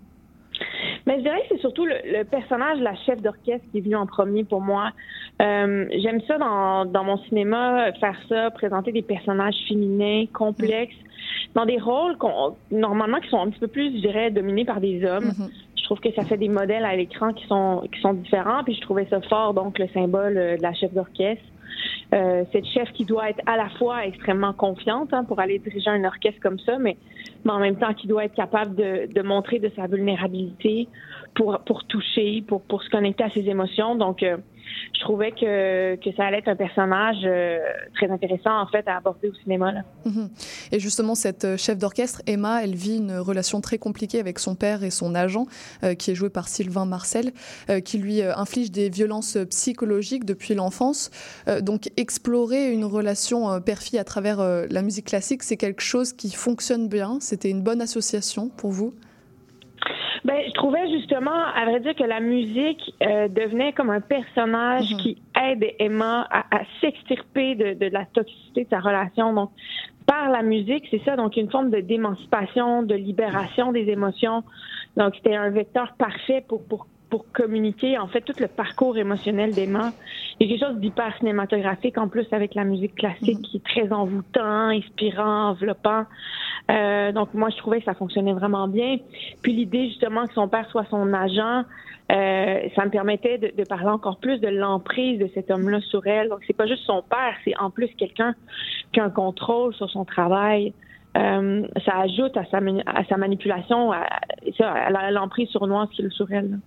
Mais 1.07 1.19
je 1.19 1.23
dirais 1.23 1.41
que 1.43 1.55
c'est 1.55 1.61
surtout 1.61 1.85
le, 1.85 1.97
le 2.07 2.25
personnage, 2.25 2.81
la 2.81 2.95
chef 3.05 3.21
d'orchestre 3.21 3.67
qui 3.71 3.79
est 3.79 3.81
venu 3.83 3.97
en 3.97 4.07
premier 4.07 4.43
pour 4.43 4.63
moi. 4.63 4.91
Euh, 5.43 5.87
J'aime 6.03 6.23
ça 6.27 6.39
dans, 6.39 6.87
dans 6.87 7.05
mon 7.05 7.19
cinéma, 7.25 7.93
faire 8.01 8.17
ça, 8.29 8.51
présenter 8.51 8.91
des 8.91 9.03
personnages 9.03 9.57
féminins, 9.69 10.25
complexes, 10.33 10.95
dans 11.55 11.67
des 11.67 11.79
rôles 11.79 12.17
normalement 12.71 13.21
qui 13.21 13.29
sont 13.29 13.41
un 13.41 13.51
petit 13.51 13.61
peu 13.61 13.69
plus, 13.69 13.93
je 13.97 14.01
dirais, 14.01 14.31
dominés 14.31 14.65
par 14.65 14.81
des 14.81 15.05
hommes. 15.05 15.33
Je 15.77 15.85
trouve 15.85 16.01
que 16.01 16.13
ça 16.15 16.25
fait 16.25 16.39
des 16.39 16.49
modèles 16.49 16.85
à 16.87 16.97
l'écran 16.97 17.35
qui 17.35 17.47
sont 17.47 17.87
qui 17.93 18.01
sont 18.01 18.15
différents. 18.15 18.65
Puis 18.65 18.75
je 18.75 18.81
trouvais 18.81 19.07
ça 19.11 19.21
fort, 19.21 19.53
donc 19.53 19.79
le 19.79 19.89
symbole 19.89 20.39
euh, 20.39 20.57
de 20.57 20.63
la 20.63 20.73
chef 20.73 20.93
d'orchestre. 20.95 21.45
Euh, 22.15 22.45
cette 22.53 22.67
chef 22.67 22.93
qui 22.93 23.05
doit 23.05 23.31
être 23.31 23.41
à 23.47 23.57
la 23.57 23.69
fois 23.71 24.07
extrêmement 24.07 24.53
confiante 24.53 25.13
hein, 25.13 25.25
pour 25.25 25.41
aller 25.41 25.59
diriger 25.59 25.91
un 25.91 26.05
orchestre 26.05 26.41
comme 26.41 26.59
ça, 26.61 26.79
mais, 26.79 26.97
en 27.49 27.59
même 27.59 27.77
temps 27.77 27.93
qui 27.95 28.07
doit 28.07 28.25
être 28.25 28.35
capable 28.35 28.75
de, 28.75 29.23
montrer 29.23 29.59
de 29.59 29.71
sa 29.77 29.87
vulnérabilité 29.87 30.89
pour, 31.35 31.59
pour 31.61 31.85
toucher, 31.85 32.43
pour, 32.47 32.63
pour 32.63 32.83
se 32.83 32.91
connecter 32.91 33.25
à 33.25 33.31
ses 33.31 33.49
émotions. 33.49 33.97
Donc, 33.97 34.23
euh, 34.23 34.37
je 34.95 35.01
trouvais 35.01 35.33
que, 35.33 35.99
ça 36.17 36.25
allait 36.25 36.39
être 36.39 36.49
un 36.49 36.57
personnage 36.57 37.19
euh, 37.25 37.59
très 37.95 38.11
intéressant, 38.11 38.61
en 38.61 38.67
fait, 38.67 38.87
à 38.87 38.97
aborder 38.97 39.29
au 39.29 39.35
cinéma. 39.43 39.73
Mhm. 40.05 40.29
Et 40.73 40.79
justement, 40.79 41.15
cette 41.15 41.45
euh, 41.45 41.57
chef 41.57 41.79
d'orchestre, 41.79 42.23
Emma, 42.27 42.63
elle 42.63 42.75
vit 42.75 42.99
une 42.99 43.19
relation 43.19 43.61
très 43.61 43.79
compliquée 43.79 44.21
avec 44.21 44.39
son 44.39 44.55
père 44.55 44.85
et 44.85 44.91
son 44.91 45.15
agent, 45.15 45.47
euh, 45.83 45.95
qui 45.95 46.11
est 46.11 46.15
joué 46.15 46.31
par 46.31 46.49
Sylvain 46.49 46.85
Marcel, 46.87 47.33
qui 47.85 47.99
lui 47.99 48.23
inflige 48.23 48.71
des 48.71 48.89
violences 48.89 49.39
psychologiques 49.51 50.25
depuis 50.25 50.55
l'enfance. 50.55 51.11
Donc, 51.63 51.91
explorer 51.97 52.73
une 52.73 52.85
relation 52.85 53.61
père-fille 53.61 53.99
à 53.99 54.05
travers 54.05 54.39
la 54.39 54.83
musique 54.83 55.07
classique, 55.07 55.43
c'est 55.43 55.57
quelque 55.57 55.83
chose 55.83 56.13
qui 56.13 56.31
fonctionne 56.31 56.89
bien. 56.89 57.19
C'était 57.21 57.51
une 57.51 57.63
bonne 57.63 57.81
association 57.81 58.49
pour 58.49 58.71
vous? 58.71 58.95
Ben, 60.25 60.41
je 60.47 60.53
trouvais 60.53 60.89
justement, 60.91 61.31
à 61.55 61.67
vrai 61.67 61.81
dire, 61.81 61.95
que 61.95 62.05
la 62.05 62.21
musique 62.21 62.95
euh, 63.03 63.29
devenait 63.29 63.73
comme 63.73 63.91
un 63.91 64.01
personnage 64.01 64.91
Mhm. 64.93 64.99
qui 64.99 65.23
aide 65.43 65.65
Emma 65.79 66.27
à, 66.31 66.45
à 66.57 66.61
s'extirper 66.81 67.55
de, 67.57 67.75
de 67.75 67.87
la 67.93 68.07
toxicité 68.07 68.65
de 68.65 68.71
sa 68.71 68.81
relation. 68.81 69.35
Donc, 69.35 69.51
par 70.07 70.31
la 70.31 70.43
musique, 70.43 70.87
c'est 70.91 71.03
ça, 71.05 71.17
donc 71.17 71.37
une 71.37 71.51
forme 71.51 71.71
de 71.71 71.81
d'émancipation, 71.81 72.83
de 72.83 72.95
libération 72.95 73.73
des 73.73 73.89
émotions. 73.91 74.45
Donc, 74.97 75.15
c'était 75.17 75.37
un 75.37 75.51
vecteur 75.51 75.95
parfait 75.99 76.45
pour, 76.47 76.65
pour, 76.67 76.87
pour 77.11 77.31
communiquer, 77.33 77.99
en 77.99 78.09
fait, 78.09 78.23
tout 78.23 78.35
le 78.41 78.49
parcours 78.49 78.97
émotionnel 78.97 79.55
d'Emma. 79.55 79.93
Il 80.39 80.47
y 80.47 80.51
a 80.51 80.57
quelque 80.57 80.69
chose 80.69 80.81
d'hyper 80.81 81.17
cinématographique, 81.19 81.99
en 81.99 82.09
plus, 82.09 82.27
avec 82.33 82.55
la 82.55 82.65
musique 82.65 82.95
classique, 82.95 83.41
qui 83.43 83.59
est 83.59 83.65
très 83.65 83.93
envoûtant, 83.93 84.69
inspirant, 84.69 85.51
enveloppant. 85.51 86.05
Euh, 86.71 87.13
donc, 87.13 87.35
moi, 87.35 87.51
je 87.51 87.57
trouvais 87.57 87.79
que 87.79 87.85
ça 87.85 87.95
fonctionnait 87.95 88.33
vraiment 88.33 88.69
bien. 88.69 88.97
Puis 89.43 89.53
l'idée, 89.53 89.89
justement, 89.89 90.27
que 90.27 90.35
son 90.35 90.49
père 90.49 90.69
soit 90.71 90.87
son 90.91 91.13
agent, 91.13 91.65
euh, 92.13 92.69
ça 92.75 92.85
me 92.85 92.91
permettait 92.91 93.39
de, 93.39 93.53
de 93.57 93.65
parler 93.65 93.91
encore 93.91 94.19
plus 94.19 94.39
de 94.39 94.49
l'emprise 94.49 95.19
de 95.19 95.29
cet 95.35 95.51
homme-là 95.51 95.81
sur 95.83 96.07
elle. 96.07 96.29
Donc, 96.29 96.41
c'est 96.47 96.57
pas 96.57 96.67
juste 96.67 96.85
son 96.85 97.03
père, 97.03 97.35
c'est 97.45 97.57
en 97.59 97.71
plus 97.71 97.89
quelqu'un 97.97 98.35
qui 98.93 99.01
a 99.01 99.05
un 99.05 99.11
contrôle 99.11 99.75
sur 99.75 99.89
son 99.91 100.05
travail. 100.05 100.75
Euh, 101.17 101.63
ça 101.85 101.93
ajoute 102.01 102.37
à 102.37 102.45
sa, 102.51 102.61
mani- 102.61 102.83
à 102.87 103.05
sa 103.09 103.17
manipulation, 103.17 103.93
à, 103.93 104.05
à 104.61 105.11
l'emprise 105.13 105.49
sournoise 105.51 105.89
qu'il 105.95 106.07
a 106.07 106.11
sur 106.11 106.31
elle. 106.33 106.59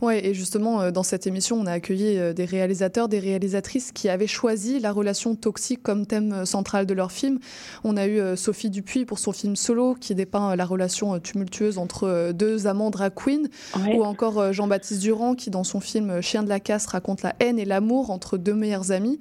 Ouais, 0.00 0.24
et 0.24 0.34
justement, 0.34 0.80
euh, 0.80 0.90
dans 0.92 1.02
cette 1.02 1.26
émission, 1.26 1.56
on 1.56 1.66
a 1.66 1.72
accueilli 1.72 2.16
euh, 2.18 2.32
des 2.32 2.44
réalisateurs, 2.44 3.08
des 3.08 3.18
réalisatrices 3.18 3.90
qui 3.90 4.08
avaient 4.08 4.28
choisi 4.28 4.78
la 4.78 4.92
relation 4.92 5.34
toxique 5.34 5.82
comme 5.82 6.06
thème 6.06 6.46
central 6.46 6.86
de 6.86 6.94
leur 6.94 7.10
film. 7.10 7.38
On 7.82 7.96
a 7.96 8.06
eu 8.06 8.20
Sophie 8.36 8.70
Dupuis 8.70 9.04
pour 9.04 9.18
son 9.18 9.32
film 9.32 9.56
Solo, 9.56 9.94
qui 9.94 10.14
dépeint 10.14 10.54
la 10.54 10.64
relation 10.64 11.18
tumultueuse 11.18 11.78
entre 11.78 12.32
deux 12.32 12.66
amants 12.66 12.90
drag 12.90 13.12
queen, 13.14 13.48
Ouais. 13.76 13.96
ou 13.96 14.04
encore 14.04 14.52
Jean-Baptiste 14.52 15.02
Durand, 15.02 15.34
qui 15.34 15.50
dans 15.50 15.64
son 15.64 15.80
film 15.80 16.20
Chien 16.22 16.42
de 16.42 16.48
la 16.48 16.60
casse 16.60 16.86
raconte 16.86 17.22
la 17.22 17.34
haine 17.40 17.58
et 17.58 17.64
l'amour 17.64 18.10
entre 18.10 18.38
deux 18.38 18.54
meilleurs 18.54 18.92
amis. 18.92 19.18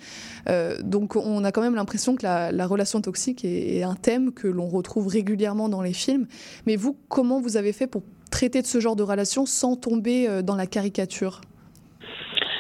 Euh, 0.50 0.76
donc 0.84 1.16
on 1.16 1.44
a 1.44 1.52
quand 1.52 1.62
même 1.62 1.76
l'impression 1.76 2.16
que 2.16 2.24
la, 2.24 2.52
la 2.52 2.68
relation 2.68 3.02
toxique 3.02 3.44
est, 3.44 3.78
est 3.78 3.84
un 3.84 3.96
thème 3.96 4.32
que 4.32 4.48
l'on 4.48 4.67
retrouve 4.68 5.08
régulièrement 5.08 5.70
dans 5.70 5.82
les 5.82 5.94
films. 5.94 6.28
Mais 6.66 6.76
vous, 6.76 6.98
comment 7.10 7.40
vous 7.40 7.58
avez 7.58 7.74
fait 7.74 7.88
pour 7.88 8.04
traiter 8.32 8.62
de 8.62 8.68
ce 8.68 8.80
genre 8.80 8.96
de 8.96 9.04
relation 9.04 9.46
sans 9.46 9.76
tomber 9.76 10.28
euh, 10.28 10.42
dans 10.42 10.56
la 10.56 10.68
caricature? 10.68 11.42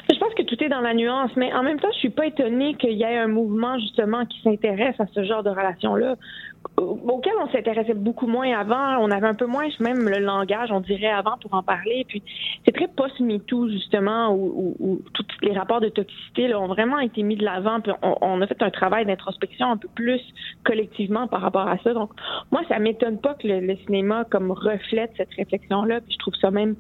Je 0.10 0.18
pense 0.18 0.34
que 0.36 0.44
tout 0.44 0.64
est 0.64 0.70
dans 0.70 0.82
la 0.82 0.94
nuance, 0.94 1.32
mais 1.36 1.54
en 1.54 1.64
même 1.64 1.80
temps, 1.80 1.90
je 1.94 2.00
suis 2.00 2.10
pas 2.10 2.26
étonnée 2.26 2.76
qu'il 2.76 2.94
y 2.94 3.04
ait 3.04 3.18
un 3.18 3.28
mouvement 3.28 3.78
justement 3.80 4.26
qui 4.26 4.42
s'intéresse 4.42 4.96
à 5.00 5.06
ce 5.14 5.24
genre 5.24 5.44
de 5.44 5.50
relation-là, 5.50 6.16
auquel 6.76 7.34
on 7.42 7.50
s'intéressait 7.50 7.94
beaucoup 7.94 8.28
moins 8.28 8.58
avant. 8.58 8.98
On 9.00 9.12
avait 9.12 9.28
un 9.28 9.34
peu 9.34 9.46
moins 9.46 9.68
même 9.80 10.08
le 10.08 10.20
langage, 10.20 10.72
on 10.72 10.80
dirait 10.80 11.08
avant 11.08 11.38
pour 11.42 11.54
en 11.54 11.64
parler. 11.64 12.06
Puis 12.08 12.24
c'est 12.66 12.72
très 12.72 12.88
post-MeToo 12.88 13.70
justement, 13.70 14.30
où, 14.34 14.76
où, 14.80 14.92
où 14.92 15.02
tous 15.14 15.26
les 15.42 15.54
rapports 15.54 15.82
de 15.82 15.90
toxicité 15.90 16.48
là, 16.48 16.60
ont 16.60 16.68
vraiment 16.68 17.00
été 17.00 17.24
mis 17.24 17.36
de 17.36 17.44
l'avant. 17.44 17.80
Puis 17.80 17.92
on, 18.02 18.16
on 18.22 18.42
a 18.42 18.48
fait 18.48 18.62
un 18.62 18.70
travail 18.70 19.06
d'introspection 19.06 19.72
un 19.72 19.78
peu 19.78 19.88
plus 19.96 20.22
collectivement 20.64 21.28
par 21.28 21.42
rapport 21.42 21.68
à 21.68 21.78
ça. 21.80 21.94
Donc 21.94 22.12
moi, 22.52 22.62
ça 22.68 22.80
m'étonne 22.80 23.20
pas 23.20 23.34
que 23.36 23.48
le, 23.48 23.60
le 23.60 23.76
cinéma 23.86 24.26
comme 24.30 24.52
reflète 24.52 25.12
cette 25.18 25.34
réflexion-là. 25.34 26.02
Puis 26.02 26.14
je 26.14 26.20
trouve 26.20 26.36
ça 26.36 26.52
même 26.52 26.76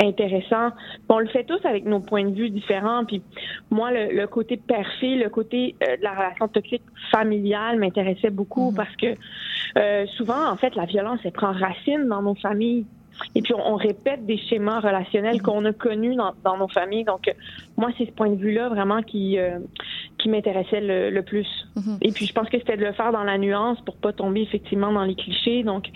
intéressant. 0.00 0.70
On 1.08 1.18
le 1.18 1.26
fait 1.28 1.44
tous 1.44 1.64
avec 1.64 1.84
nos 1.84 2.00
points 2.00 2.24
de 2.24 2.34
vue 2.34 2.50
différents. 2.50 3.04
Puis 3.04 3.22
moi, 3.70 3.90
le, 3.90 4.14
le 4.14 4.26
côté 4.26 4.56
père-fille, 4.56 5.18
le 5.18 5.28
côté 5.28 5.76
euh, 5.82 5.96
de 5.96 6.02
la 6.02 6.12
relation 6.12 6.48
toxique 6.48 6.82
familiale 7.10 7.78
m'intéressait 7.78 8.30
beaucoup 8.30 8.72
parce 8.72 8.94
que 8.96 9.14
euh, 9.76 10.06
souvent, 10.16 10.48
en 10.50 10.56
fait, 10.56 10.74
la 10.74 10.84
violence, 10.84 11.20
elle 11.24 11.32
prend 11.32 11.52
racine 11.52 12.08
dans 12.08 12.22
nos 12.22 12.34
familles. 12.34 12.86
Et 13.34 13.42
puis, 13.42 13.54
on, 13.54 13.72
on 13.72 13.76
répète 13.76 14.24
des 14.26 14.38
schémas 14.38 14.80
relationnels 14.80 15.42
qu'on 15.42 15.64
a 15.64 15.72
connus 15.72 16.14
dans, 16.14 16.32
dans 16.44 16.56
nos 16.56 16.68
familles. 16.68 17.04
Donc, 17.04 17.28
euh, 17.28 17.32
moi, 17.76 17.90
c'est 17.98 18.06
ce 18.06 18.12
point 18.12 18.30
de 18.30 18.36
vue-là 18.36 18.68
vraiment 18.68 19.02
qui, 19.02 19.38
euh, 19.38 19.58
qui 20.18 20.28
m'intéressait 20.28 20.80
le, 20.80 21.10
le 21.10 21.22
plus. 21.22 21.46
Et 22.02 22.10
puis, 22.12 22.26
je 22.26 22.32
pense 22.32 22.48
que 22.48 22.58
c'était 22.58 22.76
de 22.76 22.84
le 22.84 22.92
faire 22.92 23.12
dans 23.12 23.22
la 23.24 23.38
nuance 23.38 23.78
pour 23.84 23.96
pas 23.96 24.12
tomber 24.12 24.40
effectivement 24.42 24.92
dans 24.92 25.04
les 25.04 25.14
clichés. 25.14 25.62
Donc, 25.62 25.86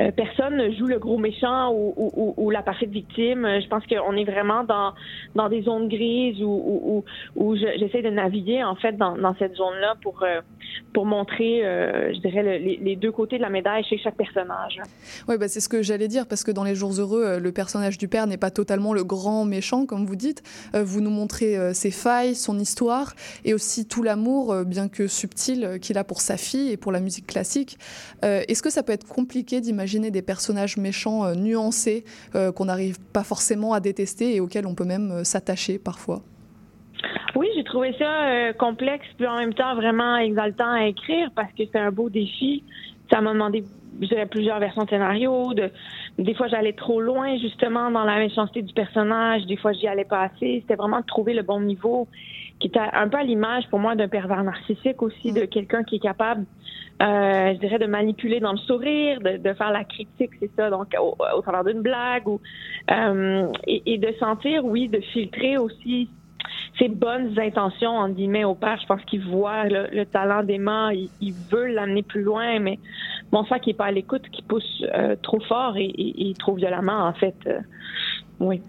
euh, 0.00 0.10
personne 0.10 0.56
ne 0.56 0.70
joue 0.72 0.86
le 0.86 0.98
gros 0.98 1.18
méchant 1.18 1.70
ou, 1.72 1.94
ou, 1.96 2.12
ou, 2.16 2.34
ou 2.36 2.50
la 2.50 2.62
parfaite 2.62 2.90
victime. 2.90 3.46
Je 3.62 3.66
pense 3.68 3.84
qu'on 3.86 4.16
est 4.16 4.24
vraiment 4.24 4.64
dans, 4.64 4.92
dans 5.34 5.48
des 5.48 5.62
zones 5.62 5.88
grises 5.88 6.42
où, 6.42 6.48
où, 6.48 7.04
où, 7.36 7.44
où 7.52 7.56
je- 7.56 7.78
j'essaie 7.78 8.02
de 8.02 8.10
naviguer, 8.10 8.62
en 8.64 8.74
fait, 8.76 8.92
dans, 8.96 9.16
dans 9.16 9.34
cette 9.36 9.54
zone-là 9.56 9.94
pour, 10.02 10.22
euh, 10.22 10.40
pour 10.92 11.06
montrer, 11.06 11.60
je 12.14 12.18
dirais, 12.20 12.42
le- 12.42 12.64
les, 12.64 12.76
les 12.76 12.96
deux 12.96 13.12
côtés 13.12 13.36
de 13.38 13.42
la 13.42 13.50
médaille 13.50 13.84
chez 13.84 13.98
chaque 13.98 14.16
personnage. 14.16 14.80
Oui, 15.28 15.36
bah, 15.38 15.48
c'est 15.48 15.60
ce 15.60 15.68
que 15.68 15.82
j'allais 15.82 16.08
dire, 16.08 16.26
parce 16.28 16.44
que 16.44 16.50
dans 16.50 16.61
Les 16.64 16.74
Jours 16.74 16.92
Heureux, 16.98 17.24
euh, 17.24 17.40
le 17.40 17.52
personnage 17.52 17.98
du 17.98 18.08
père 18.08 18.26
n'est 18.26 18.36
pas 18.36 18.50
totalement 18.50 18.92
le 18.92 19.04
grand 19.04 19.44
méchant, 19.44 19.86
comme 19.86 20.04
vous 20.04 20.16
dites. 20.16 20.42
Euh, 20.74 20.82
Vous 20.84 21.00
nous 21.00 21.10
montrez 21.10 21.56
euh, 21.56 21.72
ses 21.72 21.90
failles, 21.90 22.34
son 22.34 22.58
histoire, 22.58 23.14
et 23.44 23.54
aussi 23.54 23.86
tout 23.86 24.02
l'amour, 24.02 24.64
bien 24.64 24.88
que 24.88 25.06
subtil, 25.06 25.78
qu'il 25.80 25.98
a 25.98 26.04
pour 26.04 26.20
sa 26.20 26.36
fille 26.36 26.70
et 26.70 26.76
pour 26.76 26.92
la 26.92 27.00
musique 27.00 27.26
classique. 27.26 27.78
Est-ce 28.22 28.62
que 28.62 28.70
ça 28.70 28.82
peut 28.82 28.92
être 28.92 29.06
compliqué 29.06 29.60
d'imaginer 29.60 30.10
des 30.10 30.22
personnages 30.22 30.76
méchants 30.76 31.34
nuancés, 31.34 32.04
qu'on 32.32 32.64
n'arrive 32.64 32.98
pas 33.00 33.24
forcément 33.24 33.72
à 33.72 33.80
détester 33.80 34.34
et 34.36 34.40
auxquels 34.40 34.66
on 34.66 34.74
peut 34.74 34.84
même 34.84 35.24
s'attacher 35.24 35.78
parfois? 35.78 36.22
Oui, 37.34 37.48
j'ai 37.56 37.64
trouvé 37.64 37.94
ça 37.98 38.52
complexe, 38.58 39.06
puis 39.16 39.26
en 39.26 39.36
même 39.36 39.54
temps 39.54 39.74
vraiment 39.74 40.16
exaltant 40.16 40.72
à 40.72 40.86
écrire 40.86 41.30
parce 41.34 41.52
que 41.52 41.64
c'est 41.72 41.78
un 41.78 41.90
beau 41.90 42.08
défi. 42.08 42.62
Ça 43.10 43.20
m'a 43.20 43.32
demandé, 43.32 43.64
je 44.00 44.26
plusieurs 44.26 44.58
versions 44.58 44.84
de 44.84 44.90
scénario. 44.90 45.54
De, 45.54 45.70
des 46.18 46.34
fois, 46.34 46.46
j'allais 46.48 46.74
trop 46.74 47.00
loin, 47.00 47.36
justement, 47.38 47.90
dans 47.90 48.04
la 48.04 48.18
méchanceté 48.18 48.62
du 48.62 48.72
personnage. 48.74 49.46
Des 49.46 49.56
fois, 49.56 49.72
j'y 49.72 49.88
allais 49.88 50.04
pas 50.04 50.22
assez. 50.22 50.60
C'était 50.60 50.74
vraiment 50.74 51.00
de 51.00 51.06
trouver 51.06 51.32
le 51.32 51.42
bon 51.42 51.60
niveau, 51.60 52.06
qui 52.60 52.68
était 52.68 52.80
un 52.80 53.08
peu 53.08 53.18
à 53.18 53.22
l'image, 53.22 53.64
pour 53.70 53.78
moi, 53.78 53.94
d'un 53.94 54.08
pervers 54.08 54.44
narcissique 54.44 55.02
aussi, 55.02 55.32
de 55.32 55.46
quelqu'un 55.46 55.84
qui 55.84 55.96
est 55.96 56.02
capable, 56.02 56.44
euh, 57.00 57.54
je 57.54 57.58
dirais, 57.58 57.78
de 57.78 57.86
manipuler 57.86 58.40
dans 58.40 58.52
le 58.52 58.58
sourire, 58.58 59.20
de, 59.20 59.38
de 59.38 59.52
faire 59.54 59.72
la 59.72 59.84
critique, 59.84 60.30
c'est 60.38 60.50
ça, 60.54 60.70
donc 60.70 60.88
au, 61.00 61.16
au 61.36 61.40
travers 61.40 61.64
d'une 61.64 61.80
blague, 61.80 62.28
ou, 62.28 62.40
euh, 62.90 63.48
et, 63.66 63.94
et 63.94 63.98
de 63.98 64.12
sentir, 64.20 64.64
oui, 64.64 64.88
de 64.88 65.00
filtrer 65.00 65.56
aussi 65.56 66.10
ses 66.78 66.88
bonnes 66.88 67.38
intentions, 67.38 67.90
en 67.90 68.08
guillemets, 68.08 68.44
au 68.44 68.54
père. 68.54 68.78
Je 68.80 68.86
pense 68.86 69.02
qu'il 69.04 69.22
voit 69.24 69.64
le, 69.64 69.88
le 69.92 70.06
talent 70.06 70.42
d'Emma, 70.42 70.92
il, 70.94 71.10
il 71.20 71.34
veut 71.50 71.66
l'amener 71.66 72.02
plus 72.02 72.22
loin, 72.22 72.58
mais 72.58 72.78
bon, 73.30 73.44
ça 73.46 73.58
qui 73.58 73.70
est 73.70 73.74
pas 73.74 73.86
à 73.86 73.90
l'écoute, 73.90 74.22
qui 74.30 74.42
pousse 74.42 74.82
euh, 74.94 75.16
trop 75.22 75.40
fort 75.40 75.74
et, 75.76 76.34
trop 76.38 76.54
violemment, 76.54 77.06
en 77.06 77.14
fait. 77.14 77.34
Euh, 77.46 77.60
oui. 78.40 78.62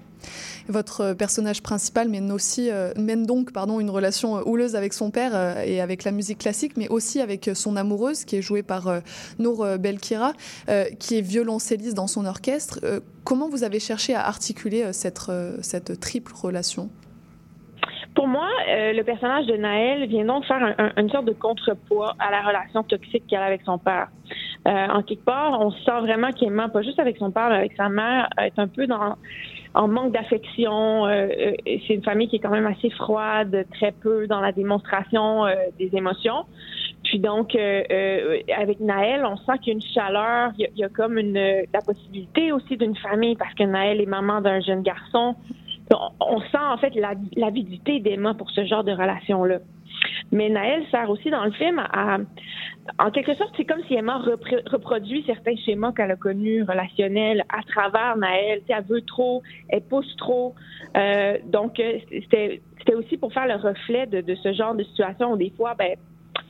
Votre 0.70 1.14
personnage 1.14 1.62
principal 1.62 2.08
mène 2.08 2.32
aussi 2.32 2.70
euh, 2.72 2.94
mène 2.96 3.26
donc 3.26 3.52
pardon 3.52 3.82
une 3.82 3.90
relation 3.90 4.36
houleuse 4.48 4.78
avec 4.78 4.94
son 4.94 5.12
père 5.12 5.60
et 5.66 5.82
avec 5.82 6.06
la 6.06 6.14
musique 6.14 6.38
classique, 6.38 6.78
mais 6.78 6.88
aussi 6.88 7.20
avec 7.20 7.52
son 7.54 7.76
amoureuse 7.76 8.24
qui 8.24 8.38
est 8.38 8.42
jouée 8.42 8.64
par 8.64 9.02
Nour 9.38 9.68
Belkira, 9.78 10.32
qui 10.98 11.18
est 11.18 11.22
violoncelliste 11.22 11.98
dans 11.98 12.08
son 12.08 12.26
orchestre. 12.26 12.80
Comment 13.26 13.50
vous 13.50 13.66
avez 13.66 13.82
cherché 13.82 14.16
à 14.16 14.26
articuler 14.26 14.94
cette 14.94 15.30
cette 15.62 16.00
triple 16.00 16.32
relation? 16.34 16.90
Pour 18.16 18.28
moi, 18.28 18.48
euh, 18.70 18.94
le 18.94 19.04
personnage 19.04 19.48
de 19.48 19.56
Naël 19.56 20.06
vient 20.08 20.26
donc 20.26 20.46
faire 20.46 20.62
un- 20.62 20.76
un- 20.78 20.92
une 21.02 21.10
sorte 21.10 21.26
de 21.26 21.34
contrepoids 21.34 22.14
à 22.20 22.30
la 22.32 22.42
relation 22.42 22.84
toxique 22.84 23.24
qu'elle 23.28 23.40
a 23.42 23.46
avec 23.46 23.62
son 23.64 23.78
père. 23.78 24.10
Euh, 24.68 24.88
en 24.88 25.02
quelque 25.02 25.26
part, 25.26 25.60
on 25.60 25.72
sent 25.72 26.00
vraiment 26.02 26.32
qu'Emma, 26.32 26.70
pas 26.70 26.84
juste 26.84 27.00
avec 27.00 27.18
son 27.18 27.32
père, 27.32 27.50
mais 27.50 27.56
avec 27.56 27.74
sa 27.76 27.90
mère, 27.90 28.30
est 28.40 28.58
un 28.60 28.68
peu 28.68 28.88
dans 28.88 29.16
en 29.76 29.88
manque 29.88 30.12
d'affection. 30.12 31.08
Euh, 31.08 31.28
euh, 31.28 31.52
c'est 31.66 31.96
une 31.96 32.04
famille 32.04 32.28
qui 32.28 32.36
est 32.36 32.40
quand 32.40 32.52
même 32.52 32.68
assez 32.68 32.92
froide, 32.92 33.66
très 33.74 33.92
peu 33.92 34.28
dans 34.28 34.40
la 34.40 34.52
démonstration 34.52 35.46
euh, 35.46 35.56
des 35.80 35.90
émotions. 35.96 36.46
Puis 37.04 37.18
donc, 37.20 37.56
euh, 37.56 38.38
avec 38.56 38.80
Naël, 38.80 39.26
on 39.26 39.36
sent 39.38 39.58
qu'il 39.62 39.68
y 39.68 39.72
a 39.72 39.74
une 39.74 39.94
chaleur, 39.94 40.52
il 40.58 40.62
y 40.62 40.66
a, 40.66 40.70
il 40.76 40.80
y 40.80 40.84
a 40.84 40.90
comme 40.90 41.18
une 41.18 41.34
la 41.74 41.82
possibilité 41.86 42.52
aussi 42.52 42.78
d'une 42.78 42.96
famille 42.96 43.36
parce 43.36 43.54
que 43.56 43.64
Naël 43.64 44.00
est 44.00 44.06
maman 44.06 44.42
d'un 44.42 44.62
jeune 44.62 44.84
garçon. 44.84 45.36
On, 45.92 46.40
sent 46.40 46.58
en 46.58 46.78
fait 46.78 46.96
la- 46.96 47.16
l'avidité 47.36 48.00
d'Emma 48.00 48.34
pour 48.34 48.50
ce 48.52 48.66
genre 48.66 48.84
de 48.84 48.92
relation-là. 48.92 49.60
Mais 50.32 50.50
Naël 50.50 50.84
sert 50.90 51.10
aussi 51.10 51.30
dans 51.30 51.46
le 51.46 51.52
film 51.52 51.80
à, 51.80 52.18
en 53.00 53.12
quelque 53.12 53.34
sorte, 53.36 53.54
c'est 53.56 53.66
comme 53.66 53.84
si 53.88 53.94
Emma 53.96 54.18
reproduit 54.18 55.24
certains 55.26 55.56
schémas 55.56 55.92
qu'elle 55.94 56.12
a 56.12 56.16
connus 56.16 56.64
relationnels 56.64 57.44
à 57.50 57.62
travers 57.64 58.18
Naël. 58.18 58.60
Tu 58.62 58.68
sais, 58.68 58.74
elle 58.78 58.84
veut 58.86 59.02
trop, 59.02 59.42
elle 59.70 59.82
pousse 59.82 60.16
trop. 60.18 60.56
Euh, 60.98 61.38
donc, 61.46 61.80
euh, 61.80 62.00
c'était 62.10 62.62
c'était 62.80 62.96
aussi 62.96 63.18
pour 63.18 63.32
faire 63.32 63.48
le 63.48 63.56
reflet 63.56 64.08
de, 64.08 64.22
de 64.22 64.36
ce 64.36 64.52
genre 64.54 64.76
de 64.76 64.84
situation 64.84 65.32
où 65.34 65.38
des 65.38 65.52
fois, 65.52 65.76
ben, 65.78 65.96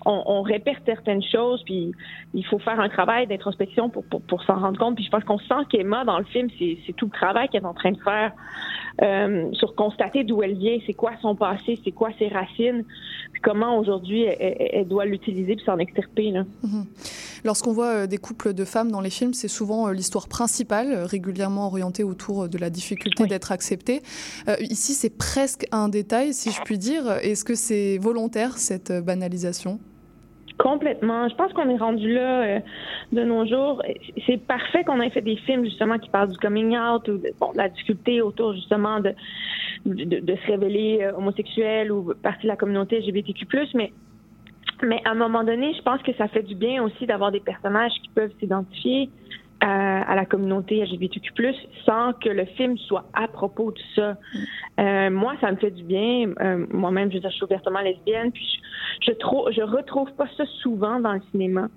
on, 0.05 0.23
on 0.25 0.41
répète 0.41 0.77
certaines 0.85 1.23
choses, 1.23 1.63
puis 1.63 1.93
il 2.33 2.45
faut 2.45 2.59
faire 2.59 2.79
un 2.79 2.89
travail 2.89 3.27
d'introspection 3.27 3.89
pour, 3.89 4.03
pour, 4.05 4.43
s'en 4.43 4.59
rendre 4.59 4.77
compte. 4.77 4.95
Puis 4.95 5.05
je 5.05 5.09
pense 5.09 5.23
qu'on 5.23 5.39
sent 5.39 5.65
qu'Emma, 5.69 6.03
dans 6.05 6.19
le 6.19 6.25
film, 6.25 6.49
c'est 6.59 6.93
tout 6.93 7.05
le 7.05 7.11
travail 7.11 7.47
qu'elle 7.49 7.63
est 7.63 7.67
en 7.67 7.73
train 7.73 7.91
de 7.91 8.01
faire 8.01 8.31
euh, 9.01 9.51
sur 9.53 9.75
constater 9.75 10.23
d'où 10.23 10.43
elle 10.43 10.55
vient, 10.55 10.77
c'est 10.85 10.93
quoi 10.93 11.11
son 11.21 11.35
passé, 11.35 11.79
c'est 11.83 11.91
quoi 11.91 12.09
ses 12.19 12.27
racines, 12.27 12.83
comment 13.43 13.77
aujourd'hui 13.77 14.23
elle, 14.23 14.87
doit 14.87 15.05
l'utiliser 15.05 15.55
puis 15.55 15.65
s'en 15.65 15.77
extirper. 15.77 16.31
Là. 16.31 16.45
Mhm. 16.63 16.85
Lorsqu'on 17.43 17.73
voit 17.73 18.07
des 18.07 18.17
couples 18.17 18.53
de 18.53 18.65
femmes 18.65 18.91
dans 18.91 19.01
les 19.01 19.09
films, 19.09 19.33
c'est 19.33 19.47
souvent 19.47 19.89
l'histoire 19.89 20.27
principale, 20.27 21.03
régulièrement 21.03 21.67
orientée 21.67 22.03
autour 22.03 22.47
de 22.47 22.57
la 22.57 22.69
difficulté 22.69 23.27
d'être 23.27 23.51
acceptée. 23.51 24.01
ici, 24.59 24.93
c'est 24.93 25.09
presque 25.09 25.67
un 25.71 25.89
détail, 25.89 26.33
si 26.33 26.51
je 26.51 26.61
puis 26.61 26.77
dire. 26.77 27.11
Est-ce 27.21 27.43
que 27.43 27.55
c'est 27.55 27.97
volontaire, 27.97 28.57
cette 28.57 28.91
banalisation? 28.91 29.79
Complètement. 30.57 31.27
Je 31.29 31.35
pense 31.35 31.51
qu'on 31.53 31.69
est 31.69 31.77
rendu 31.77 32.13
là 32.13 32.41
euh, 32.43 32.59
de 33.11 33.23
nos 33.23 33.45
jours. 33.45 33.81
C'est 34.27 34.37
parfait 34.37 34.83
qu'on 34.83 35.01
ait 35.01 35.09
fait 35.09 35.21
des 35.21 35.37
films 35.37 35.65
justement 35.65 35.97
qui 35.97 36.09
parlent 36.09 36.31
du 36.31 36.37
coming 36.37 36.77
out 36.77 37.07
ou 37.07 37.17
de, 37.17 37.33
bon, 37.39 37.51
la 37.55 37.69
difficulté 37.69 38.21
autour 38.21 38.53
justement 38.53 38.99
de, 38.99 39.13
de, 39.85 40.35
se 40.35 40.51
révéler 40.51 40.99
euh, 41.01 41.17
homosexuel 41.17 41.91
ou 41.91 42.13
partie 42.21 42.43
de 42.43 42.49
la 42.49 42.55
communauté 42.55 42.99
LGBTQ+. 42.99 43.47
Mais 43.73 43.91
mais 44.83 45.01
à 45.05 45.11
un 45.11 45.15
moment 45.15 45.43
donné, 45.43 45.73
je 45.73 45.81
pense 45.81 46.01
que 46.01 46.13
ça 46.13 46.27
fait 46.27 46.43
du 46.43 46.55
bien 46.55 46.83
aussi 46.83 47.05
d'avoir 47.05 47.31
des 47.31 47.39
personnages 47.39 47.93
qui 48.01 48.09
peuvent 48.09 48.33
s'identifier 48.39 49.09
à, 49.63 50.15
la 50.15 50.25
communauté 50.25 50.83
LGBTQ+, 50.83 51.31
sans 51.85 52.13
que 52.13 52.29
le 52.29 52.45
film 52.45 52.77
soit 52.77 53.05
à 53.13 53.27
propos 53.27 53.71
de 53.71 53.79
ça. 53.95 54.17
Euh, 54.79 55.09
moi, 55.09 55.35
ça 55.41 55.51
me 55.51 55.57
fait 55.57 55.71
du 55.71 55.83
bien. 55.83 56.31
Euh, 56.41 56.65
moi-même, 56.71 57.11
je, 57.11 57.19
je 57.21 57.29
suis 57.29 57.43
ouvertement 57.43 57.79
lesbienne, 57.79 58.31
puis 58.31 58.59
je, 59.01 59.11
je, 59.11 59.51
je 59.51 59.61
retrouve 59.61 60.11
pas 60.13 60.27
ça 60.37 60.45
souvent 60.61 60.99
dans 60.99 61.13
le 61.13 61.21
cinéma. 61.31 61.69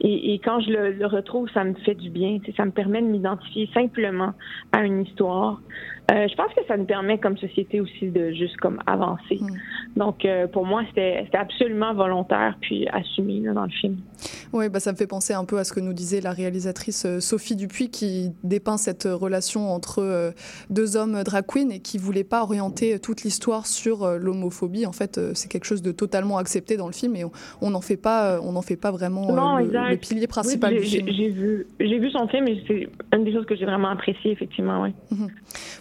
Et, 0.00 0.40
quand 0.44 0.60
je 0.60 0.70
le, 0.70 1.06
retrouve, 1.06 1.48
ça 1.54 1.64
me 1.64 1.72
fait 1.74 1.94
du 1.94 2.10
bien. 2.10 2.38
Ça 2.56 2.64
me 2.64 2.72
permet 2.72 3.00
de 3.00 3.06
m'identifier 3.06 3.70
simplement 3.72 4.32
à 4.72 4.84
une 4.84 5.02
histoire. 5.02 5.60
Euh, 6.10 6.28
je 6.28 6.34
pense 6.34 6.52
que 6.52 6.60
ça 6.68 6.76
nous 6.76 6.84
permet 6.84 7.18
comme 7.18 7.38
société 7.38 7.80
aussi 7.80 8.10
de 8.10 8.30
juste 8.32 8.58
comme 8.58 8.78
avancer. 8.86 9.38
Mm. 9.40 9.48
Donc 9.96 10.24
euh, 10.24 10.46
pour 10.46 10.66
moi, 10.66 10.82
c'était 10.88 11.26
absolument 11.32 11.94
volontaire 11.94 12.56
puis 12.60 12.86
assumé 12.88 13.40
là, 13.40 13.54
dans 13.54 13.64
le 13.64 13.70
film. 13.70 13.96
Oui, 14.52 14.68
bah, 14.68 14.80
ça 14.80 14.92
me 14.92 14.96
fait 14.96 15.06
penser 15.06 15.32
un 15.32 15.46
peu 15.46 15.58
à 15.58 15.64
ce 15.64 15.72
que 15.72 15.80
nous 15.80 15.94
disait 15.94 16.20
la 16.20 16.32
réalisatrice 16.32 17.06
euh, 17.06 17.20
Sophie 17.20 17.56
Dupuis 17.56 17.88
qui 17.88 18.32
dépeint 18.42 18.76
cette 18.76 19.04
relation 19.04 19.72
entre 19.72 20.34
deux 20.68 20.96
hommes 20.96 21.22
drag 21.24 21.46
queens 21.46 21.70
et 21.70 21.80
qui 21.80 21.96
voulait 21.96 22.24
pas 22.24 22.42
orienter 22.42 22.98
toute 22.98 23.22
l'histoire 23.22 23.66
sur 23.66 24.06
l'homophobie. 24.18 24.86
En 24.86 24.92
fait, 24.92 25.18
c'est 25.34 25.50
quelque 25.50 25.64
chose 25.64 25.82
de 25.82 25.92
totalement 25.92 26.36
accepté 26.36 26.76
dans 26.76 26.86
le 26.86 26.92
film 26.92 27.16
et 27.16 27.24
on 27.60 27.70
n'en 27.70 27.80
fait 27.80 27.96
pas, 27.96 28.40
on 28.42 28.52
n'en 28.52 28.62
fait 28.62 28.76
pas 28.76 28.90
vraiment 28.90 29.58
le, 29.58 29.96
pilier 29.96 30.26
principal 30.26 30.74
du 30.74 30.82
film. 30.82 31.08
J'ai 31.08 31.30
vu, 31.30 31.66
j'ai 31.80 31.98
vu 31.98 32.10
son 32.10 32.28
film 32.28 32.46
et 32.48 32.62
c'est 32.66 32.88
une 33.14 33.24
des 33.24 33.32
choses 33.32 33.46
que 33.46 33.56
j'ai 33.56 33.64
vraiment 33.64 33.88
apprécié 33.88 34.32
effectivement. 34.32 34.82
Oui. 34.82 34.90
Mhm. 35.10 35.28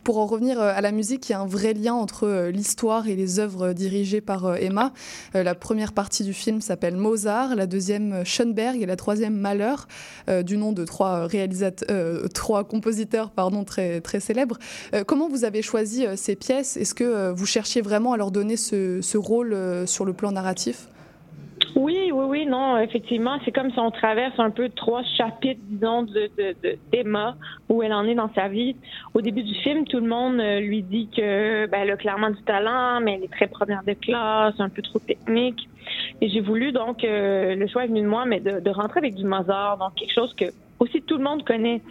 Pour 0.04 0.13
en 0.18 0.26
revenir 0.26 0.60
euh, 0.60 0.72
à 0.76 0.82
la 0.82 0.92
musique, 0.92 1.30
il 1.30 1.32
y 1.32 1.36
a 1.36 1.40
un 1.40 1.46
vrai 1.46 1.74
lien 1.74 1.94
entre 1.94 2.28
euh, 2.28 2.52
l'histoire 2.52 3.08
et 3.08 3.16
les 3.16 3.40
œuvres 3.40 3.74
dirigées 3.74 4.22
par 4.22 4.46
euh, 4.46 4.56
Emma. 4.56 4.94
La 5.34 5.56
première 5.56 5.94
partie 5.94 6.24
du 6.24 6.34
film 6.34 6.62
s'appelle 6.62 6.96
Mozart, 6.96 7.56
la 7.56 7.68
deuxième 7.68 8.24
Schoenberg 8.26 8.82
et 8.82 8.86
la 8.86 8.96
troisième 8.96 9.36
Malheur, 9.36 9.88
du 10.44 10.58
nom 10.58 10.72
de 10.72 10.86
trois 10.86 11.26
réalisateurs, 11.28 12.30
trois 12.34 12.64
compositeurs 12.64 13.32
pardon 13.32 13.64
très 13.64 14.02
très 14.02 14.20
célèbres. 14.20 14.58
Comment 15.08 15.28
vous 15.28 15.44
avez 15.44 15.62
choisi 15.62 16.06
ces 16.16 16.36
pièces? 16.36 16.78
Est-ce 16.78 16.94
que 16.94 17.32
vous 17.32 17.46
cherchiez 17.46 17.82
vraiment 17.82 18.14
à 18.14 18.18
leur 18.18 18.32
donner 18.32 18.58
ce 18.58 19.18
rôle 19.18 19.58
sur 19.86 20.06
le 20.06 20.14
plan 20.14 20.32
narratif? 20.32 20.88
Oui, 21.76 22.12
oui, 22.14 22.26
oui, 22.28 22.46
non, 22.46 22.78
effectivement, 22.78 23.38
c'est 23.44 23.52
comme 23.52 23.72
si 23.72 23.80
on 23.80 23.92
traverse 23.92 24.38
un 24.38 24.52
peu 24.52 24.70
trois 24.70 25.04
chapitres, 25.18 25.62
disons, 25.66 26.04
de, 26.04 26.30
de, 26.38 26.78
d'Emma, 26.92 27.36
où 27.70 27.82
elle 27.84 27.94
en 27.94 28.06
est 28.06 28.16
dans 28.16 28.32
sa 28.34 28.48
vie. 28.48 28.76
Au 29.14 29.22
début 29.22 29.44
du 29.44 29.56
film, 29.56 29.86
tout 29.86 30.00
le 30.00 30.08
monde 30.08 30.40
euh, 30.40 30.60
lui 30.60 30.84
dit 30.84 31.10
que 31.16 31.66
ben, 31.68 31.82
elle 31.82 31.92
a 31.92 31.98
clairement 31.98 32.30
du 32.30 32.42
talent, 32.44 33.02
mais 33.02 33.16
elle 33.16 33.24
est 33.24 33.32
très 33.32 33.48
première 33.48 33.84
de 33.84 33.94
classe, 33.94 34.56
un 34.60 34.70
peu 34.70 34.82
trop 34.82 35.00
technique. 35.00 35.68
Et 36.22 36.30
j'ai 36.30 36.42
voulu 36.42 36.72
donc, 36.72 37.04
euh, 37.04 37.56
le 37.56 37.68
choix 37.68 37.86
est 37.86 37.88
venu 37.88 38.02
de 38.02 38.08
moi, 38.08 38.26
mais 38.26 38.40
de, 38.40 38.60
de, 38.60 38.70
rentrer 38.70 39.00
avec 39.00 39.16
du 39.16 39.26
Mozart, 39.26 39.78
donc 39.78 39.96
quelque 39.96 40.14
chose 40.14 40.34
que 40.36 40.46
aussi 40.80 41.02
tout 41.02 41.18
le 41.18 41.24
monde 41.24 41.44
connaît. 41.44 41.82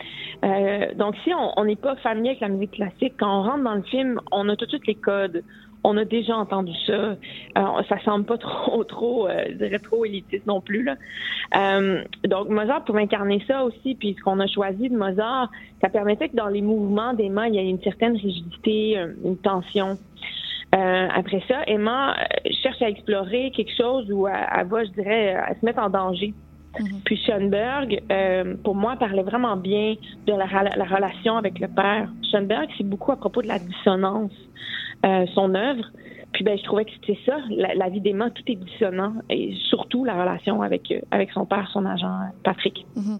Euh, 0.45 0.95
donc 0.95 1.17
si 1.25 1.31
on 1.35 1.65
n'est 1.65 1.77
pas 1.77 1.97
familier 1.97 2.31
avec 2.31 2.41
la 2.41 2.49
musique 2.49 2.73
classique, 2.73 3.15
quand 3.19 3.41
on 3.41 3.43
rentre 3.43 3.65
dans 3.65 3.75
le 3.75 3.83
film, 3.83 4.21
on 4.31 4.49
a 4.49 4.57
tout 4.57 4.65
de 4.65 4.71
suite 4.71 4.87
les 4.87 4.95
codes 4.95 5.43
on 5.85 5.97
a 5.97 6.05
déjà 6.05 6.37
entendu 6.37 6.73
ça. 6.87 7.17
Alors, 7.55 7.83
ça 7.89 7.99
semble 8.05 8.25
pas 8.25 8.39
trop, 8.39 8.85
trop, 8.85 9.29
euh, 9.29 9.45
je 9.49 9.55
dirais 9.55 9.79
trop 9.79 10.05
élitiste 10.05 10.47
non 10.47 10.61
plus. 10.61 10.85
Là. 10.85 10.97
Euh, 11.57 12.03
donc, 12.27 12.49
Mozart 12.49 12.85
pouvait 12.85 13.03
incarner 13.03 13.43
ça 13.47 13.65
aussi, 13.65 13.95
puis 13.95 14.15
ce 14.19 14.23
qu'on 14.23 14.41
a 14.41 14.47
choisi 14.47 14.89
de 14.89 14.97
Mozart, 14.97 15.51
ça 15.81 15.89
permettait 15.89 16.29
que 16.29 16.37
dans 16.37 16.49
les 16.49 16.63
mouvements 16.63 17.15
d'Emma, 17.15 17.49
il 17.49 17.55
y 17.55 17.59
ait 17.59 17.69
une 17.69 17.83
certaine 17.83 18.17
rigidité, 18.17 18.99
euh, 18.99 19.13
une 19.25 19.37
tension. 19.37 19.99
Euh, 20.75 21.09
après 21.15 21.43
ça, 21.49 21.63
Emma 21.67 22.17
cherche 22.63 22.81
à 22.81 22.89
explorer 22.89 23.51
quelque 23.51 23.77
chose 23.77 24.11
où 24.11 24.27
elle, 24.27 24.67
va, 24.67 24.85
je 24.85 24.91
dirais, 24.91 25.35
à 25.35 25.55
se 25.55 25.65
mettre 25.65 25.81
en 25.81 25.91
danger. 25.91 26.33
Mm-hmm. 26.79 27.03
Puis 27.05 27.21
Schoenberg, 27.27 28.03
pour 28.65 28.75
moi, 28.75 28.97
parlait 28.97 29.23
vraiment 29.23 29.59
bien 29.59 29.97
de 30.27 30.33
la, 30.33 30.47
la 30.75 30.85
relation 30.85 31.37
avec 31.37 31.59
le 31.59 31.69
père. 31.69 32.09
Schoenberg, 32.31 32.71
c'est 32.79 32.87
beaucoup 32.87 33.13
à 33.13 33.17
propos 33.17 33.43
de 33.43 33.49
la 33.49 33.59
dissonance. 33.59 34.33
Euh, 35.05 35.27
son 35.35 35.55
œuvre. 35.55 35.85
Puis 36.33 36.45
ben, 36.45 36.57
je 36.57 36.65
trouvais 36.65 36.85
que 36.85 36.91
c'était 36.93 37.19
ça, 37.27 37.37
la, 37.51 37.89
vie 37.91 38.01
d'Emma, 38.01 38.31
tout 38.31 38.43
est 38.47 38.57
dissonant, 38.57 39.15
et 39.29 39.55
surtout 39.69 40.05
la 40.05 40.19
relation 40.19 40.63
avec, 40.63 40.91
euh, 40.91 41.01
avec 41.11 41.31
son 41.33 41.45
père, 41.45 41.69
son 41.73 41.85
agent, 41.85 42.11
Patrick. 42.43 42.87
Mhm. 42.97 43.19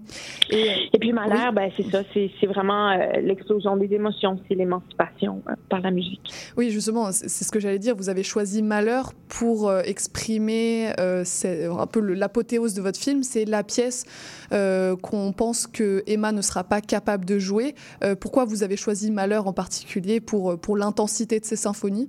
et, 0.51 0.89
et, 0.93 0.99
puis 0.99 1.13
Malheur, 1.13 1.53
ben, 1.53 1.71
c'est 1.77 1.85
ça, 1.91 2.03
c'est 2.15 2.47
vraiment 2.47 2.91
euh, 2.91 3.21
l'explosion 3.21 3.77
des 3.77 3.93
émotions, 3.93 4.41
c'est 4.49 4.55
l'émancipation 4.55 5.43
par 5.69 5.81
la 5.81 5.91
musique. 5.91 6.33
Oui, 6.57 6.71
justement, 6.71 7.13
c'est 7.13 7.29
ce 7.29 7.51
que 7.51 7.61
j'allais 7.61 7.79
dire, 7.79 7.95
vous 7.97 8.09
avez 8.09 8.23
choisi 8.23 8.63
Malheur 8.63 9.13
pour 9.29 9.73
exprimer 9.85 10.93
un 10.99 11.87
peu 11.87 12.01
l'apothéose 12.01 12.75
de 12.75 12.83
votre 12.83 12.99
film, 12.99 13.23
c'est 13.23 13.45
la 13.45 13.63
pièce 13.63 14.05
qu'on 14.51 15.33
pense 15.33 15.67
que 15.67 16.03
Emma 16.07 16.33
ne 16.33 16.43
sera 16.43 16.65
pas 16.65 16.81
capable 16.81 17.25
de 17.25 17.39
jouer. 17.39 17.75
pourquoi 18.21 18.45
vous 18.45 18.63
avez 18.63 18.77
choisi 18.77 19.11
Malheur 19.11 19.47
en 19.47 19.53
particulier 19.53 20.21
pour, 20.21 20.59
pour 20.59 20.77
l'intensité 20.77 21.41
de 21.41 21.45
ses 21.45 21.57
symphonies? 21.57 22.09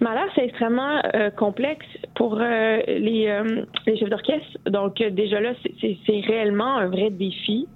Malheur, 0.00 0.26
c'est 0.34 0.44
extrêmement 0.44 1.00
euh, 1.14 1.30
complexe 1.30 1.86
pour 2.16 2.38
euh, 2.40 2.78
les, 2.88 3.28
euh, 3.28 3.64
les, 3.86 3.96
chefs 3.96 4.10
d'orchestre. 4.10 4.58
Donc, 4.66 4.96
déjà 4.96 5.40
là, 5.40 5.52
c'est 5.80 6.20
réellement 6.26 6.76
un 6.76 6.88
vrai 6.88 7.10
défi. 7.10 7.68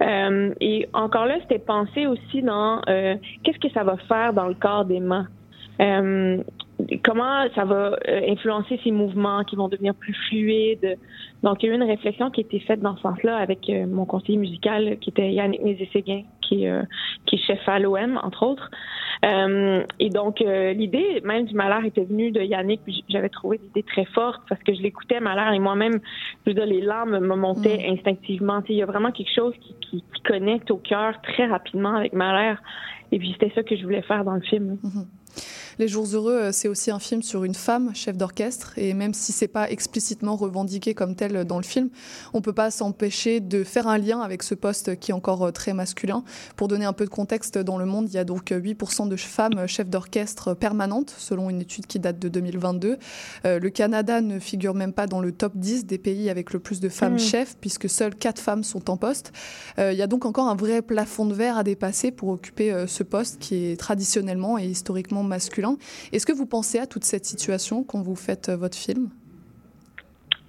et 0.00 0.88
encore 0.92 1.26
là, 1.26 1.36
c'était 1.42 1.58
pensé 1.58 2.06
aussi 2.06 2.42
dans 2.42 2.80
qu'est-ce 3.42 3.58
que 3.58 3.70
ça 3.70 3.84
va 3.84 3.96
faire 4.08 4.32
dans 4.32 4.46
le 4.46 4.54
corps 4.54 4.84
d'Emma? 4.84 5.26
Comment 7.04 7.46
ça 7.54 7.64
va 7.64 7.98
influencer 8.06 8.80
ses 8.84 8.90
mouvements 8.90 9.44
qui 9.44 9.56
vont 9.56 9.68
devenir 9.68 9.94
plus 9.94 10.14
fluides? 10.28 10.96
Donc, 11.42 11.62
il 11.62 11.66
y 11.66 11.68
a 11.70 11.72
eu 11.72 11.76
une 11.76 11.82
réflexion 11.82 12.30
qui 12.30 12.40
a 12.40 12.44
été 12.44 12.60
faite 12.60 12.80
dans 12.80 12.96
ce 12.96 13.02
sens-là 13.02 13.36
avec 13.36 13.70
mon 13.88 14.04
conseiller 14.04 14.38
musical 14.38 14.98
qui 15.00 15.10
était 15.10 15.32
Yannick 15.32 15.62
Nézé-Séguin, 15.62 16.22
qui, 16.40 16.66
qui 17.26 17.36
est 17.36 17.38
chef 17.38 17.68
à 17.68 17.78
l'OM, 17.78 18.20
entre 18.22 18.44
autres. 18.44 18.70
Euh, 19.24 19.82
et 19.98 20.10
donc, 20.10 20.40
euh, 20.40 20.72
l'idée 20.72 21.20
même 21.24 21.44
du 21.44 21.54
malheur 21.54 21.84
était 21.84 22.04
venue 22.04 22.30
de 22.30 22.40
Yannick, 22.40 22.82
puis 22.84 23.04
j'avais 23.08 23.28
trouvé 23.28 23.58
l'idée 23.62 23.82
très 23.82 24.04
forte 24.04 24.42
parce 24.48 24.62
que 24.62 24.74
je 24.74 24.80
l'écoutais, 24.80 25.20
malheur, 25.20 25.52
et 25.52 25.58
moi-même, 25.58 26.00
je 26.44 26.50
veux 26.50 26.54
dire, 26.54 26.66
les 26.66 26.80
larmes 26.80 27.18
me 27.18 27.36
montaient 27.36 27.88
mm. 27.88 27.92
instinctivement. 27.94 28.62
Il 28.68 28.76
y 28.76 28.82
a 28.82 28.86
vraiment 28.86 29.10
quelque 29.10 29.34
chose 29.34 29.54
qui, 29.60 29.74
qui, 29.80 30.04
connecte 30.24 30.70
au 30.70 30.76
cœur 30.76 31.14
très 31.22 31.46
rapidement 31.46 31.94
avec 31.94 32.12
malheur. 32.12 32.58
Et 33.12 33.18
puis, 33.18 33.32
c'était 33.32 33.50
ça 33.54 33.62
que 33.62 33.74
je 33.76 33.82
voulais 33.82 34.02
faire 34.02 34.24
dans 34.24 34.34
le 34.34 34.42
film. 34.42 34.76
Mm-hmm. 34.84 35.17
Les 35.80 35.86
Jours 35.86 36.08
Heureux, 36.12 36.34
euh, 36.34 36.52
c'est 36.52 36.66
aussi 36.66 36.90
un 36.90 36.98
film 36.98 37.22
sur 37.22 37.44
une 37.44 37.54
femme 37.54 37.94
chef 37.94 38.16
d'orchestre. 38.16 38.72
Et 38.76 38.94
même 38.94 39.14
si 39.14 39.30
c'est 39.30 39.46
pas 39.46 39.70
explicitement 39.70 40.34
revendiqué 40.34 40.92
comme 40.92 41.14
tel 41.14 41.44
dans 41.44 41.58
le 41.58 41.62
film, 41.62 41.88
on 42.34 42.40
peut 42.40 42.52
pas 42.52 42.72
s'empêcher 42.72 43.38
de 43.38 43.62
faire 43.62 43.86
un 43.86 43.96
lien 43.96 44.20
avec 44.20 44.42
ce 44.42 44.56
poste 44.56 44.98
qui 44.98 45.12
est 45.12 45.14
encore 45.14 45.44
euh, 45.44 45.50
très 45.52 45.74
masculin. 45.74 46.24
Pour 46.56 46.66
donner 46.66 46.84
un 46.84 46.92
peu 46.92 47.04
de 47.04 47.10
contexte, 47.10 47.58
dans 47.58 47.78
le 47.78 47.84
monde, 47.84 48.08
il 48.08 48.14
y 48.14 48.18
a 48.18 48.24
donc 48.24 48.50
8% 48.50 49.08
de 49.08 49.14
femmes 49.14 49.68
chefs 49.68 49.88
d'orchestre 49.88 50.52
permanentes, 50.52 51.14
selon 51.16 51.48
une 51.48 51.60
étude 51.60 51.86
qui 51.86 52.00
date 52.00 52.18
de 52.18 52.28
2022. 52.28 52.98
Euh, 53.44 53.60
le 53.60 53.70
Canada 53.70 54.20
ne 54.20 54.40
figure 54.40 54.74
même 54.74 54.92
pas 54.92 55.06
dans 55.06 55.20
le 55.20 55.30
top 55.30 55.52
10 55.54 55.86
des 55.86 55.98
pays 55.98 56.28
avec 56.28 56.52
le 56.52 56.58
plus 56.58 56.80
de 56.80 56.88
femmes 56.88 57.14
mmh. 57.14 57.20
chefs, 57.20 57.56
puisque 57.60 57.88
seules 57.88 58.16
4 58.16 58.40
femmes 58.40 58.64
sont 58.64 58.90
en 58.90 58.96
poste. 58.96 59.32
il 59.78 59.94
y 59.94 60.02
a 60.02 60.08
donc 60.08 60.24
encore 60.26 60.48
un 60.48 60.56
vrai 60.56 60.82
plafond 60.82 61.26
de 61.26 61.34
verre 61.34 61.56
à 61.56 61.62
dépasser 61.62 62.10
pour 62.10 62.30
occuper 62.30 62.86
ce 62.88 63.04
poste 63.04 63.38
qui 63.38 63.66
est 63.66 63.76
traditionnellement 63.76 64.58
et 64.58 64.66
historiquement 64.66 65.22
masculin. 65.22 65.67
Est-ce 66.12 66.26
que 66.26 66.32
vous 66.32 66.46
pensez 66.46 66.78
à 66.78 66.86
toute 66.86 67.04
cette 67.04 67.24
situation 67.24 67.84
quand 67.84 68.02
vous 68.02 68.16
faites 68.16 68.48
euh, 68.48 68.56
votre 68.56 68.76
film? 68.76 69.10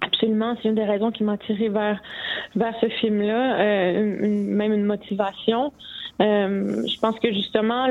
Absolument, 0.00 0.56
c'est 0.62 0.68
une 0.68 0.74
des 0.74 0.84
raisons 0.84 1.10
qui 1.10 1.24
m'a 1.24 1.36
tiré 1.36 1.68
vers 1.68 2.00
vers 2.56 2.74
ce 2.80 2.88
film-là, 2.88 3.60
euh, 3.60 4.16
même 4.20 4.72
une 4.72 4.84
motivation. 4.84 5.72
Euh, 6.20 6.82
je 6.86 7.00
pense 7.00 7.18
que 7.20 7.32
justement, 7.32 7.86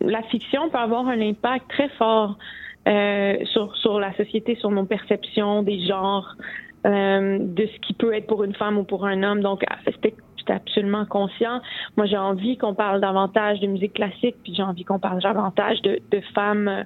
la 0.00 0.22
fiction 0.24 0.70
peut 0.70 0.78
avoir 0.78 1.08
un 1.08 1.20
impact 1.20 1.68
très 1.68 1.88
fort 1.90 2.38
sur 2.84 3.76
sur 3.76 3.98
la 4.00 4.14
société, 4.16 4.56
sur 4.56 4.70
nos 4.70 4.84
perceptions 4.84 5.62
des 5.62 5.86
genres, 5.86 6.36
de 6.84 7.66
ce 7.66 7.78
qui 7.86 7.92
peut 7.94 8.12
être 8.12 8.26
pour 8.26 8.44
une 8.44 8.54
femme 8.54 8.76
ou 8.78 8.84
pour 8.84 9.06
un 9.06 9.22
homme. 9.22 9.40
Donc, 9.40 9.64
c'était 9.86 10.14
c'est 10.46 10.52
absolument 10.52 11.04
conscient. 11.06 11.60
Moi, 11.96 12.06
j'ai 12.06 12.16
envie 12.16 12.56
qu'on 12.56 12.74
parle 12.74 13.00
davantage 13.00 13.60
de 13.60 13.66
musique 13.66 13.94
classique, 13.94 14.36
puis 14.42 14.54
j'ai 14.54 14.62
envie 14.62 14.84
qu'on 14.84 14.98
parle 14.98 15.20
davantage 15.20 15.82
de, 15.82 16.00
de 16.10 16.20
femmes 16.34 16.84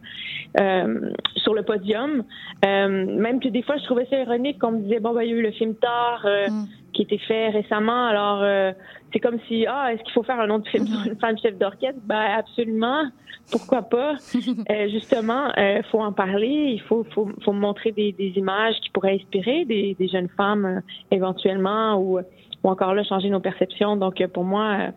euh, 0.61 1.11
sur 1.37 1.55
le 1.55 1.63
podium. 1.63 2.25
Euh, 2.65 2.89
même 2.89 3.41
que 3.41 3.49
des 3.49 3.63
fois, 3.63 3.77
je 3.79 3.85
trouvais 3.85 4.07
ça 4.11 4.19
ironique 4.19 4.59
qu'on 4.59 4.73
me 4.73 4.81
disait, 4.81 5.01
bon, 5.01 5.15
ben, 5.15 5.23
il 5.23 5.31
y 5.31 5.33
a 5.33 5.37
eu 5.37 5.43
le 5.43 5.53
film 5.53 5.75
Tard 5.77 6.23
euh, 6.25 6.47
Mm. 6.49 6.67
qui 6.93 7.03
était 7.03 7.19
fait 7.19 7.49
récemment, 7.51 8.07
alors 8.07 8.43
euh, 8.43 8.73
c'est 9.13 9.21
comme 9.21 9.39
si, 9.47 9.67
ah, 9.67 9.93
est-ce 9.93 10.03
qu'il 10.03 10.13
faut 10.13 10.23
faire 10.23 10.41
un 10.41 10.51
autre 10.51 10.69
film 10.71 10.87
sur 10.87 11.01
une 11.11 11.19
femme 11.19 11.37
chef 11.39 11.59
d'orchestre? 11.59 12.01
Ben, 12.05 12.25
absolument. 12.39 13.05
Pourquoi 13.51 13.83
pas? 13.83 14.15
Euh, 14.71 14.89
justement, 14.89 15.53
il 15.57 15.83
faut 15.91 16.01
en 16.01 16.13
parler. 16.13 16.73
Il 16.75 16.81
faut, 16.81 17.05
faut, 17.15 17.29
faut 17.45 17.53
montrer 17.53 17.93
des, 17.93 18.13
des 18.13 18.33
images 18.37 18.75
qui 18.83 18.91
pourraient 18.91 19.15
inspirer 19.15 19.65
des, 19.65 19.95
des 19.99 20.09
jeunes 20.09 20.29
femmes 20.37 20.65
euh, 20.65 20.81
éventuellement 21.11 21.97
ou, 22.01 22.19
ou 22.67 22.71
encore 22.71 22.95
là 22.95 23.05
changer 23.05 23.31
nos 23.31 23.41
perceptions. 23.41 23.97
Donc, 23.97 24.21
euh, 24.21 24.29
pour 24.29 24.45
moi, 24.45 24.65
euh, 24.65 24.91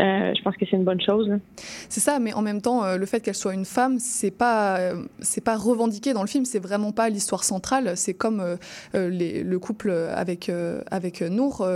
euh, 0.00 0.32
je 0.36 0.42
pense 0.42 0.56
que 0.56 0.64
c'est 0.68 0.76
une 0.76 0.84
bonne 0.84 1.00
chose. 1.00 1.30
C'est 1.88 2.00
ça, 2.00 2.18
mais 2.18 2.32
en 2.34 2.42
même 2.42 2.60
temps, 2.60 2.84
euh, 2.84 2.96
le 2.96 3.06
fait 3.06 3.20
qu'elle 3.20 3.34
soit 3.34 3.54
une 3.54 3.64
femme, 3.64 3.98
c'est 3.98 4.30
pas, 4.36 4.78
euh, 4.78 5.04
c'est 5.20 5.44
pas 5.44 5.56
revendiqué 5.56 6.12
dans 6.12 6.22
le 6.22 6.26
film. 6.28 6.44
C'est 6.44 6.58
vraiment 6.58 6.92
pas 6.92 7.08
l'histoire 7.08 7.44
centrale. 7.44 7.96
C'est 7.96 8.14
comme 8.14 8.42
les- 8.94 9.42
le 9.44 9.58
couple 9.58 9.90
avec 10.14 10.50
avec 10.90 11.20
Nour 11.22 11.66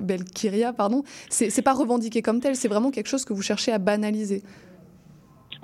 Belkiria, 0.00 0.72
pardon. 0.72 1.02
C'est 1.30 1.50
c'est 1.50 1.62
pas 1.62 1.72
revendiqué 1.74 2.22
comme 2.22 2.40
tel. 2.40 2.56
C'est 2.56 2.68
vraiment 2.68 2.90
quelque 2.90 3.08
chose 3.08 3.24
que 3.24 3.32
vous 3.32 3.42
cherchez 3.42 3.72
à 3.72 3.78
banaliser. 3.78 4.42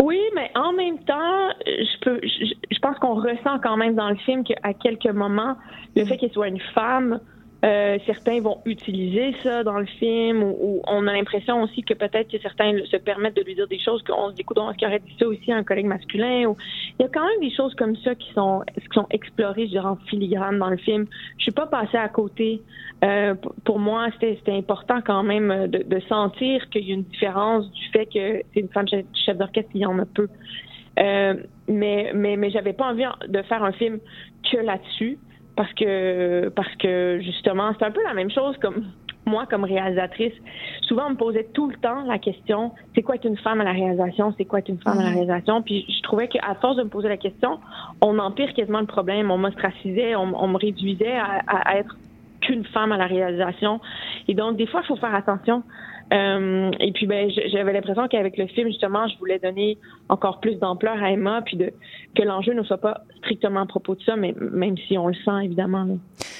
Oui, 0.02 0.18
mais 0.34 0.50
en 0.54 0.72
même 0.72 0.98
temps, 1.00 1.48
je 1.66 2.00
peux, 2.04 2.18
je, 2.22 2.54
je 2.70 2.78
pense 2.80 2.96
qu'on 2.98 3.14
ressent 3.16 3.58
quand 3.62 3.76
même 3.76 3.94
dans 3.94 4.08
le 4.08 4.16
film 4.16 4.44
qu'à 4.44 4.72
quelques 4.72 5.12
moments, 5.14 5.56
le 5.94 6.06
fait 6.06 6.16
qu'elle 6.16 6.32
soit 6.32 6.48
une 6.48 6.60
femme, 6.74 7.20
euh, 7.62 7.98
certains 8.06 8.40
vont 8.40 8.62
utiliser 8.64 9.34
ça 9.42 9.62
dans 9.62 9.78
le 9.78 9.86
film, 9.86 10.42
ou, 10.42 10.56
ou 10.60 10.82
on 10.86 11.06
a 11.06 11.12
l'impression 11.12 11.62
aussi 11.62 11.82
que 11.82 11.92
peut-être 11.92 12.30
que 12.30 12.38
certains 12.38 12.72
se 12.86 12.96
permettent 12.96 13.36
de 13.36 13.42
lui 13.42 13.54
dire 13.54 13.68
des 13.68 13.78
choses 13.78 14.02
qu'on 14.02 14.30
se 14.30 14.34
dit, 14.34 14.42
est-ce 14.42 14.76
qu'il 14.76 14.88
aurait 14.88 14.98
dit 15.00 15.14
ça 15.18 15.26
aussi 15.26 15.52
à 15.52 15.56
un 15.56 15.64
collègue 15.64 15.86
masculin? 15.86 16.46
Ou... 16.46 16.56
Il 16.98 17.02
y 17.02 17.04
a 17.04 17.08
quand 17.08 17.26
même 17.26 17.40
des 17.40 17.54
choses 17.54 17.74
comme 17.74 17.96
ça 17.96 18.14
qui 18.14 18.32
sont, 18.32 18.62
qui 18.74 18.88
sont 18.94 19.06
explorées, 19.10 19.66
je 19.66 19.72
dirais, 19.72 19.86
en 19.86 19.96
filigrane 19.96 20.58
dans 20.58 20.70
le 20.70 20.78
film. 20.78 21.06
Je 21.36 21.42
suis 21.42 21.52
pas 21.52 21.66
passée 21.66 21.98
à 21.98 22.08
côté. 22.08 22.62
Euh, 23.04 23.34
pour 23.64 23.78
moi, 23.78 24.08
c'était 24.20 24.52
important 24.52 25.00
quand 25.04 25.22
même 25.22 25.50
euh, 25.50 25.66
de, 25.66 25.82
de 25.82 26.00
sentir 26.08 26.68
qu'il 26.70 26.88
y 26.88 26.92
a 26.92 26.94
une 26.94 27.04
différence 27.04 27.70
du 27.72 27.84
fait 27.88 28.06
que 28.06 28.42
c'est 28.52 28.60
une 28.60 28.68
femme 28.68 28.88
chef, 28.88 29.04
chef 29.14 29.36
d'orchestre, 29.36 29.70
il 29.74 29.80
y 29.82 29.86
en 29.86 29.98
a 29.98 30.06
peu. 30.06 30.28
Euh, 30.98 31.34
mais 31.68 32.10
mais 32.14 32.36
mais 32.36 32.50
j'avais 32.50 32.72
pas 32.72 32.90
envie 32.90 33.04
de 33.28 33.42
faire 33.42 33.62
un 33.62 33.72
film 33.72 34.00
que 34.50 34.58
là-dessus 34.58 35.18
parce 35.60 35.74
que 35.74 36.48
parce 36.56 36.74
que 36.76 37.20
justement 37.20 37.74
c'est 37.78 37.84
un 37.84 37.90
peu 37.90 38.02
la 38.02 38.14
même 38.14 38.30
chose 38.30 38.56
comme 38.62 38.86
moi 39.26 39.44
comme 39.44 39.64
réalisatrice. 39.64 40.32
Souvent 40.88 41.08
on 41.08 41.10
me 41.10 41.16
posait 41.16 41.48
tout 41.52 41.68
le 41.68 41.76
temps 41.76 42.02
la 42.04 42.18
question 42.18 42.72
c'est 42.94 43.02
quoi 43.02 43.16
être 43.16 43.26
une 43.26 43.36
femme 43.36 43.60
à 43.60 43.64
la 43.64 43.72
réalisation? 43.72 44.32
C'est 44.38 44.46
quoi 44.46 44.60
être 44.60 44.70
une 44.70 44.80
femme 44.80 44.98
à 44.98 45.02
la 45.02 45.10
Mhm. 45.10 45.16
réalisation? 45.16 45.60
Puis 45.60 45.84
je 45.86 46.00
trouvais 46.02 46.28
qu'à 46.28 46.54
force 46.62 46.76
de 46.78 46.84
me 46.84 46.88
poser 46.88 47.08
la 47.10 47.18
question 47.18 47.58
on 48.00 48.18
empire 48.18 48.54
quasiment 48.54 48.80
le 48.80 48.86
problème. 48.86 49.30
On 49.30 49.36
m'ostracisait 49.36 50.16
on, 50.16 50.32
on 50.42 50.48
me 50.48 50.56
réduisait 50.56 51.18
à, 51.46 51.76
être 51.76 51.94
qu'une 52.40 52.64
femme 52.64 52.92
à 52.92 52.96
la 52.96 53.06
réalisation. 53.06 53.80
Et 54.28 54.34
donc 54.34 54.56
des 54.56 54.66
fois 54.66 54.80
il 54.82 54.86
faut 54.86 54.96
faire 54.96 55.14
attention. 55.14 55.62
Euh, 56.14 56.70
et 56.80 56.92
puis 56.92 57.06
ben 57.06 57.30
j'avais 57.52 57.74
l'impression 57.74 58.08
qu'avec 58.08 58.38
le 58.38 58.46
film 58.46 58.68
justement 58.68 59.06
je 59.08 59.18
voulais 59.18 59.38
donner 59.38 59.76
encore 60.10 60.40
plus 60.40 60.56
d'ampleur 60.56 61.02
à 61.02 61.10
Emma 61.10 61.42
puis 61.42 61.56
de 61.56 61.72
que 62.16 62.22
l'enjeu 62.22 62.52
ne 62.54 62.62
soit 62.62 62.78
pas 62.78 63.04
strictement 63.18 63.60
à 63.60 63.66
propos 63.66 63.94
de 63.94 64.02
ça 64.02 64.16
mais 64.16 64.34
même 64.52 64.76
si 64.88 64.98
on 64.98 65.08
le 65.08 65.14
sent 65.14 65.44
évidemment 65.44 65.84
là. 65.84 65.94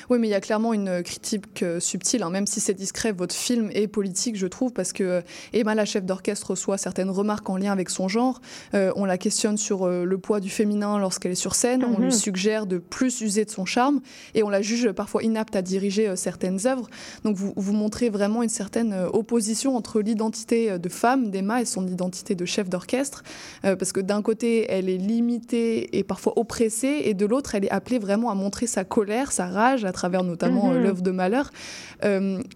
Oui, 0.08 0.18
mais 0.18 0.26
il 0.26 0.30
y 0.32 0.34
a 0.34 0.40
clairement 0.40 0.72
une 0.74 1.04
critique 1.04 1.62
euh, 1.62 1.78
subtile, 1.78 2.24
hein, 2.24 2.30
même 2.30 2.46
si 2.48 2.58
c'est 2.58 2.74
discret. 2.74 3.12
Votre 3.12 3.34
film 3.34 3.70
est 3.72 3.86
politique, 3.86 4.34
je 4.36 4.48
trouve, 4.48 4.72
parce 4.72 4.92
que 4.92 5.04
euh, 5.04 5.20
Emma, 5.52 5.76
la 5.76 5.84
chef 5.84 6.04
d'orchestre, 6.04 6.50
reçoit 6.50 6.78
certaines 6.78 7.10
remarques 7.10 7.48
en 7.48 7.56
lien 7.56 7.70
avec 7.70 7.90
son 7.90 8.08
genre. 8.08 8.40
Euh, 8.74 8.90
on 8.96 9.04
la 9.04 9.18
questionne 9.18 9.56
sur 9.56 9.86
le 9.86 10.18
poids 10.18 10.40
du 10.40 10.50
féminin 10.50 10.98
lorsqu'elle 10.98 11.30
est 11.30 11.36
sur 11.36 11.54
scène. 11.54 11.84
On 11.84 11.98
Mhm. 11.98 12.04
lui 12.06 12.12
suggère 12.12 12.66
de 12.66 12.78
plus 12.78 13.20
user 13.20 13.44
de 13.44 13.50
son 13.50 13.64
charme, 13.64 14.00
et 14.34 14.42
on 14.42 14.48
la 14.48 14.62
juge 14.62 14.90
parfois 14.90 15.22
inapte 15.22 15.54
à 15.54 15.62
diriger 15.62 16.16
certaines 16.16 16.66
œuvres. 16.66 16.88
Donc 17.22 17.36
vous, 17.36 17.52
vous 17.54 17.72
montrez 17.72 18.10
vraiment 18.10 18.42
une 18.42 18.48
certaine 18.48 18.92
opposition 19.12 19.76
entre 19.76 20.00
l'identité 20.00 20.76
de 20.76 20.88
femme 20.88 21.30
d'Emma 21.30 21.60
et 21.62 21.64
son 21.64 21.86
identité 21.86 22.34
de 22.34 22.44
chef 22.44 22.68
d'orchestre, 22.68 23.22
euh, 23.64 23.76
parce 23.76 23.92
que 23.92 24.00
d'un 24.00 24.22
côté, 24.22 24.66
elle 24.70 24.88
est 24.88 24.96
limitée 24.96 25.96
et 25.98 26.02
parfois 26.04 26.38
oppressée, 26.38 27.02
et 27.04 27.14
de 27.14 27.26
l'autre, 27.26 27.54
elle 27.54 27.64
est 27.64 27.70
appelée 27.70 27.98
vraiment 27.98 28.30
à 28.30 28.34
montrer 28.34 28.66
sa 28.66 28.84
colère, 28.84 29.32
sa 29.32 29.46
rage, 29.46 29.84
à 29.84 29.92
travers 29.92 30.24
notamment 30.24 30.70
euh, 30.72 30.76
Mhm. 30.76 30.82
l'œuvre 30.82 31.02
de 31.02 31.10
Malheur. 31.10 31.50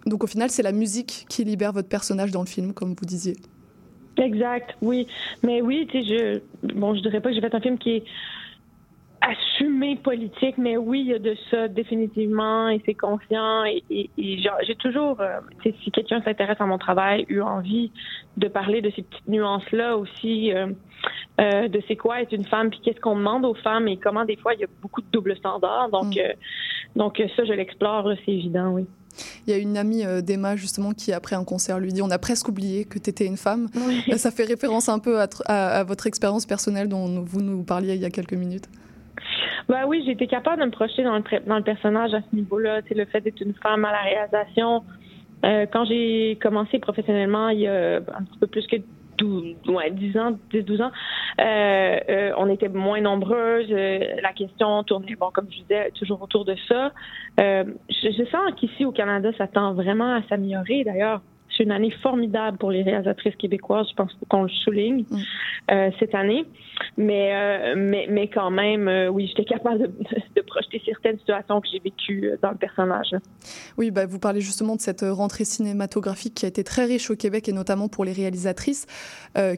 Donc 0.07 0.25
au 0.25 0.27
final, 0.27 0.51
c'est 0.51 0.63
la 0.63 0.73
musique 0.73 1.27
qui 1.29 1.45
libère 1.45 1.73
votre 1.73 1.89
personnage 1.89 2.31
dans 2.31 2.41
le 2.41 2.47
film, 2.47 2.73
comme 2.73 2.95
vous 2.99 3.05
disiez. 3.07 3.37
Exact, 4.17 4.77
oui. 4.81 5.07
Mais 5.43 5.61
oui, 5.61 5.89
tu 5.91 6.03
sais, 6.05 6.41
je 6.63 6.75
bon, 6.75 6.95
je 6.95 7.01
dirais 7.01 7.21
pas 7.21 7.31
que 7.31 7.35
j'ai 7.35 7.41
fait 7.41 7.55
un 7.55 7.61
film 7.61 7.79
qui 7.79 7.91
est 7.97 8.05
assumé 9.31 9.97
politique, 9.97 10.57
mais 10.59 10.77
oui, 10.77 11.01
il 11.01 11.07
y 11.09 11.15
a 11.15 11.19
de 11.19 11.35
ça 11.51 11.69
définitivement, 11.69 12.69
et 12.69 12.81
c'est 12.85 12.95
conscient. 12.95 13.65
Et, 13.65 13.83
et- 13.91 14.11
et 14.19 14.43
genre, 14.43 14.59
j'ai 14.67 14.75
toujours, 14.75 15.21
euh, 15.21 15.39
si 15.63 15.91
quelqu'un 15.91 16.21
s'intéresse 16.23 16.61
à 16.61 16.67
mon 16.67 16.79
travail, 16.79 17.25
eu 17.29 17.41
envie 17.41 17.91
de 18.37 18.49
parler 18.49 18.83
de 18.83 18.91
ces 18.95 19.03
petites 19.03 19.29
nuances-là 19.29 19.97
aussi, 19.97 20.53
euh, 20.53 20.67
euh, 21.41 21.69
de 21.69 21.81
c'est 21.89 21.97
quoi 21.97 22.21
être 22.23 22.33
une 22.33 22.45
femme, 22.45 22.71
puis 22.71 22.81
qu'est-ce 22.85 23.01
qu'on 23.01 23.17
demande 23.17 23.45
aux 23.45 23.55
femmes, 23.55 23.89
et 23.89 23.97
comment 23.97 24.25
des 24.25 24.37
fois 24.37 24.55
il 24.55 24.61
y 24.61 24.65
a 24.65 24.69
beaucoup 24.83 25.01
de 25.01 25.07
double 25.13 25.37
standards. 25.37 25.89
Donc, 25.91 26.15
Mm. 26.17 26.99
donc 26.99 27.23
ça, 27.37 27.45
je 27.45 27.53
l'explore, 27.53 28.11
c'est 28.25 28.33
évident, 28.33 28.71
oui. 28.73 28.85
Il 29.47 29.53
y 29.53 29.57
a 29.57 29.59
une 29.59 29.77
amie 29.77 30.03
d'Emma 30.25 30.57
justement 30.57 30.91
qui 30.93 31.13
après 31.13 31.37
un 31.37 31.45
concert 31.45 31.79
lui 31.79 31.93
dit 31.93 32.03
on 32.03 32.11
a 32.11 32.19
presque 32.19 32.49
oublié 32.49 32.85
que 32.85 32.99
tu 32.99 33.11
étais 33.11 33.27
une 33.27 33.37
femme. 33.37 33.69
Ça 34.17 34.33
fait 34.33 34.43
référence 34.43 34.89
un 34.89 34.99
peu 34.99 35.21
à, 35.21 35.27
tr- 35.27 35.43
à- 35.47 35.79
à 35.79 35.85
votre 35.85 36.09
expérience 36.09 36.47
personnelle 36.47 36.89
dont 36.89 37.23
vous 37.23 37.41
nous 37.41 37.63
parliez 37.63 37.95
il 37.95 38.01
y 38.01 38.05
a 38.07 38.11
quelques 38.11 38.35
minutes. 38.35 38.65
Ben 39.69 39.85
oui, 39.87 40.03
j'ai 40.05 40.13
été 40.13 40.27
capable 40.27 40.61
de 40.61 40.67
me 40.67 40.71
projeter 40.71 41.03
dans 41.05 41.17
le, 41.17 41.23
dans 41.47 41.57
le 41.57 41.63
personnage 41.63 42.15
à 42.15 42.21
ce 42.21 42.37
niveau-là. 42.37 42.83
Sais, 42.89 42.95
le 42.95 43.05
fait 43.07 43.21
d'être 43.21 43.41
une 43.41 43.55
femme 43.55 43.85
à 43.85 43.93
la 43.93 44.03
réalisation. 44.03 44.85
Euh, 45.45 45.67
quand 45.71 45.85
j'ai 45.85 46.39
commencé 46.43 46.79
professionnellement, 46.79 47.49
il 47.51 47.61
y 47.61 47.69
a 47.69 47.97
un 47.97 48.23
petit 48.25 48.39
peu 48.39 48.47
plus 48.47 48.67
que 48.67 48.77
12, 49.19 49.57
ouais, 49.69 49.91
10 49.91 50.19
ans, 50.19 50.39
10-12 50.53 50.83
ans, 50.83 50.91
euh, 51.41 51.97
euh, 52.09 52.33
on 52.37 52.49
était 52.49 52.69
moins 52.69 53.01
nombreuses. 53.01 53.69
Euh, 53.71 53.99
la 54.23 54.33
question 54.33 54.83
tournait, 54.85 55.15
bon, 55.17 55.31
comme 55.31 55.47
je 55.51 55.63
disais, 55.63 55.91
toujours 55.93 56.23
autour 56.23 56.45
de 56.45 56.57
ça. 56.69 56.93
Euh, 57.41 57.65
je 57.89 58.25
sens 58.31 58.53
qu'ici 58.57 58.85
au 58.85 58.93
Canada, 58.93 59.31
ça 59.39 59.47
tend 59.47 59.75
vraiment 59.75 60.15
à 60.15 60.23
s'améliorer. 60.29 60.85
D'ailleurs, 60.85 61.21
c'est 61.57 61.63
une 61.65 61.73
année 61.73 61.91
formidable 62.03 62.59
pour 62.59 62.71
les 62.71 62.83
réalisatrices 62.83 63.37
québécoises. 63.37 63.87
Je 63.91 63.95
pense 63.95 64.13
qu'on 64.29 64.43
le 64.45 64.49
souligne 64.49 65.05
Mm. 65.11 65.17
euh, 65.71 65.91
cette 65.99 66.15
année. 66.15 66.45
Mais, 66.97 67.31
euh, 67.33 67.75
mais, 67.77 68.07
mais 68.11 68.29
quand 68.29 68.51
même, 68.51 68.89
euh, 68.89 69.09
oui, 69.09 69.27
j'étais 69.29 69.45
capable 69.45 69.79
de, 69.79 69.87
de 70.37 70.41
projeter 70.43 70.83
certaines 70.85 71.19
situations 71.19 71.61
que 71.61 71.69
j'ai 71.73 71.79
vécues 71.79 72.31
dans 72.43 72.51
le 72.51 72.57
personnage. 72.57 73.11
Oui, 73.79 73.91
bah, 73.93 74.07
vous 74.07 74.19
parlez 74.19 74.41
justement 74.41 74.75
de 74.77 74.81
cette 74.81 75.05
rentrée 75.09 75.45
cinématographique 75.45 76.35
qui 76.35 76.45
a 76.45 76.49
été 76.49 76.65
très 76.65 76.85
riche 76.85 77.11
au 77.11 77.17
Québec 77.17 77.49
et 77.49 77.53
notamment 77.53 77.89
pour 77.89 78.05
les 78.05 78.13
réalisatrices. 78.13 78.87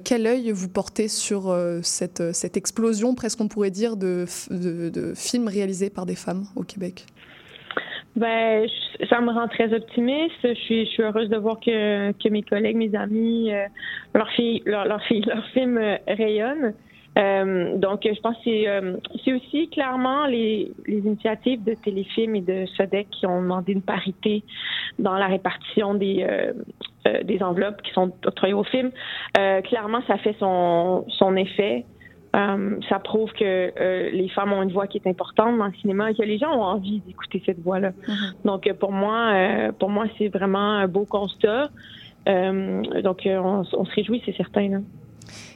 Quel 0.05 0.27
œil 0.27 0.51
vous 0.53 0.69
portez 0.69 1.09
sur 1.09 1.55
cette, 1.83 2.33
cette 2.35 2.57
explosion, 2.57 3.15
presque 3.15 3.41
on 3.41 3.49
pourrait 3.49 3.71
dire, 3.71 3.97
de, 3.97 4.25
f- 4.27 4.51
de, 4.51 4.89
de 4.91 5.15
films 5.15 5.49
réalisés 5.49 5.91
par 5.91 6.07
des 6.07 6.17
femmes 6.17 6.45
au 6.55 6.63
Québec? 6.63 7.07
Ben, 8.17 8.67
ça 9.11 9.21
me 9.21 9.31
rend 9.31 9.47
très 9.47 9.73
optimiste. 9.75 10.35
Je 10.43 10.55
suis, 10.55 10.87
je 10.87 10.91
suis 10.91 11.03
heureuse 11.03 11.29
de 11.29 11.37
voir 11.37 11.61
que, 11.61 12.13
que 12.13 12.29
mes 12.31 12.43
collègues, 12.43 12.77
mes 12.77 12.95
amis, 12.95 13.53
euh, 13.53 13.67
leurs 14.15 14.31
filles, 14.31 14.63
leurs 14.65 14.87
leur 14.87 15.03
filles, 15.03 15.23
leurs 15.27 15.47
films 15.49 15.77
euh, 15.77 15.97
rayonnent. 16.09 16.73
Euh, 17.19 17.77
donc, 17.77 18.01
je 18.05 18.21
pense 18.21 18.37
que 18.37 18.43
c'est, 18.45 18.69
euh, 18.69 18.97
c'est 19.25 19.33
aussi 19.33 19.69
clairement 19.69 20.27
les, 20.27 20.73
les 20.87 20.99
initiatives 20.99 21.63
de 21.65 21.75
Téléfilm 21.75 22.37
et 22.37 22.43
de 22.43 22.67
SODEC 22.77 23.09
qui 23.11 23.27
ont 23.27 23.41
demandé 23.41 23.73
une 23.73 23.83
parité 23.83 24.43
dans 24.99 25.15
la 25.15 25.27
répartition 25.27 25.95
des, 25.95 26.27
euh, 27.07 27.23
des 27.23 27.43
enveloppes 27.43 27.81
qui 27.83 27.93
sont 27.93 28.13
octroyées 28.25 28.55
aux 28.55 28.65
films. 28.65 28.91
Euh, 29.39 29.61
clairement, 29.63 30.01
ça 30.07 30.19
fait 30.19 30.37
son, 30.39 31.05
son 31.09 31.37
effet. 31.37 31.85
Euh, 32.37 32.79
ça 32.91 32.99
prouve 32.99 33.33
que 33.33 33.45
euh, 33.45 34.11
les 34.11 34.29
femmes 34.29 34.53
ont 34.53 34.63
une 34.63 34.73
voix 34.73 34.87
qui 34.87 34.99
est 34.99 35.09
importante 35.09 35.57
dans 35.57 35.67
le 35.67 35.75
cinéma 35.81 36.11
et 36.11 36.15
que 36.15 36.23
les 36.23 36.39
gens 36.39 36.53
ont 36.53 36.65
envie 36.77 37.01
d'écouter 37.07 37.43
cette 37.47 37.61
voix-là. 37.61 37.93
Donc 38.45 38.67
euh, 38.67 38.75
pour 38.75 38.93
moi, 38.93 39.33
euh, 39.33 39.73
pour 39.73 39.89
moi, 39.89 40.05
c'est 40.19 40.29
vraiment 40.29 40.73
un 40.73 40.87
beau 40.87 41.07
constat. 41.07 41.71
Donc 42.27 43.21
on, 43.25 43.65
on 43.73 43.85
se 43.85 43.95
réjouit, 43.95 44.21
c'est 44.27 44.37
certain. 44.37 44.69
Là. 44.69 44.79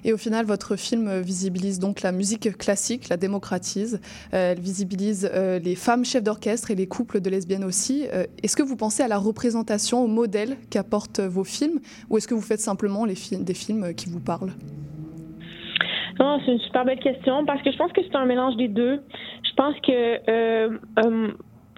Et 0.04 0.12
au 0.12 0.16
final, 0.16 0.46
votre 0.46 0.76
film 0.76 1.20
visibilise 1.20 1.78
donc 1.78 2.00
la 2.00 2.12
musique 2.12 2.56
classique, 2.56 3.08
la 3.08 3.16
démocratise. 3.16 4.00
Elle 4.30 4.60
visibilise 4.60 5.30
les 5.62 5.74
femmes 5.74 6.04
chefs 6.04 6.22
d'orchestre 6.22 6.70
et 6.70 6.76
les 6.76 6.86
couples 6.86 7.20
de 7.20 7.28
lesbiennes 7.28 7.64
aussi. 7.64 8.06
Est-ce 8.42 8.56
que 8.56 8.62
vous 8.62 8.76
pensez 8.76 9.02
à 9.02 9.08
la 9.08 9.18
représentation, 9.18 10.02
au 10.02 10.08
modèle 10.08 10.56
qu'apportent 10.70 11.20
vos 11.20 11.44
films, 11.44 11.80
ou 12.08 12.16
est-ce 12.16 12.28
que 12.28 12.34
vous 12.34 12.40
faites 12.40 12.60
simplement 12.60 13.04
les 13.04 13.16
fi- 13.16 13.36
des 13.36 13.54
films 13.54 13.92
qui 13.94 14.08
vous 14.08 14.20
parlent? 14.20 14.52
Non, 16.20 16.38
c'est 16.44 16.52
une 16.52 16.60
super 16.60 16.84
belle 16.84 17.00
question 17.00 17.44
parce 17.46 17.62
que 17.62 17.72
je 17.72 17.76
pense 17.78 17.92
que 17.92 18.02
c'est 18.02 18.16
un 18.16 18.26
mélange 18.26 18.56
des 18.56 18.68
deux. 18.68 19.02
Je 19.42 19.54
pense 19.54 19.74
que 19.80 20.30
euh, 20.30 20.78
euh, 21.04 21.32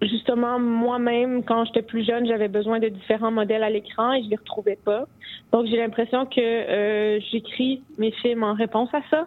justement, 0.07 0.59
moi-même, 0.59 1.45
quand 1.45 1.65
j'étais 1.65 1.83
plus 1.83 2.05
jeune, 2.05 2.27
j'avais 2.27 2.49
besoin 2.49 2.79
de 2.79 2.89
différents 2.89 3.31
modèles 3.31 3.63
à 3.63 3.71
l'écran 3.71 4.13
et 4.13 4.23
je 4.23 4.31
les 4.31 4.37
retrouvais 4.37 4.79
pas. 4.85 5.05
Donc, 5.53 5.67
j'ai 5.67 5.77
l'impression 5.77 6.27
que 6.27 6.41
euh, 6.41 7.21
j'écris 7.31 7.83
mes 7.99 8.11
films 8.11 8.43
en 8.43 8.55
réponse 8.55 8.89
à 8.93 9.01
ça. 9.11 9.27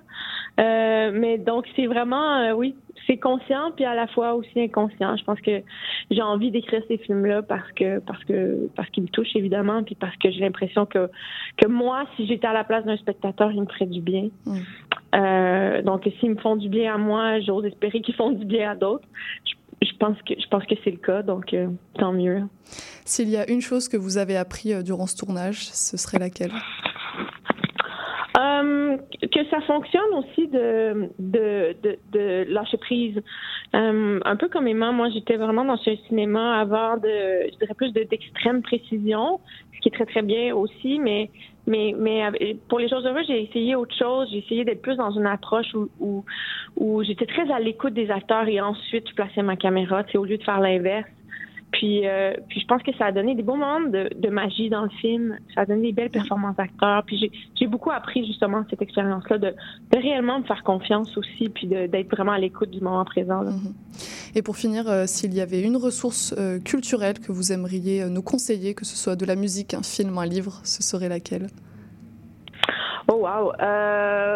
Euh, 0.59 1.11
mais 1.13 1.37
donc, 1.37 1.65
c'est 1.75 1.87
vraiment, 1.87 2.39
euh, 2.39 2.53
oui, 2.53 2.75
c'est 3.07 3.17
conscient 3.17 3.71
puis 3.75 3.85
à 3.85 3.93
la 3.93 4.07
fois 4.07 4.33
aussi 4.33 4.59
inconscient. 4.59 5.15
Je 5.17 5.23
pense 5.23 5.39
que 5.41 5.61
j'ai 6.09 6.21
envie 6.21 6.51
d'écrire 6.51 6.81
ces 6.87 6.97
films-là 6.97 7.43
parce 7.43 7.71
que 7.73 7.99
parce 7.99 8.23
que 8.23 8.67
parce 8.75 8.89
qu'ils 8.89 9.03
me 9.03 9.09
touchent 9.09 9.35
évidemment 9.35 9.83
puis 9.83 9.95
parce 9.95 10.15
que 10.17 10.31
j'ai 10.31 10.39
l'impression 10.39 10.85
que 10.85 11.09
que 11.57 11.67
moi, 11.67 12.05
si 12.15 12.25
j'étais 12.25 12.47
à 12.47 12.53
la 12.53 12.63
place 12.63 12.85
d'un 12.85 12.97
spectateur, 12.97 13.51
il 13.51 13.61
me 13.61 13.67
ferait 13.67 13.85
du 13.85 14.01
bien. 14.01 14.29
Mm. 14.45 14.59
Euh, 15.15 15.81
donc, 15.81 16.09
s'ils 16.19 16.31
me 16.31 16.37
font 16.37 16.55
du 16.55 16.69
bien 16.69 16.95
à 16.95 16.97
moi, 16.97 17.39
j'ose 17.39 17.65
espérer 17.65 18.01
qu'ils 18.01 18.15
font 18.15 18.31
du 18.31 18.45
bien 18.45 18.71
à 18.71 18.75
d'autres. 18.75 19.07
Je, 19.81 19.93
pense 19.97 20.17
que 20.23 20.33
je 20.39 20.47
pense 20.47 20.65
que 20.65 20.75
c'est 20.83 20.91
le 20.91 20.97
cas, 20.97 21.21
donc 21.21 21.53
euh, 21.53 21.67
tant 21.97 22.11
mieux. 22.11 22.43
S'il 23.05 23.29
y 23.29 23.37
a 23.37 23.49
une 23.49 23.61
chose 23.61 23.87
que 23.87 23.97
vous 23.97 24.17
avez 24.17 24.35
appris 24.35 24.73
euh, 24.73 24.81
durant 24.81 25.07
ce 25.07 25.15
tournage, 25.15 25.65
ce 25.65 25.97
serait 25.97 26.19
laquelle? 26.19 26.51
Euh, 28.37 28.97
que 29.31 29.45
ça 29.49 29.61
fonctionne 29.61 30.13
aussi 30.17 30.47
de, 30.47 31.09
de, 31.19 31.75
de, 31.81 31.97
de 32.11 32.45
lâcher 32.49 32.77
prise. 32.77 33.21
Euh, 33.73 34.19
un 34.25 34.35
peu 34.35 34.49
comme 34.49 34.67
Emma, 34.67 34.91
moi 34.91 35.09
j'étais 35.09 35.37
vraiment 35.37 35.63
dans 35.63 35.77
ce 35.77 35.95
cinéma 36.07 36.59
avant 36.59 36.97
de, 36.97 37.07
je 37.51 37.57
dirais 37.59 37.73
plus 37.75 37.93
de- 37.93 38.03
d'extrême 38.03 38.61
précision, 38.61 39.39
ce 39.75 39.79
qui 39.79 39.87
est 39.87 39.91
très 39.91 40.05
très 40.05 40.21
bien 40.21 40.53
aussi, 40.53 40.99
mais 40.99 41.29
mais 41.65 41.93
mais 41.97 42.57
pour 42.67 42.79
les 42.79 42.89
choses 42.89 43.05
heureuses, 43.05 43.25
j'ai 43.27 43.41
essayé 43.43 43.75
autre 43.75 43.95
chose. 43.95 44.27
J'ai 44.31 44.39
essayé 44.39 44.65
d'être 44.65 44.81
plus 44.81 44.97
dans 44.97 45.11
une 45.11 45.25
approche 45.27 45.73
où 45.73 45.87
où, 46.01 46.25
où 46.75 47.03
j'étais 47.03 47.25
très 47.27 47.49
à 47.51 47.59
l'écoute 47.59 47.93
des 47.93 48.11
acteurs 48.11 48.47
et 48.49 48.59
ensuite 48.59 49.07
je 49.09 49.15
plaçais 49.15 49.43
ma 49.43 49.55
caméra, 49.55 50.03
au 50.15 50.25
lieu 50.25 50.37
de 50.37 50.43
faire 50.43 50.59
l'inverse. 50.59 51.09
Puis, 51.75 52.07
euh, 52.07 52.33
puis 52.47 52.61
je 52.61 52.65
pense 52.67 52.81
que 52.83 52.95
ça 52.95 53.07
a 53.07 53.11
donné 53.11 53.35
des 53.35 53.43
beaux 53.43 53.55
moments 53.55 53.81
de, 53.81 54.09
de 54.15 54.29
magie 54.29 54.69
dans 54.69 54.83
le 54.83 54.89
film. 55.01 55.37
Ça 55.53 55.61
a 55.61 55.65
donné 55.65 55.87
des 55.87 55.91
belles 55.91 56.09
performances 56.09 56.55
d'acteurs. 56.55 57.03
Puis 57.05 57.31
j'ai, 57.59 57.67
beaucoup 57.67 57.91
appris 57.91 58.25
justement 58.25 58.63
cette 58.69 58.81
expérience-là 58.81 59.37
de, 59.37 59.49
de 59.49 59.97
réellement 59.97 60.39
me 60.39 60.45
faire 60.45 60.63
confiance 60.63 61.17
aussi, 61.17 61.49
puis 61.49 61.67
d'être 61.67 62.09
vraiment 62.09 62.31
à 62.31 62.39
l'écoute 62.39 62.69
du 62.69 62.79
moment 62.79 63.03
présent. 63.03 63.41
là. 63.41 63.51
Et 64.35 64.41
pour 64.41 64.55
finir, 64.55 64.89
euh, 64.89 65.05
s'il 65.05 65.33
y 65.33 65.41
avait 65.41 65.61
une 65.61 65.75
ressource 65.75 66.33
euh, 66.37 66.59
culturelle 66.59 67.19
que 67.19 67.33
vous 67.33 67.51
aimeriez 67.51 68.05
nous 68.05 68.21
conseiller, 68.21 68.73
que 68.73 68.85
ce 68.85 68.95
soit 68.95 69.17
de 69.17 69.25
la 69.25 69.35
musique, 69.35 69.73
un 69.73 69.83
film, 69.83 70.17
un 70.17 70.25
livre, 70.25 70.61
ce 70.63 70.81
serait 70.81 71.09
laquelle? 71.09 71.47
Oh 73.11 73.15
wow, 73.15 73.51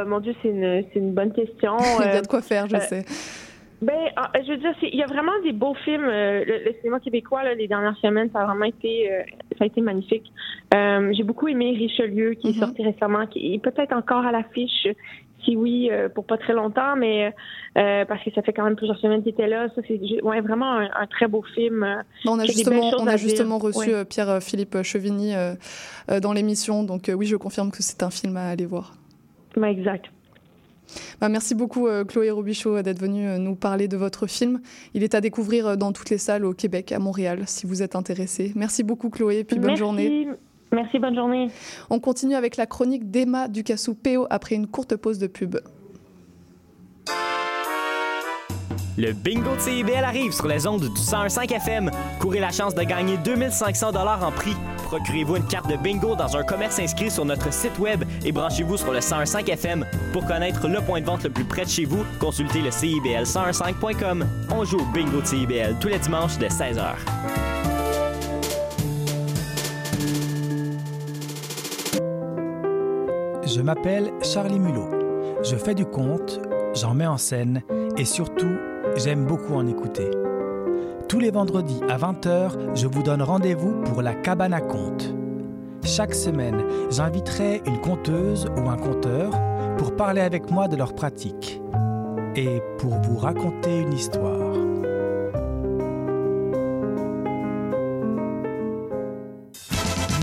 mon 0.08 0.20
Dieu, 0.20 0.36
c'est 0.42 0.50
une, 0.50 0.84
une 0.96 1.14
bonne 1.14 1.32
question. 1.32 1.78
Il 2.00 2.06
y 2.06 2.18
a 2.18 2.22
de 2.22 2.28
quoi 2.28 2.42
faire, 2.42 2.68
je 2.68 2.78
sais. 2.78 3.06
Ben, 3.82 3.96
ah, 4.18 4.30
je 4.46 4.52
veux 4.52 4.58
dire, 4.58 4.76
il 4.82 4.96
y 4.96 5.04
a 5.04 5.06
vraiment 5.06 5.32
des 5.44 5.54
beaux 5.54 5.74
films. 5.86 6.04
euh, 6.04 6.44
le, 6.44 6.66
le 6.66 6.74
cinéma 6.80 7.00
québécois, 7.00 7.44
là, 7.44 7.54
les 7.54 7.68
dernières 7.68 7.96
semaines, 7.98 8.30
ça 8.34 8.42
a 8.42 8.46
vraiment 8.46 8.66
été, 8.66 9.10
euh, 9.12 9.22
ça 9.58 9.64
a 9.64 9.68
été 9.68 9.80
magnifique. 9.80 10.32
Euh, 10.74 11.14
J'ai 11.14 11.24
beaucoup 11.24 11.48
aimé 11.48 11.72
Richelieu, 11.78 12.34
qui 12.34 12.50
est 12.50 12.60
sorti 12.60 12.84
récemment, 12.84 13.26
qui 13.28 13.54
est 13.54 13.60
peut-être 13.60 13.94
encore 13.94 14.26
à 14.26 14.32
l'affiche. 14.34 14.86
Si 15.46 15.56
oui, 15.56 15.88
euh, 15.90 16.10
pour 16.10 16.26
pas 16.26 16.38
très 16.38 16.52
longtemps, 16.52 16.98
mais 16.98 17.34
euh, 17.78 18.04
parce 18.04 18.22
que 18.26 18.32
ça 18.32 18.42
fait 18.42 18.52
quand 18.52 18.66
même 18.66 18.76
plusieurs 18.76 19.00
semaines 19.00 19.24
qu'il 19.24 19.32
était 19.32 19.48
là. 19.48 19.70
Ça, 19.74 19.82
c'est 19.88 20.22
ouais, 20.22 20.42
vraiment 20.42 20.74
un, 20.74 20.90
un 20.94 21.08
très 21.08 21.30
beau 21.30 21.42
film. 21.56 22.04
on 22.28 22.38
a 22.38 22.46
justement, 22.46 22.92
on 23.00 23.08
a 23.08 23.16
justement 23.16 23.58
reçu 23.58 23.80
Ouais. 23.94 24.04
Pierre-Philippe 24.04 24.84
Chevigny 24.84 25.32
dans 26.22 26.34
l'émission, 26.34 26.84
donc 26.84 27.10
oui, 27.16 27.26
je 27.26 27.38
confirme 27.38 27.72
que 27.72 27.82
c'est 27.82 28.04
un 28.04 28.10
film 28.10 28.36
à 28.36 28.50
aller 28.50 28.66
voir. 28.66 28.96
Ouais, 29.56 29.72
exact. 29.72 30.08
Bah, 31.22 31.30
merci 31.30 31.56
beaucoup 31.56 31.88
euh, 31.88 32.04
Chloé 32.04 32.32
Robichaud 32.32 32.78
euh, 32.78 32.82
d'être 32.82 33.00
venue 33.00 33.28
euh, 33.28 33.38
nous 33.38 33.56
parler 33.56 33.88
de 33.88 33.98
votre 33.98 34.28
film. 34.28 34.62
Il 34.94 35.04
est 35.04 35.16
à 35.16 35.22
découvrir 35.22 35.68
euh, 35.68 35.76
dans 35.76 35.92
toutes 35.92 36.10
les 36.10 36.18
salles 36.18 36.46
au 36.46 36.54
Québec, 36.54 36.92
à 36.92 37.00
Montréal, 37.00 37.44
si 37.46 37.66
vous 37.66 37.82
êtes 37.82 37.96
intéressé. 37.96 38.52
Merci 38.56 38.84
beaucoup 38.84 39.10
Chloé, 39.10 39.44
puis 39.44 39.60
bonne 39.60 39.76
journée. 39.76 40.28
Merci, 40.72 41.00
bonne 41.00 41.16
journée. 41.16 41.48
On 41.90 42.00
continue 42.00 42.36
avec 42.36 42.56
la 42.56 42.68
chronique 42.68 43.10
d'Emma 43.10 43.48
Ducassou-Péo 43.48 44.28
après 44.30 44.56
une 44.56 44.68
courte 44.68 44.96
pause 44.96 45.18
de 45.18 45.28
pub. 45.28 45.58
Le 49.00 49.14
bingo 49.14 49.56
de 49.56 49.62
CIBL 49.62 50.04
arrive 50.04 50.34
sur 50.34 50.46
les 50.46 50.68
ondes 50.68 50.82
du 50.82 50.88
101.5 50.90 51.54
FM. 51.54 51.90
Courez 52.20 52.42
la 52.42 52.52
chance 52.52 52.76
de 52.76 52.84
gagner 52.84 53.16
2500 53.16 53.94
dollars 53.94 54.22
en 54.28 54.30
prix. 54.30 54.58
Procurez-vous 54.88 55.38
une 55.38 55.48
carte 55.48 55.70
de 55.70 55.78
bingo 55.78 56.18
dans 56.18 56.36
un 56.36 56.44
commerce 56.44 56.80
inscrit 56.80 57.10
sur 57.10 57.24
notre 57.24 57.54
site 57.54 57.80
web 57.80 58.04
et 58.26 58.34
branchez-vous 58.34 58.76
sur 58.76 58.92
le 58.92 59.00
101.5 59.00 59.50
FM. 59.52 59.86
Pour 60.12 60.26
connaître 60.26 60.68
le 60.68 60.82
point 60.82 61.00
de 61.00 61.06
vente 61.06 61.24
le 61.24 61.30
plus 61.30 61.46
près 61.46 61.64
de 61.64 61.70
chez 61.70 61.86
vous, 61.86 62.04
consultez 62.20 62.60
le 62.60 62.72
CIBL 62.72 63.24
101.5.com. 63.24 64.26
On 64.52 64.66
joue 64.66 64.82
au 64.82 64.86
bingo 64.94 65.22
de 65.22 65.26
CIBL 65.26 65.76
tous 65.80 65.88
les 65.88 66.00
dimanches 66.00 66.38
de 66.38 66.48
16h. 66.48 66.96
Je 73.46 73.62
m'appelle 73.62 74.12
Charlie 74.22 74.60
Mulot. 74.60 74.90
Je 75.42 75.56
fais 75.56 75.74
du 75.74 75.86
conte, 75.86 76.42
j'en 76.74 76.94
mets 76.94 77.08
en 77.08 77.18
scène 77.18 77.62
et 77.98 78.04
surtout, 78.04 78.58
j'aime 79.00 79.26
beaucoup 79.26 79.56
en 79.56 79.66
écouter. 79.66 80.10
Tous 81.08 81.20
les 81.20 81.32
vendredis 81.32 81.80
à 81.90 81.98
20h, 81.98 82.76
je 82.76 82.88
vous 82.88 83.02
donne 83.02 83.22
rendez-vous 83.22 83.82
pour 83.84 84.02
la 84.02 84.14
cabane 84.14 84.54
à 84.54 84.62
contes. 84.62 85.14
Chaque 85.84 86.14
semaine, 86.14 86.62
j'inviterai 86.92 87.62
une 87.66 87.80
conteuse 87.80 88.48
ou 88.58 88.70
un 88.70 88.78
conteur 88.78 89.32
pour 89.78 89.96
parler 89.96 90.22
avec 90.22 90.52
moi 90.52 90.68
de 90.68 90.76
leur 90.76 90.94
pratique 90.94 91.62
et 92.36 92.62
pour 92.78 92.96
vous 93.02 93.18
raconter 93.18 93.80
une 93.80 93.94
histoire. 93.94 94.49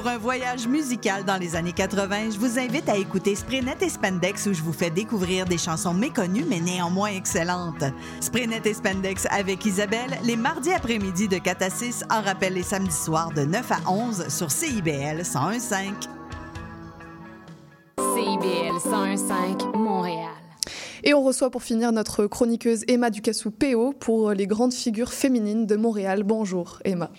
Pour 0.00 0.08
un 0.08 0.16
voyage 0.16 0.66
musical 0.66 1.26
dans 1.26 1.36
les 1.36 1.56
années 1.56 1.74
80, 1.74 2.30
je 2.30 2.38
vous 2.38 2.58
invite 2.58 2.88
à 2.88 2.96
écouter 2.96 3.34
Spraynet 3.34 3.76
et 3.82 3.90
Spandex 3.90 4.46
où 4.46 4.54
je 4.54 4.62
vous 4.62 4.72
fais 4.72 4.88
découvrir 4.88 5.44
des 5.44 5.58
chansons 5.58 5.92
méconnues 5.92 6.46
mais 6.48 6.58
néanmoins 6.58 7.10
excellentes. 7.10 7.84
Spraynet 8.18 8.62
et 8.64 8.72
Spandex 8.72 9.26
avec 9.30 9.62
Isabelle, 9.66 10.18
les 10.24 10.36
mardis 10.36 10.72
après-midi 10.72 11.28
de 11.28 11.36
4 11.36 11.62
à 11.62 11.68
6, 11.68 12.04
en 12.08 12.22
rappel 12.22 12.54
les 12.54 12.62
samedis 12.62 12.94
soirs 12.94 13.30
de 13.32 13.42
9 13.42 13.72
à 13.72 13.90
11 13.90 14.28
sur 14.28 14.50
CIBL 14.50 15.16
1015. 15.16 16.08
CIBL 17.98 18.78
101.5 18.78 19.76
Montréal. 19.76 20.30
Et 21.04 21.12
on 21.12 21.22
reçoit 21.22 21.50
pour 21.50 21.62
finir 21.62 21.92
notre 21.92 22.26
chroniqueuse 22.26 22.84
Emma 22.88 23.10
Ducassou-Péo 23.10 23.92
pour 23.92 24.30
les 24.30 24.46
grandes 24.46 24.72
figures 24.72 25.12
féminines 25.12 25.66
de 25.66 25.76
Montréal. 25.76 26.22
Bonjour 26.22 26.78
Emma. 26.86 27.10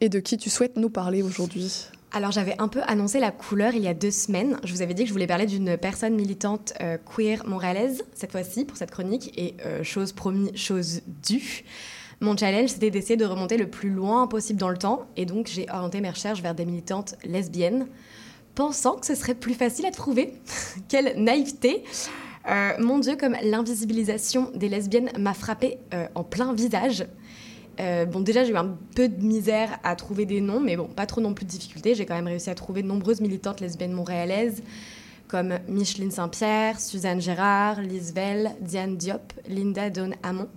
Et 0.00 0.08
de 0.08 0.20
qui 0.20 0.36
tu 0.36 0.50
souhaites 0.50 0.76
nous 0.76 0.90
parler 0.90 1.24
aujourd'hui? 1.24 1.88
Alors 2.12 2.30
j'avais 2.30 2.54
un 2.58 2.68
peu 2.68 2.80
annoncé 2.86 3.20
la 3.20 3.30
couleur 3.30 3.74
il 3.74 3.82
y 3.82 3.88
a 3.88 3.94
deux 3.94 4.10
semaines. 4.10 4.58
Je 4.64 4.72
vous 4.72 4.82
avais 4.82 4.94
dit 4.94 5.02
que 5.02 5.08
je 5.08 5.12
voulais 5.12 5.26
parler 5.26 5.46
d'une 5.46 5.76
personne 5.76 6.14
militante 6.14 6.72
euh, 6.80 6.96
queer 6.98 7.46
montréalaise, 7.46 8.04
cette 8.14 8.32
fois-ci, 8.32 8.64
pour 8.64 8.76
cette 8.76 8.90
chronique. 8.90 9.32
Et 9.36 9.54
euh, 9.64 9.82
chose 9.82 10.12
promis, 10.12 10.56
chose 10.56 11.02
due. 11.26 11.64
Mon 12.20 12.36
challenge, 12.36 12.70
c'était 12.70 12.90
d'essayer 12.90 13.16
de 13.16 13.26
remonter 13.26 13.58
le 13.58 13.68
plus 13.68 13.90
loin 13.90 14.26
possible 14.26 14.58
dans 14.58 14.70
le 14.70 14.78
temps. 14.78 15.06
Et 15.16 15.26
donc 15.26 15.48
j'ai 15.48 15.66
orienté 15.70 16.00
mes 16.00 16.10
recherches 16.10 16.40
vers 16.40 16.54
des 16.54 16.64
militantes 16.64 17.16
lesbiennes, 17.24 17.86
pensant 18.54 18.96
que 18.96 19.06
ce 19.06 19.14
serait 19.14 19.34
plus 19.34 19.54
facile 19.54 19.84
à 19.84 19.90
trouver. 19.90 20.32
Quelle 20.88 21.22
naïveté 21.22 21.84
Euh, 22.48 22.72
Mon 22.78 22.98
Dieu, 23.00 23.16
comme 23.16 23.36
l'invisibilisation 23.42 24.50
des 24.54 24.68
lesbiennes 24.68 25.10
m'a 25.18 25.34
frappée 25.34 25.78
euh, 25.92 26.06
en 26.14 26.22
plein 26.24 26.54
visage. 26.54 27.04
Euh, 27.80 28.06
bon, 28.06 28.20
déjà, 28.20 28.44
j'ai 28.44 28.52
eu 28.52 28.56
un 28.56 28.76
peu 28.94 29.08
de 29.08 29.22
misère 29.22 29.78
à 29.84 29.96
trouver 29.96 30.24
des 30.24 30.40
noms, 30.40 30.60
mais 30.60 30.76
bon, 30.76 30.86
pas 30.86 31.06
trop 31.06 31.20
non 31.20 31.34
plus 31.34 31.44
de 31.44 31.50
difficultés. 31.50 31.94
J'ai 31.94 32.06
quand 32.06 32.14
même 32.14 32.26
réussi 32.26 32.50
à 32.50 32.54
trouver 32.54 32.82
de 32.82 32.88
nombreuses 32.88 33.20
militantes 33.20 33.60
lesbiennes 33.60 33.92
montréalaises, 33.92 34.62
comme 35.28 35.58
Micheline 35.68 36.10
Saint-Pierre, 36.10 36.80
Suzanne 36.80 37.20
Gérard, 37.20 37.80
Lise 37.80 38.14
Vell, 38.14 38.52
Diane 38.60 38.96
Diop, 38.96 39.32
Linda 39.48 39.90
Dawn 39.90 40.14
Hamon. 40.22 40.48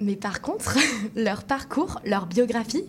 Mais 0.00 0.16
par 0.16 0.40
contre, 0.40 0.78
leur 1.16 1.44
parcours, 1.44 2.00
leur 2.04 2.26
biographie, 2.26 2.84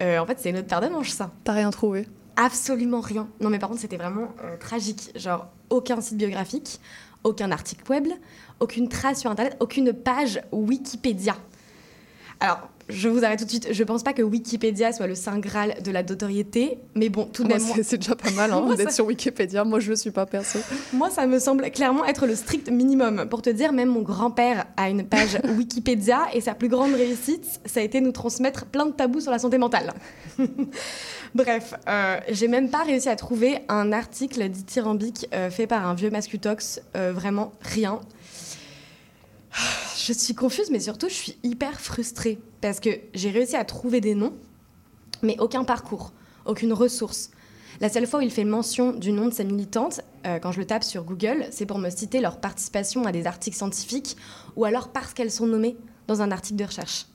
euh, 0.00 0.18
en 0.18 0.26
fait, 0.26 0.38
c'est 0.40 0.50
une 0.50 0.58
autre 0.58 0.68
paire 0.68 0.80
de 0.80 0.88
manches, 0.88 1.10
ça. 1.10 1.30
T'as 1.44 1.52
rien 1.52 1.70
trouvé 1.70 2.08
Absolument 2.36 3.00
rien. 3.00 3.28
Non, 3.40 3.50
mais 3.50 3.58
par 3.58 3.68
contre, 3.68 3.82
c'était 3.82 3.98
vraiment 3.98 4.28
euh, 4.42 4.56
tragique. 4.56 5.10
Genre, 5.14 5.46
aucun 5.70 6.00
site 6.00 6.16
biographique, 6.16 6.80
aucun 7.24 7.52
article 7.52 7.84
web, 7.90 8.08
aucune 8.58 8.88
trace 8.88 9.20
sur 9.20 9.30
Internet, 9.30 9.56
aucune 9.60 9.92
page 9.92 10.40
Wikipédia. 10.50 11.36
Alors, 12.42 12.68
je 12.88 13.08
vous 13.08 13.24
arrête 13.24 13.38
tout 13.38 13.44
de 13.44 13.50
suite. 13.50 13.68
Je 13.70 13.84
pense 13.84 14.02
pas 14.02 14.12
que 14.12 14.22
Wikipédia 14.22 14.92
soit 14.92 15.06
le 15.06 15.14
saint 15.14 15.38
graal 15.38 15.76
de 15.84 15.90
la 15.92 16.02
notoriété, 16.02 16.78
mais 16.96 17.08
bon, 17.08 17.26
tout 17.26 17.44
de 17.44 17.48
même. 17.48 17.60
c'est- 17.60 17.84
c'est 17.84 17.96
déjà 17.98 18.16
pas 18.16 18.30
mal 18.32 18.52
hein, 18.52 18.66
d'être 18.76 18.88
ça- 18.90 18.96
sur 18.96 19.06
Wikipédia. 19.06 19.62
Moi, 19.64 19.78
je 19.78 19.90
le 19.90 19.96
suis 19.96 20.10
pas 20.10 20.26
perso. 20.26 20.58
Moi, 20.92 21.08
ça 21.08 21.26
me 21.28 21.38
semble 21.38 21.70
clairement 21.70 22.04
être 22.04 22.26
le 22.26 22.34
strict 22.34 22.68
minimum. 22.70 23.26
Pour 23.30 23.40
te 23.40 23.50
dire, 23.50 23.72
même 23.72 23.88
mon 23.90 24.02
grand-père 24.02 24.66
a 24.76 24.90
une 24.90 25.04
page 25.06 25.38
Wikipédia 25.56 26.22
et 26.34 26.40
sa 26.40 26.54
plus 26.54 26.68
grande 26.68 26.92
réussite, 26.94 27.60
ça 27.64 27.78
a 27.78 27.82
été 27.84 28.00
nous 28.00 28.12
transmettre 28.12 28.66
plein 28.66 28.86
de 28.86 28.92
tabous 28.92 29.20
sur 29.20 29.30
la 29.30 29.38
santé 29.38 29.56
mentale. 29.58 29.92
Bref, 31.34 31.74
euh, 31.88 32.18
j'ai 32.30 32.48
même 32.48 32.68
pas 32.68 32.82
réussi 32.82 33.08
à 33.08 33.16
trouver 33.16 33.60
un 33.68 33.92
article 33.92 34.46
dithyrambique 34.48 35.28
euh, 35.32 35.50
fait 35.50 35.66
par 35.66 35.86
un 35.86 35.94
vieux 35.94 36.10
mascutox. 36.10 36.82
Euh, 36.96 37.12
vraiment 37.14 37.52
rien. 37.62 38.00
Je 39.96 40.12
suis 40.12 40.34
confuse, 40.34 40.70
mais 40.70 40.80
surtout, 40.80 41.08
je 41.08 41.14
suis 41.14 41.38
hyper 41.42 41.80
frustrée 41.80 42.38
parce 42.60 42.80
que 42.80 42.90
j'ai 43.14 43.30
réussi 43.30 43.56
à 43.56 43.64
trouver 43.64 44.00
des 44.00 44.14
noms, 44.14 44.32
mais 45.22 45.36
aucun 45.38 45.64
parcours, 45.64 46.12
aucune 46.44 46.72
ressource. 46.72 47.30
La 47.80 47.88
seule 47.88 48.06
fois 48.06 48.20
où 48.20 48.22
il 48.22 48.30
fait 48.30 48.44
mention 48.44 48.92
du 48.92 49.12
nom 49.12 49.26
de 49.26 49.34
sa 49.34 49.44
militante, 49.44 50.00
euh, 50.26 50.38
quand 50.38 50.52
je 50.52 50.60
le 50.60 50.66
tape 50.66 50.84
sur 50.84 51.04
Google, 51.04 51.46
c'est 51.50 51.66
pour 51.66 51.78
me 51.78 51.90
citer 51.90 52.20
leur 52.20 52.38
participation 52.38 53.06
à 53.06 53.12
des 53.12 53.26
articles 53.26 53.56
scientifiques 53.56 54.16
ou 54.56 54.64
alors 54.64 54.88
parce 54.88 55.14
qu'elles 55.14 55.30
sont 55.30 55.46
nommées 55.46 55.76
dans 56.06 56.22
un 56.22 56.30
article 56.30 56.58
de 56.58 56.64
recherche. 56.64 57.06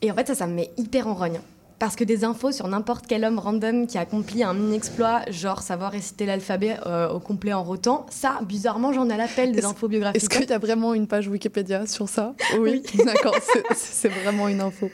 Et 0.00 0.10
en 0.10 0.14
fait, 0.14 0.26
ça, 0.26 0.34
ça 0.34 0.46
me 0.46 0.54
met 0.54 0.72
hyper 0.76 1.06
en 1.06 1.14
rogne. 1.14 1.40
Parce 1.82 1.96
que 1.96 2.04
des 2.04 2.22
infos 2.22 2.52
sur 2.52 2.68
n'importe 2.68 3.08
quel 3.08 3.24
homme 3.24 3.40
random 3.40 3.88
qui 3.88 3.98
accomplit 3.98 4.44
un 4.44 4.54
mini-exploit, 4.54 5.22
genre 5.30 5.62
savoir 5.62 5.90
réciter 5.90 6.26
l'alphabet 6.26 6.76
euh, 6.86 7.08
au 7.08 7.18
complet 7.18 7.52
en 7.52 7.64
rotant, 7.64 8.06
ça, 8.08 8.38
bizarrement, 8.42 8.92
j'en 8.92 9.10
ai 9.10 9.16
l'appel 9.16 9.50
des 9.50 9.64
infos 9.64 9.88
biographiques. 9.88 10.22
Est-ce 10.22 10.28
qu'il 10.28 10.48
y 10.48 10.52
a 10.52 10.58
vraiment 10.58 10.94
une 10.94 11.08
page 11.08 11.26
Wikipédia 11.26 11.88
sur 11.88 12.08
ça 12.08 12.34
Oui, 12.60 12.84
d'accord, 13.04 13.34
c'est- 13.74 14.08
vraiment 14.10 14.46
une 14.46 14.60
info. 14.60 14.90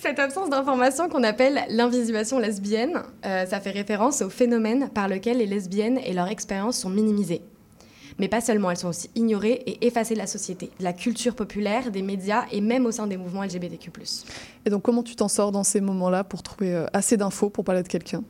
Cette 0.00 0.18
absence 0.18 0.48
d'information 0.48 1.10
qu'on 1.10 1.22
appelle 1.22 1.60
l'invisibilisation 1.68 2.38
lesbienne, 2.38 3.02
euh, 3.26 3.44
ça 3.44 3.60
fait 3.60 3.70
référence 3.70 4.22
au 4.22 4.30
phénomène 4.30 4.88
par 4.88 5.06
lequel 5.08 5.36
les 5.36 5.46
lesbiennes 5.46 5.98
et 5.98 6.14
leur 6.14 6.28
expérience 6.28 6.78
sont 6.78 6.88
minimisées. 6.88 7.42
Mais 8.18 8.28
pas 8.28 8.40
seulement, 8.40 8.70
elles 8.70 8.76
sont 8.76 8.88
aussi 8.88 9.10
ignorées 9.14 9.62
et 9.66 9.86
effacées 9.86 10.14
de 10.14 10.20
la 10.20 10.26
société, 10.26 10.70
de 10.78 10.84
la 10.84 10.92
culture 10.92 11.34
populaire, 11.34 11.90
des 11.90 12.02
médias 12.02 12.44
et 12.52 12.60
même 12.60 12.86
au 12.86 12.92
sein 12.92 13.06
des 13.06 13.16
mouvements 13.16 13.42
LGBTQ+. 13.42 13.90
Et 14.66 14.70
donc, 14.70 14.82
comment 14.82 15.02
tu 15.02 15.16
t'en 15.16 15.28
sors 15.28 15.52
dans 15.52 15.64
ces 15.64 15.80
moments-là 15.80 16.24
pour 16.24 16.42
trouver 16.42 16.74
euh, 16.74 16.86
assez 16.92 17.16
d'infos 17.16 17.50
pour 17.50 17.64
parler 17.64 17.82
de 17.82 17.88
quelqu'un? 17.88 18.22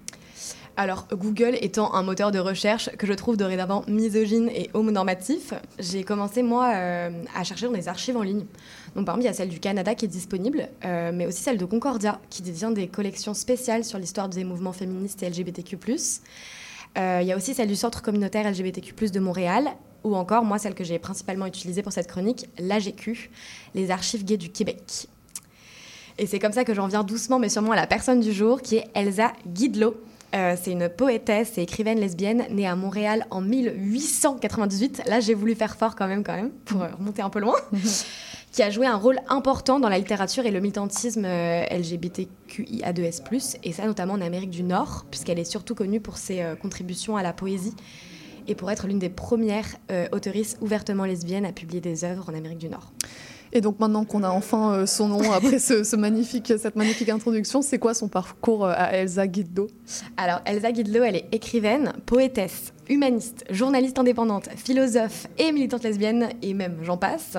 Alors, 0.76 1.06
Google 1.12 1.56
étant 1.60 1.94
un 1.94 2.02
moteur 2.02 2.32
de 2.32 2.40
recherche 2.40 2.90
que 2.96 3.06
je 3.06 3.12
trouve 3.12 3.36
dorénavant 3.36 3.84
misogyne 3.86 4.48
et 4.48 4.70
homonormatif, 4.74 5.54
j'ai 5.78 6.02
commencé, 6.02 6.42
moi, 6.42 6.72
euh, 6.74 7.10
à 7.36 7.44
chercher 7.44 7.66
dans 7.66 7.72
des 7.72 7.86
archives 7.86 8.16
en 8.16 8.22
ligne. 8.22 8.44
Donc, 8.96 9.06
parmi, 9.06 9.22
il 9.22 9.26
y 9.26 9.30
a 9.30 9.32
celle 9.32 9.50
du 9.50 9.60
Canada 9.60 9.94
qui 9.94 10.06
est 10.06 10.08
disponible, 10.08 10.68
euh, 10.84 11.12
mais 11.14 11.26
aussi 11.26 11.42
celle 11.44 11.58
de 11.58 11.64
Concordia, 11.64 12.20
qui 12.28 12.42
détient 12.42 12.72
des 12.72 12.88
collections 12.88 13.34
spéciales 13.34 13.84
sur 13.84 13.98
l'histoire 13.98 14.28
des 14.28 14.42
mouvements 14.42 14.72
féministes 14.72 15.22
et 15.22 15.30
LGBTQ+. 15.30 15.78
Euh, 16.98 17.20
Il 17.22 17.26
y 17.26 17.32
a 17.32 17.36
aussi 17.36 17.54
celle 17.54 17.68
du 17.68 17.76
Centre 17.76 18.02
communautaire 18.02 18.48
LGBTQ+, 18.50 19.10
de 19.10 19.20
Montréal, 19.20 19.68
ou 20.04 20.14
encore, 20.16 20.44
moi, 20.44 20.58
celle 20.58 20.74
que 20.74 20.84
j'ai 20.84 20.98
principalement 20.98 21.46
utilisée 21.46 21.82
pour 21.82 21.92
cette 21.92 22.08
chronique, 22.08 22.46
l'AGQ, 22.58 23.30
les 23.74 23.90
archives 23.90 24.24
gays 24.24 24.36
du 24.36 24.50
Québec. 24.50 25.08
Et 26.18 26.26
c'est 26.26 26.38
comme 26.38 26.52
ça 26.52 26.64
que 26.64 26.74
j'en 26.74 26.86
viens 26.86 27.02
doucement 27.02 27.38
mais 27.38 27.48
sûrement 27.48 27.72
à 27.72 27.76
la 27.76 27.86
personne 27.86 28.20
du 28.20 28.32
jour, 28.32 28.62
qui 28.62 28.76
est 28.76 28.88
Elsa 28.94 29.32
Guidelot. 29.46 29.96
Euh, 30.34 30.56
c'est 30.60 30.72
une 30.72 30.88
poétesse 30.88 31.58
et 31.58 31.62
écrivaine 31.62 32.00
lesbienne 32.00 32.44
née 32.50 32.66
à 32.66 32.74
Montréal 32.74 33.26
en 33.30 33.40
1898. 33.40 35.02
Là, 35.06 35.20
j'ai 35.20 35.34
voulu 35.34 35.54
faire 35.54 35.76
fort 35.76 35.94
quand 35.94 36.08
même, 36.08 36.24
quand 36.24 36.34
même, 36.34 36.50
pour 36.64 36.82
euh, 36.82 36.88
remonter 36.98 37.22
un 37.22 37.30
peu 37.30 37.40
loin. 37.40 37.54
qui 38.54 38.62
a 38.62 38.70
joué 38.70 38.86
un 38.86 38.94
rôle 38.94 39.18
important 39.28 39.80
dans 39.80 39.88
la 39.88 39.98
littérature 39.98 40.46
et 40.46 40.52
le 40.52 40.60
militantisme 40.60 41.24
euh, 41.24 41.64
LGBTQIA2S+, 41.72 43.58
et 43.64 43.72
ça 43.72 43.84
notamment 43.84 44.14
en 44.14 44.20
Amérique 44.20 44.50
du 44.50 44.62
Nord, 44.62 45.06
puisqu'elle 45.10 45.40
est 45.40 45.44
surtout 45.44 45.74
connue 45.74 46.00
pour 46.00 46.18
ses 46.18 46.40
euh, 46.40 46.54
contributions 46.54 47.16
à 47.16 47.24
la 47.24 47.32
poésie 47.32 47.74
et 48.46 48.54
pour 48.54 48.70
être 48.70 48.86
l'une 48.86 49.00
des 49.00 49.08
premières 49.08 49.66
euh, 49.90 50.06
ouvertement 50.60 51.04
lesbiennes 51.04 51.46
à 51.46 51.52
publier 51.52 51.80
des 51.80 52.04
œuvres 52.04 52.28
en 52.30 52.34
Amérique 52.34 52.58
du 52.58 52.68
Nord. 52.68 52.92
Et 53.56 53.60
donc, 53.60 53.78
maintenant 53.78 54.04
qu'on 54.04 54.24
a 54.24 54.30
enfin 54.30 54.72
euh, 54.72 54.86
son 54.86 55.08
nom, 55.08 55.32
après 55.32 55.60
ce, 55.60 55.84
ce 55.84 55.94
magnifique, 55.94 56.52
cette 56.58 56.74
magnifique 56.74 57.08
introduction, 57.08 57.62
c'est 57.62 57.78
quoi 57.78 57.94
son 57.94 58.08
parcours 58.08 58.66
euh, 58.66 58.72
à 58.74 58.96
Elsa 58.96 59.28
Guido 59.28 59.68
Alors, 60.16 60.40
Elsa 60.44 60.72
Guidelot, 60.72 61.04
elle 61.04 61.16
est 61.16 61.28
écrivaine, 61.30 61.92
poétesse, 62.04 62.72
humaniste, 62.88 63.44
journaliste 63.50 63.98
indépendante, 63.98 64.48
philosophe 64.56 65.28
et 65.38 65.52
militante 65.52 65.84
lesbienne, 65.84 66.30
et 66.42 66.52
même 66.52 66.78
j'en 66.82 66.96
passe. 66.96 67.38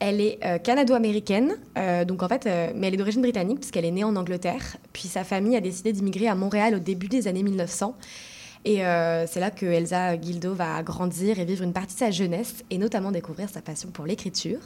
Elle 0.00 0.20
est 0.20 0.38
euh, 0.44 0.58
canado-américaine, 0.58 1.56
euh, 1.76 2.04
donc 2.04 2.22
en 2.22 2.28
fait, 2.28 2.46
euh, 2.46 2.70
mais 2.74 2.86
elle 2.86 2.94
est 2.94 2.98
d'origine 2.98 3.22
britannique 3.22 3.58
puisqu'elle 3.58 3.84
est 3.84 3.90
née 3.90 4.04
en 4.04 4.14
Angleterre. 4.14 4.76
Puis 4.92 5.08
sa 5.08 5.24
famille 5.24 5.56
a 5.56 5.60
décidé 5.60 5.92
d'immigrer 5.92 6.28
à 6.28 6.36
Montréal 6.36 6.76
au 6.76 6.78
début 6.78 7.08
des 7.08 7.26
années 7.26 7.42
1900. 7.42 7.96
Et 8.64 8.78
c'est 8.78 9.40
là 9.40 9.50
que 9.50 9.64
Elsa 9.64 10.16
Guildo 10.16 10.52
va 10.52 10.82
grandir 10.82 11.38
et 11.38 11.44
vivre 11.46 11.62
une 11.62 11.72
partie 11.72 11.94
de 11.94 12.00
sa 12.00 12.10
jeunesse, 12.10 12.64
et 12.68 12.76
notamment 12.76 13.12
découvrir 13.12 13.48
sa 13.48 13.62
passion 13.62 13.88
pour 13.90 14.04
l'écriture. 14.04 14.58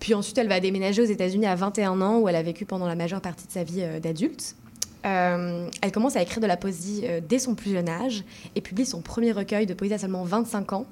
Puis 0.00 0.14
ensuite, 0.14 0.38
elle 0.38 0.48
va 0.48 0.58
déménager 0.58 1.02
aux 1.02 1.06
États-Unis 1.06 1.44
à 1.44 1.54
21 1.54 2.00
ans, 2.00 2.20
où 2.20 2.28
elle 2.28 2.36
a 2.36 2.42
vécu 2.42 2.64
pendant 2.64 2.86
la 2.86 2.94
majeure 2.94 3.20
partie 3.20 3.46
de 3.46 3.52
sa 3.52 3.62
vie 3.62 3.84
d'adulte. 4.00 4.56
Elle 5.02 5.92
commence 5.92 6.16
à 6.16 6.22
écrire 6.22 6.40
de 6.40 6.46
la 6.46 6.56
poésie 6.56 7.04
dès 7.28 7.40
son 7.40 7.54
plus 7.54 7.72
jeune 7.72 7.90
âge 7.90 8.24
et 8.54 8.62
publie 8.62 8.86
son 8.86 9.02
premier 9.02 9.32
recueil 9.32 9.66
de 9.66 9.74
poésie 9.74 9.94
à 9.94 9.98
seulement 9.98 10.24
25 10.24 10.72
ans, 10.72 10.86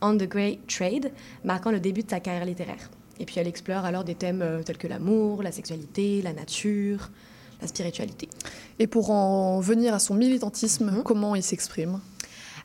On 0.00 0.16
the 0.16 0.28
Great 0.28 0.66
Trade, 0.66 1.12
marquant 1.44 1.70
le 1.70 1.80
début 1.80 2.02
de 2.02 2.10
sa 2.10 2.20
carrière 2.20 2.44
littéraire. 2.44 2.90
Et 3.20 3.24
puis 3.24 3.36
elle 3.38 3.48
explore 3.48 3.84
alors 3.84 4.04
des 4.04 4.14
thèmes 4.14 4.42
euh, 4.42 4.62
tels 4.62 4.78
que 4.78 4.86
l'amour, 4.86 5.42
la 5.42 5.52
sexualité, 5.52 6.22
la 6.22 6.32
nature, 6.32 7.10
la 7.60 7.66
spiritualité. 7.66 8.28
Et 8.78 8.86
pour 8.86 9.10
en 9.10 9.60
venir 9.60 9.94
à 9.94 9.98
son 9.98 10.14
militantisme, 10.14 11.02
comment 11.04 11.34
il 11.34 11.42
s'exprime? 11.42 12.00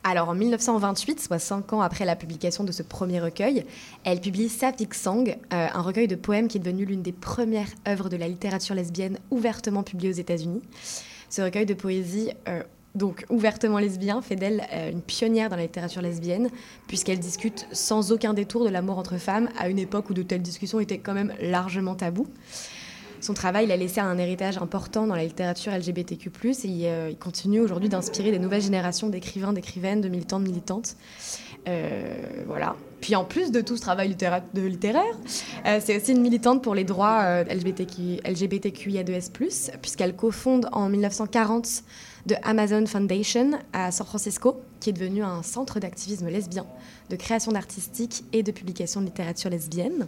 Alors 0.05 0.27
en 0.27 0.35
1928, 0.35 1.21
soit 1.21 1.39
cinq 1.39 1.71
ans 1.71 1.81
après 1.81 2.03
la 2.03 2.17
publication 2.17 2.65
de 2.65 2.73
ce 2.73 2.83
premier 2.83 3.21
recueil, 3.21 3.65
elle 4.03 4.19
publie 4.19 4.49
Sapphic 4.49 4.93
Song, 4.93 5.29
euh, 5.53 5.67
un 5.73 5.81
recueil 5.81 6.09
de 6.09 6.15
poèmes 6.15 6.49
qui 6.49 6.57
est 6.57 6.61
devenu 6.61 6.83
l'une 6.83 7.01
des 7.01 7.13
premières 7.13 7.69
œuvres 7.87 8.09
de 8.09 8.17
la 8.17 8.27
littérature 8.27 8.75
lesbienne 8.75 9.17
ouvertement 9.31 9.81
publiée 9.81 10.09
aux 10.09 10.19
États-Unis. 10.19 10.61
Ce 11.29 11.41
recueil 11.41 11.65
de 11.65 11.73
poésie, 11.73 12.31
euh, 12.49 12.63
donc 12.95 13.25
ouvertement 13.29 13.79
lesbien, 13.79 14.21
fait 14.21 14.35
d'elle 14.35 14.63
euh, 14.71 14.91
une 14.91 15.01
pionnière 15.01 15.49
dans 15.49 15.55
la 15.55 15.63
littérature 15.63 16.01
lesbienne, 16.01 16.49
puisqu'elle 16.87 17.19
discute 17.19 17.67
sans 17.71 18.11
aucun 18.11 18.33
détour 18.33 18.65
de 18.65 18.69
l'amour 18.69 18.97
entre 18.97 19.17
femmes 19.17 19.49
à 19.57 19.69
une 19.69 19.79
époque 19.79 20.09
où 20.09 20.13
de 20.13 20.21
telles 20.21 20.41
discussions 20.41 20.79
étaient 20.79 20.99
quand 20.99 21.13
même 21.13 21.33
largement 21.41 21.95
tabous. 21.95 22.27
Son 23.19 23.33
travail 23.33 23.65
il 23.65 23.71
a 23.71 23.77
laissé 23.77 24.01
un 24.01 24.17
héritage 24.17 24.57
important 24.57 25.07
dans 25.07 25.15
la 25.15 25.23
littérature 25.23 25.71
LGBTQ+, 25.71 26.29
et 26.29 26.67
il, 26.67 26.85
euh, 26.85 27.09
il 27.09 27.17
continue 27.17 27.61
aujourd'hui 27.61 27.89
d'inspirer 27.89 28.31
des 28.31 28.39
nouvelles 28.39 28.61
générations 28.61 29.09
d'écrivains, 29.09 29.53
d'écrivaines, 29.53 30.01
de 30.01 30.09
militants, 30.09 30.39
de 30.39 30.45
militantes. 30.45 30.95
Euh, 31.67 32.13
voilà. 32.45 32.75
Puis 32.99 33.15
en 33.15 33.23
plus 33.23 33.51
de 33.51 33.61
tout 33.61 33.75
ce 33.75 33.81
travail 33.81 34.09
littéraire, 34.09 35.03
c'est 35.81 35.97
aussi 35.97 36.11
une 36.11 36.21
militante 36.21 36.63
pour 36.63 36.73
les 36.73 36.85
droits 36.85 37.43
LGBTQ, 37.43 38.21
LGBTQIA2S+, 38.23 39.71
puisqu'elle 39.81 40.15
cofonde 40.15 40.69
en 40.71 40.87
1940 40.87 41.83
de 42.25 42.35
Amazon 42.43 42.85
Foundation 42.85 43.51
à 43.73 43.91
San 43.91 44.05
Francisco, 44.05 44.61
qui 44.79 44.89
est 44.89 44.93
devenu 44.93 45.23
un 45.23 45.43
centre 45.43 45.79
d'activisme 45.79 46.27
lesbien, 46.27 46.65
de 47.09 47.15
création 47.15 47.51
d'artistique 47.51 48.23
et 48.33 48.43
de 48.43 48.51
publication 48.51 49.01
de 49.01 49.07
littérature 49.07 49.49
lesbienne. 49.49 50.07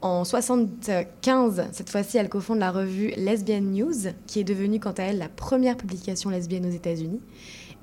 En 0.00 0.24
75, 0.24 1.68
cette 1.72 1.88
fois-ci, 1.88 2.18
elle 2.18 2.28
cofonde 2.28 2.58
la 2.58 2.70
revue 2.70 3.12
Lesbian 3.16 3.62
News, 3.62 4.12
qui 4.26 4.40
est 4.40 4.44
devenue 4.44 4.78
quant 4.78 4.92
à 4.92 5.04
elle 5.04 5.18
la 5.18 5.28
première 5.28 5.76
publication 5.76 6.30
lesbienne 6.30 6.66
aux 6.66 6.70
États-Unis. 6.70 7.20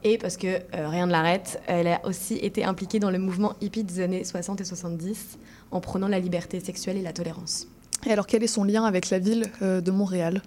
Et 0.04 0.18
parce 0.18 0.38
que 0.38 0.47
euh, 0.47 0.88
rien 0.88 1.06
ne 1.06 1.12
l'arrête, 1.12 1.62
elle 1.68 1.88
a 1.88 2.06
aussi 2.06 2.36
été 2.36 2.64
impliquée 2.64 2.99
dans 2.99 3.12
le 3.12 3.20
mouvement 3.20 3.54
hippie 3.62 3.84
des 3.84 3.99
années 3.99 4.24
60 4.24 4.62
et 4.62 4.66
70 4.66 5.38
en 5.72 5.80
prônant 5.80 6.08
la 6.08 6.20
liberté 6.20 6.60
sexuelle 6.60 6.97
et 6.97 7.02
la 7.02 7.14
tolérance. 7.14 7.68
Et 8.06 8.12
alors, 8.12 8.26
quel 8.26 8.43
est 8.43 8.47
son 8.47 8.64
lien 8.64 8.84
avec 8.84 9.10
la 9.12 9.20
ville 9.20 9.45
euh, 9.62 9.80
de 9.80 9.91
Montréal? 9.91 10.41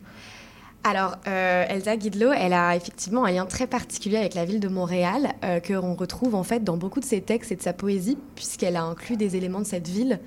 Alors, 0.87 1.16
euh, 1.26 1.64
Elsa 1.66 1.97
Guidelot, 1.97 2.32
elle 2.32 2.53
a 2.53 2.76
effectivement 2.76 3.24
un 3.24 3.30
lien 3.30 3.47
très 3.47 3.66
particulier 3.66 4.18
avec 4.18 4.35
la 4.35 4.45
ville 4.45 4.61
de 4.61 4.68
Montréal, 4.68 5.32
euh, 5.43 5.59
que 5.59 5.72
l'on 5.72 5.95
retrouve 5.95 6.35
en 6.35 6.43
fait 6.43 6.62
dans 6.62 6.76
beaucoup 6.76 7.01
de 7.01 7.07
ses 7.07 7.22
textes 7.22 7.51
et 7.53 7.57
de 7.57 7.62
sa 7.62 7.72
poésie, 7.72 8.18
puisqu'elle 8.35 8.76
a 8.76 8.82
inclus 8.82 9.16
des 9.16 9.35
éléments 9.35 9.61
de 9.61 9.66
cette 9.66 9.89
ville 9.89 10.20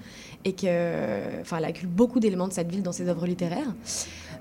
et 0.45 0.53
que, 0.53 1.41
enfin, 1.41 1.57
elle 1.59 1.65
a 1.65 1.67
inclus 1.67 1.85
beaucoup 1.85 2.19
d'éléments 2.19 2.47
de 2.47 2.53
cette 2.53 2.71
ville 2.71 2.81
dans 2.81 2.91
ses 2.91 3.07
œuvres 3.07 3.27
littéraires. 3.27 3.75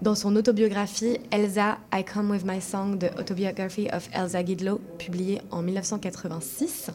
Dans 0.01 0.15
son 0.15 0.37
autobiographie 0.37 1.19
Elsa, 1.31 1.79
I 1.93 2.03
Come 2.03 2.31
With 2.31 2.47
My 2.47 2.63
Song, 2.63 2.99
The 2.99 3.19
Autobiography 3.19 3.89
of 3.93 4.09
Elsa 4.15 4.43
Guidelot, 4.43 4.81
publiée 4.97 5.43
en 5.51 5.61
1986, 5.61 6.93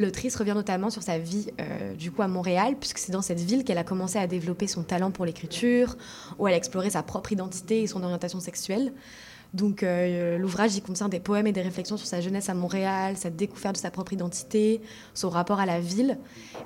l'autrice 0.00 0.34
revient 0.36 0.54
notamment 0.54 0.90
sur 0.90 1.02
sa 1.02 1.18
vie 1.18 1.48
euh, 1.60 1.94
du 1.94 2.10
coup 2.10 2.22
à 2.22 2.28
Montréal, 2.28 2.74
puisque 2.78 2.98
c'est 2.98 3.12
dans 3.12 3.22
cette 3.22 3.40
ville 3.40 3.64
qu'elle 3.64 3.78
a 3.78 3.84
commencé 3.84 4.18
à 4.18 4.26
développer 4.26 4.66
son 4.66 4.82
talent 4.82 5.10
pour 5.10 5.24
l'écriture, 5.24 5.96
où 6.38 6.48
elle 6.48 6.54
a 6.54 6.56
exploré 6.56 6.90
sa 6.90 7.02
propre 7.02 7.32
identité 7.32 7.82
et 7.82 7.86
son 7.86 8.02
orientation 8.02 8.40
sexuelle. 8.40 8.92
Donc 9.52 9.82
euh, 9.82 10.38
l'ouvrage 10.38 10.76
il 10.76 10.80
contient 10.80 11.08
des 11.08 11.18
poèmes 11.18 11.48
et 11.48 11.52
des 11.52 11.60
réflexions 11.60 11.96
sur 11.96 12.06
sa 12.06 12.20
jeunesse 12.20 12.48
à 12.48 12.54
Montréal, 12.54 13.16
sa 13.16 13.30
découverte 13.30 13.74
de 13.74 13.80
sa 13.80 13.90
propre 13.90 14.12
identité, 14.12 14.80
son 15.12 15.28
rapport 15.28 15.58
à 15.58 15.66
la 15.66 15.80
ville. 15.80 16.18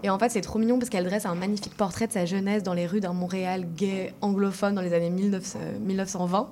Et 0.03 0.11
en 0.11 0.18
fait 0.18 0.28
c'est 0.28 0.43
trop 0.43 0.59
mignon 0.59 0.78
parce 0.78 0.91
qu'elle 0.91 1.05
dresse 1.05 1.24
un 1.24 1.35
magnifique 1.35 1.74
portrait 1.76 2.07
de 2.07 2.12
sa 2.12 2.26
jeunesse 2.26 2.62
dans 2.62 2.74
les 2.74 2.87
rues 2.87 3.01
d'un 3.01 3.14
Montréal 3.14 3.66
gay 3.74 4.12
anglophone 4.20 4.74
dans 4.74 4.82
les 4.82 4.93
années 4.93 5.11
1900 5.11 5.59
1920 5.80 6.51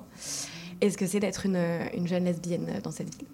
et 0.81 0.89
ce 0.89 0.97
que 0.97 1.05
c'est 1.05 1.19
d'être 1.19 1.45
une, 1.45 1.63
une 1.93 2.07
jeune 2.07 2.25
lesbienne 2.25 2.81
dans 2.83 2.91
cette 2.91 3.15
ville? 3.15 3.27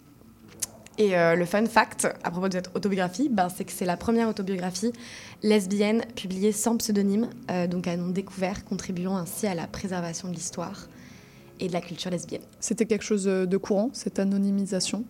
Et 1.00 1.18
euh, 1.18 1.36
le 1.36 1.46
fun 1.46 1.66
fact 1.66 2.08
à 2.24 2.30
propos 2.30 2.50
de 2.50 2.54
cette 2.54 2.76
autobiographie, 2.76 3.30
ben, 3.30 3.50
c'est 3.50 3.64
que 3.64 3.72
c'est 3.72 3.86
la 3.86 3.98
première 3.98 4.30
autobiographie 4.30 4.92
lesbienne 5.42 6.04
publiée 6.16 6.52
sans 6.52 6.78
pseudonyme, 6.78 7.30
euh, 7.50 7.66
donc 7.66 7.88
à 7.88 7.98
nom 7.98 8.10
découvert, 8.10 8.64
contribuant 8.66 9.18
ainsi 9.18 9.48
à 9.48 9.56
la 9.56 9.66
préservation 9.66 10.28
de 10.28 10.34
l'histoire 10.34 10.88
et 11.60 11.68
de 11.68 11.74
la 11.74 11.82
culture 11.82 12.12
lesbienne. 12.12 12.42
C'était 12.60 12.86
quelque 12.86 13.04
chose 13.04 13.24
de 13.24 13.58
courant, 13.58 13.90
cette 13.94 14.20
anonymisation? 14.20 15.06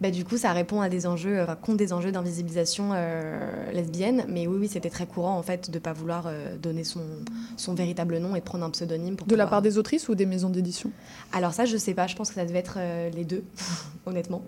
Bah, 0.00 0.10
du 0.10 0.24
coup, 0.24 0.38
ça 0.38 0.52
répond 0.52 0.80
à 0.80 0.88
des 0.88 1.06
enjeux, 1.06 1.42
enfin, 1.42 1.56
contre 1.56 1.76
des 1.76 1.92
enjeux 1.92 2.10
d'invisibilisation 2.10 2.90
euh, 2.94 3.70
lesbienne. 3.72 4.24
Mais 4.28 4.46
oui, 4.46 4.56
oui, 4.60 4.68
c'était 4.68 4.88
très 4.88 5.06
courant 5.06 5.36
en 5.36 5.42
fait 5.42 5.70
de 5.70 5.74
ne 5.74 5.80
pas 5.80 5.92
vouloir 5.92 6.24
euh, 6.26 6.56
donner 6.56 6.84
son, 6.84 7.02
son 7.58 7.74
véritable 7.74 8.16
nom 8.18 8.34
et 8.34 8.40
de 8.40 8.44
prendre 8.44 8.64
un 8.64 8.70
pseudonyme. 8.70 9.16
Pour 9.16 9.26
de 9.26 9.36
la 9.36 9.46
part 9.46 9.60
des 9.60 9.76
autrices 9.76 10.08
ou 10.08 10.14
des 10.14 10.24
maisons 10.24 10.48
d'édition? 10.48 10.90
Alors 11.32 11.52
ça, 11.52 11.66
je 11.66 11.76
sais 11.76 11.92
pas. 11.92 12.06
Je 12.06 12.16
pense 12.16 12.30
que 12.30 12.36
ça 12.36 12.46
devait 12.46 12.60
être 12.60 12.78
euh, 12.78 13.10
les 13.10 13.24
deux, 13.24 13.44
honnêtement. 14.06 14.42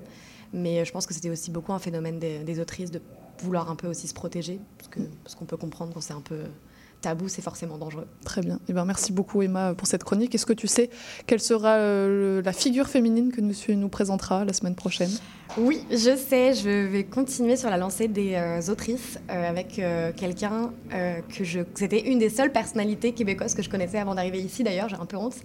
Mais 0.53 0.85
je 0.85 0.93
pense 0.93 1.07
que 1.07 1.15
c'était 1.15 1.31
aussi 1.31 1.51
beaucoup 1.51 1.73
un 1.73 1.79
phénomène 1.79 2.19
des, 2.19 2.41
des, 2.41 2.61
autrices 2.61 2.91
de 2.91 3.01
vouloir 3.43 3.71
un 3.71 3.77
peu 3.77 3.89
aussi 3.89 4.07
se 4.07 4.15
protéger, 4.15 4.61
parce 5.25 5.35
qu'on 5.35 5.45
peut 5.45 5.57
comprendre 5.57 5.93
quand 5.95 6.01
c'est 6.01 6.13
un 6.13 6.21
peu 6.21 6.45
tabou, 7.03 7.29
c'est 7.29 7.43
forcément 7.43 7.77
dangereux. 7.77 8.07
Très 8.25 8.41
bien. 8.41 8.59
Eh 8.69 8.73
ben, 8.73 8.87
merci 8.87 9.13
beaucoup 9.13 9.43
Emma 9.43 9.75
pour 9.75 9.87
cette 9.87 10.05
chronique. 10.05 10.35
Est-ce 10.35 10.47
que 10.47 10.55
tu 10.55 10.67
sais 10.67 10.89
quelle 11.27 11.41
sera 11.41 11.75
euh, 11.75 12.41
la 12.43 12.53
figure 12.55 12.87
féminine 12.87 13.31
que 13.33 13.43
nous, 13.43 13.55
nous 13.77 13.89
présentera 13.89 14.47
la 14.47 14.55
semaine 14.55 14.75
prochaine? 14.75 15.11
Oui, 15.59 15.85
je 15.91 16.17
sais. 16.17 16.55
Je 16.55 16.87
vais 16.87 17.05
continuer 17.05 17.57
sur 17.57 17.69
la 17.69 17.77
lancée 17.77 18.09
des 18.09 18.35
euh, 18.35 18.73
autrices 18.73 19.19
euh, 19.29 19.51
avec 19.51 19.81
quelqu'un 20.17 20.71
que 21.29 21.45
je... 21.45 21.61
C'était 21.75 22.09
une 22.11 22.19
des 22.19 22.31
seules 22.31 22.53
personnalités 22.53 23.13
québécoises 23.13 23.55
que 23.55 23.63
je 23.63 23.69
connaissais 23.69 23.99
avant 23.99 24.15
d'arriver 24.15 24.41
ici 24.41 24.63
d'ailleurs, 24.63 24.89
j'ai 24.89 24.97
un 24.97 25.07
peu 25.07 25.17
honte. 25.17 25.37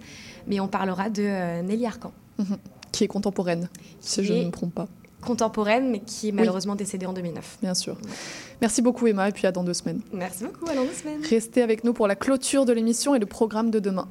Mais 0.46 0.60
on 0.60 0.68
parlera 0.68 1.10
de 1.10 1.62
Nelly 1.62 1.84
Arcan. 1.84 2.12
Mhm. 2.38 2.56
Qui 2.92 3.04
est 3.04 3.08
contemporaine, 3.08 3.68
si 4.00 4.24
je 4.24 4.32
ne 4.32 4.44
me 4.46 4.50
trompe 4.50 4.74
pas 4.74 4.88
contemporaine, 5.20 5.90
mais 5.90 6.00
qui 6.00 6.28
est 6.28 6.32
malheureusement 6.32 6.72
oui. 6.72 6.78
décédée 6.78 7.06
en 7.06 7.12
2009. 7.12 7.58
Bien 7.62 7.74
sûr. 7.74 7.96
Merci 8.60 8.82
beaucoup 8.82 9.06
Emma, 9.06 9.28
et 9.28 9.32
puis 9.32 9.46
à 9.46 9.52
dans 9.52 9.64
deux 9.64 9.74
semaines. 9.74 10.00
Merci 10.12 10.44
beaucoup, 10.44 10.68
à 10.70 10.74
dans 10.74 10.84
deux 10.84 10.92
semaines. 10.92 11.20
Restez 11.28 11.62
avec 11.62 11.84
nous 11.84 11.92
pour 11.92 12.06
la 12.06 12.16
clôture 12.16 12.64
de 12.64 12.72
l'émission 12.72 13.14
et 13.14 13.18
le 13.18 13.26
programme 13.26 13.70
de 13.70 13.78
demain. 13.78 14.08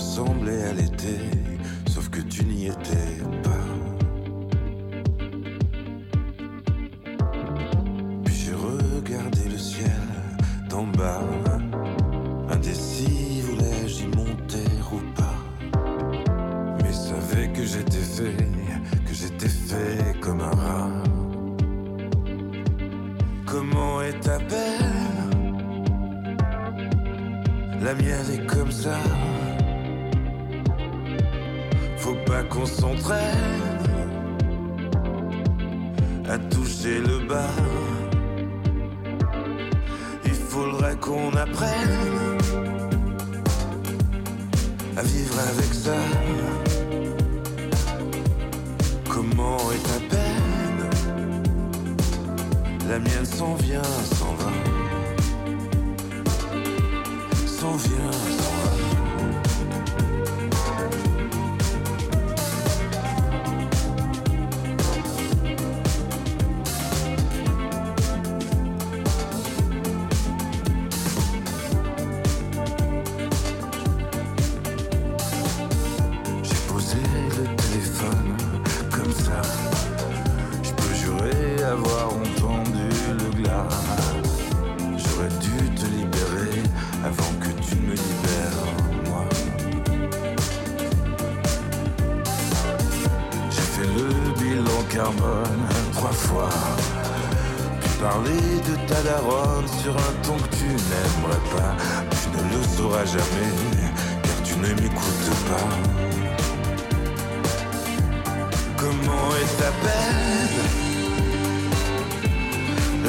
ressemblait 0.00 0.62
à 0.62 0.72
l'été, 0.72 1.18
sauf 1.86 2.08
que 2.08 2.22
tu 2.22 2.42
n'y 2.44 2.68
étais 2.68 3.18
pas. 3.42 3.49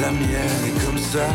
La 0.02 0.10
mienne 0.10 0.64
est 0.66 0.84
comme 0.84 0.98
ça. 0.98 1.28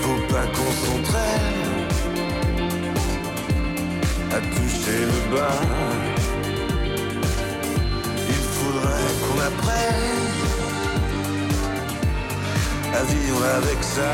Faut 0.00 0.22
pas 0.32 0.46
qu'on 0.54 0.72
s'entraîne 0.82 1.88
à 4.30 4.38
toucher 4.54 5.00
le 5.10 5.20
bas. 5.34 5.60
Il 8.28 8.42
faudrait 8.54 9.12
qu'on 9.22 9.38
apprenne 9.50 10.30
à 12.94 13.02
vivre 13.12 13.44
avec 13.56 13.80
ça. 13.82 14.12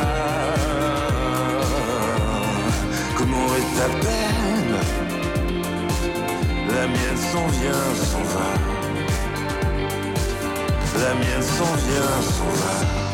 Comment 3.14 3.48
est 3.58 3.70
ta 3.78 3.88
peine? 4.06 4.76
La 6.74 6.86
mienne 6.86 7.20
s'en 7.30 7.46
vient, 7.58 7.86
s'en 8.10 8.22
va. 8.22 8.77
La 11.00 11.14
mienne 11.14 11.42
s'en 11.42 11.74
vient, 11.76 12.22
s'en 12.22 12.44
va. 12.44 13.07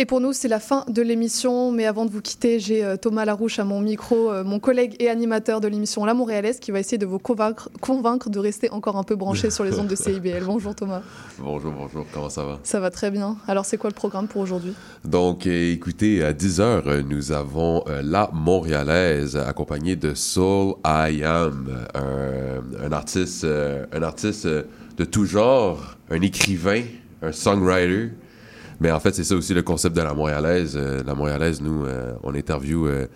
Et 0.00 0.06
pour 0.06 0.20
nous, 0.20 0.32
c'est 0.32 0.46
la 0.46 0.60
fin 0.60 0.84
de 0.88 1.02
l'émission. 1.02 1.72
Mais 1.72 1.84
avant 1.84 2.06
de 2.06 2.12
vous 2.12 2.20
quitter, 2.20 2.60
j'ai 2.60 2.84
euh, 2.84 2.96
Thomas 2.96 3.24
Larouche 3.24 3.58
à 3.58 3.64
mon 3.64 3.80
micro, 3.80 4.30
euh, 4.30 4.44
mon 4.44 4.60
collègue 4.60 4.94
et 5.00 5.10
animateur 5.10 5.60
de 5.60 5.66
l'émission 5.66 6.04
La 6.04 6.14
Montréalaise, 6.14 6.60
qui 6.60 6.70
va 6.70 6.78
essayer 6.78 6.98
de 6.98 7.06
vous 7.06 7.18
convaincre, 7.18 7.68
convaincre 7.80 8.30
de 8.30 8.38
rester 8.38 8.70
encore 8.70 8.96
un 8.96 9.02
peu 9.02 9.16
branché 9.16 9.50
sur 9.50 9.64
les 9.64 9.76
ondes 9.76 9.88
de 9.88 9.96
CIBL. 9.96 10.44
Bonjour 10.46 10.72
Thomas. 10.76 11.02
Bonjour, 11.40 11.72
bonjour, 11.72 12.06
comment 12.14 12.30
ça 12.30 12.44
va? 12.44 12.60
Ça 12.62 12.78
va 12.78 12.92
très 12.92 13.10
bien. 13.10 13.38
Alors, 13.48 13.64
c'est 13.64 13.76
quoi 13.76 13.90
le 13.90 13.94
programme 13.94 14.28
pour 14.28 14.40
aujourd'hui? 14.40 14.72
Donc, 15.04 15.48
euh, 15.48 15.72
écoutez, 15.72 16.22
à 16.22 16.32
10h, 16.32 17.00
nous 17.00 17.32
avons 17.32 17.82
La 18.04 18.30
Montréalaise, 18.32 19.36
accompagnée 19.36 19.96
de 19.96 20.14
Soul 20.14 20.74
I 20.86 21.24
Am, 21.24 21.76
un, 21.94 22.84
un 22.86 22.92
artiste, 22.92 23.44
un 23.44 24.02
artiste 24.04 24.46
de 24.46 25.04
tout 25.04 25.24
genre, 25.24 25.96
un 26.08 26.20
écrivain, 26.20 26.82
un 27.20 27.32
songwriter. 27.32 28.12
Mais 28.80 28.90
en 28.92 29.00
fait, 29.00 29.14
c'est 29.14 29.24
ça 29.24 29.34
aussi 29.34 29.54
le 29.54 29.62
concept 29.62 29.96
de 29.96 30.02
La 30.02 30.14
Montréalaise. 30.14 30.74
Euh, 30.76 31.02
la 31.04 31.14
Montréalaise, 31.14 31.60
nous, 31.60 31.84
euh, 31.84 32.14
on 32.22 32.34
interviewe 32.34 32.86
euh, 32.86 33.06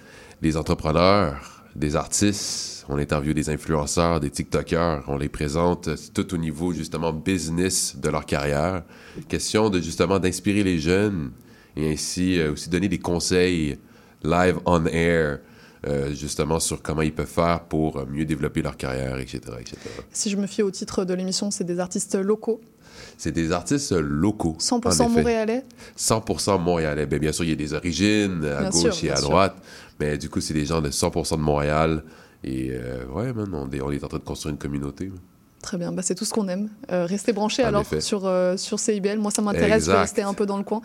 des 0.41 0.57
entrepreneurs, 0.57 1.65
des 1.77 1.95
artistes, 1.95 2.85
on 2.89 2.99
interviewe 2.99 3.33
des 3.33 3.49
influenceurs, 3.49 4.19
des 4.19 4.31
TikTokers, 4.31 5.05
on 5.07 5.17
les 5.17 5.29
présente 5.29 5.89
tout 6.15 6.35
au 6.35 6.37
niveau 6.37 6.73
justement 6.73 7.13
business 7.13 7.97
de 7.97 8.09
leur 8.09 8.27
carrière. 8.27 8.83
Question 9.29 9.71
de 9.71 9.81
justement 9.81 10.19
d'inspirer 10.19 10.65
les 10.65 10.81
jeunes 10.81 11.31
et 11.77 11.93
ainsi 11.93 12.43
aussi 12.43 12.69
donner 12.69 12.89
des 12.89 12.99
conseils 12.99 13.79
live 14.25 14.59
on 14.67 14.85
air 14.87 15.39
justement 16.13 16.61
sur 16.61 16.83
comment 16.83 17.03
ils 17.03 17.15
peuvent 17.15 17.27
faire 17.27 17.65
pour 17.65 18.07
mieux 18.07 18.25
développer 18.25 18.63
leur 18.63 18.77
carrière, 18.77 19.19
etc. 19.19 19.41
etc. 19.61 19.77
Si 20.13 20.29
je 20.29 20.37
me 20.37 20.47
fie 20.47 20.63
au 20.63 20.71
titre 20.71 21.05
de 21.05 21.15
l'émission, 21.15 21.51
c'est 21.51 21.65
des 21.65 21.79
artistes 21.79 22.17
locaux, 22.17 22.61
C'est 23.19 23.33
des 23.33 23.53
artistes 23.53 23.93
locaux. 23.93 24.57
100% 24.59 24.87
en 24.87 24.91
effet. 24.91 25.09
montréalais? 25.09 25.65
100% 25.99 26.61
montréalais. 26.61 27.07
Ben, 27.07 27.19
bien 27.19 27.33
sûr, 27.33 27.45
il 27.45 27.51
y 27.51 27.53
a 27.53 27.57
des 27.57 27.75
origines 27.75 28.45
à 28.45 28.61
Bien 28.63 28.71
gauche 28.71 28.93
sûr, 28.93 29.05
et 29.05 29.11
à 29.11 29.15
bien 29.15 29.17
sûr. 29.17 29.29
droite, 29.31 29.57
mais 30.01 30.19
du 30.19 30.29
coup, 30.29 30.41
c'est 30.41 30.55
des 30.55 30.67
gens 30.67 30.81
de 30.81 30.91
100% 30.91 31.37
de 31.37 31.43
Montréal. 31.43 32.03
Et 32.45 32.71
euh, 32.73 33.05
ouais, 33.07 33.33
man, 33.33 33.49
on 33.53 33.71
est, 33.71 33.81
on 33.81 33.91
est 33.93 34.03
en 34.03 34.09
train 34.09 34.19
de 34.19 34.25
construire 34.25 34.53
une 34.53 34.59
communauté. 34.59 35.07
man. 35.07 35.19
Très 35.63 35.79
bien, 35.79 35.93
bah, 35.93 36.03
c'est 36.03 36.17
tout 36.17 36.25
ce 36.25 36.33
qu'on 36.33 36.49
aime. 36.49 36.69
Euh, 36.91 37.07
restez 37.07 37.33
branchés 37.33 37.65
En 37.65 37.69
alors 37.69 37.83
effet. 37.83 38.01
sur, 38.01 38.27
euh, 38.27 38.57
sur 38.57 38.81
CIBL. 38.81 39.19
Moi, 39.19 39.31
ça 39.31 39.43
m'intéresse, 39.43 39.85
Exact. 39.85 40.01
rester 40.01 40.23
un 40.23 40.35
peu 40.35 40.45
dans 40.45 40.59
le 40.59 40.65
coin. 40.65 40.83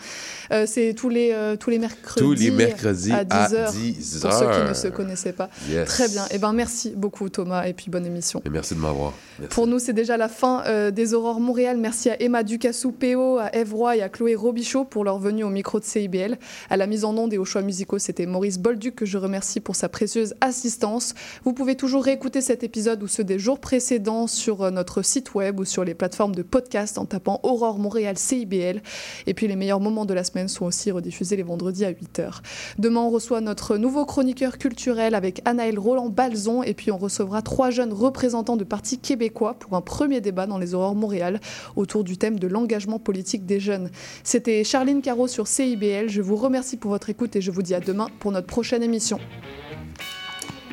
Euh, 0.52 0.66
c'est 0.68 0.94
tous 0.94 1.10
les, 1.10 1.36
tous 1.60 1.72
les 1.72 1.80
mercredis. 1.80 2.24
Tous 2.24 2.34
les 2.34 2.52
mercredis 2.52 3.12
à 3.12 3.18
à 3.18 3.24
10h. 3.24 3.72
10 3.72 4.20
Pour 4.22 4.32
ceux 4.34 4.52
qui 4.52 4.70
ne 4.70 4.74
se 4.74 4.88
connaissaient 4.88 5.34
pas. 5.34 5.50
Yes. 5.68 5.88
Très 5.88 6.08
bien. 6.08 6.26
Et 6.30 6.38
ben 6.38 6.54
merci 6.54 6.94
beaucoup, 6.96 7.28
Thomas, 7.30 7.66
et 7.66 7.74
puis 7.74 7.90
bonne 7.90 8.06
émission. 8.06 8.42
Et 8.46 8.50
merci 8.50 8.76
de 8.76 8.80
m'avoir. 8.80 9.14
Pour 9.50 9.66
nous, 9.68 9.80
c'est 9.80 9.94
déjà 9.94 10.16
la 10.16 10.30
fin 10.30 10.64
des 10.92 11.14
Aurores 11.16 11.40
Montréal. 11.40 11.78
Merci 11.78 12.10
à 12.12 12.22
Emma 12.22 12.44
Ducassou, 12.44 12.92
PO, 12.92 13.40
à 13.40 13.56
Eve 13.56 13.74
Roy 13.74 13.98
et 13.98 14.02
à 14.04 14.10
Chloé 14.10 14.36
Robichaud 14.36 14.86
pour 14.86 15.04
leur 15.04 15.18
venue 15.18 15.44
au 15.44 15.50
micro 15.50 15.80
de 15.80 15.86
CIBL. 15.86 16.38
À 16.70 16.78
la 16.78 16.86
mise 16.86 17.04
en 17.04 17.18
onde 17.18 17.34
et 17.34 17.40
aux 17.40 17.46
choix 17.46 17.64
musicaux, 17.64 17.98
c'était 17.98 18.28
Maurice 18.28 18.60
Bolduc 18.60 18.96
que 18.96 19.06
je 19.06 19.18
remercie 19.18 19.60
pour 19.60 19.76
sa 19.76 19.90
précieuse 19.90 20.36
assistance. 20.42 21.16
Vous 21.46 21.54
pouvez 21.54 21.76
toujours 21.76 22.04
réécouter 22.04 22.42
cet 22.42 22.64
épisode 22.64 23.02
ou 23.02 23.08
ceux 23.08 23.24
des 23.24 23.40
jours 23.40 23.60
précédents 23.60 24.28
sur 24.28 24.67
notre 24.72 25.02
site 25.02 25.36
web 25.36 25.60
ou 25.60 25.66
sur 25.66 25.84
les 25.84 25.94
plateformes 25.94 26.36
de 26.36 26.44
podcast 26.44 26.98
en 26.98 27.06
tapant 27.06 27.40
Aurore 27.44 27.80
Montréal 27.80 28.18
CIBL. 28.18 28.82
Et 29.26 29.34
puis 29.34 29.48
les 29.48 29.56
meilleurs 29.56 29.80
moments 29.80 30.06
de 30.06 30.14
la 30.14 30.24
semaine 30.24 30.48
sont 30.48 30.66
aussi 30.66 30.92
rediffusés 30.92 31.36
les 31.36 31.44
vendredis 31.44 31.86
à 31.86 31.92
8h. 31.92 32.42
Demain, 32.78 33.02
on 33.02 33.10
reçoit 33.10 33.42
notre 33.42 33.78
nouveau 33.78 34.06
chroniqueur 34.06 34.58
culturel 34.58 35.16
avec 35.16 35.42
Anaël 35.46 35.80
Roland-Balzon 35.80 36.64
et 36.64 36.74
puis 36.74 36.92
on 36.92 36.98
recevra 36.98 37.42
trois 37.42 37.70
jeunes 37.70 37.94
représentants 37.94 38.58
de 38.58 38.64
partis 38.64 39.00
québécois 39.00 39.56
pour 39.60 39.76
un 39.76 39.82
premier 39.82 40.22
débat 40.22 40.48
dans 40.48 40.58
les 40.58 40.74
Aurores 40.74 40.96
Montréal 40.96 41.40
autour 41.76 42.04
du 42.04 42.18
thème 42.18 42.40
de 42.40 42.48
l'engagement 42.48 43.00
politique 43.00 43.46
des 43.46 43.60
jeunes. 43.60 43.90
C'était 44.24 44.64
Charline 44.64 45.02
Caro 45.02 45.28
sur 45.28 45.48
CIBL. 45.48 46.10
Je 46.10 46.22
vous 46.22 46.36
remercie 46.36 46.78
pour 46.78 46.92
votre 46.92 47.10
écoute 47.10 47.36
et 47.36 47.42
je 47.42 47.52
vous 47.52 47.62
dis 47.62 47.74
à 47.74 47.80
demain 47.80 48.08
pour 48.20 48.32
notre 48.32 48.48
prochaine 48.48 48.84
émission. 48.84 49.20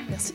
Merci. 0.08 0.34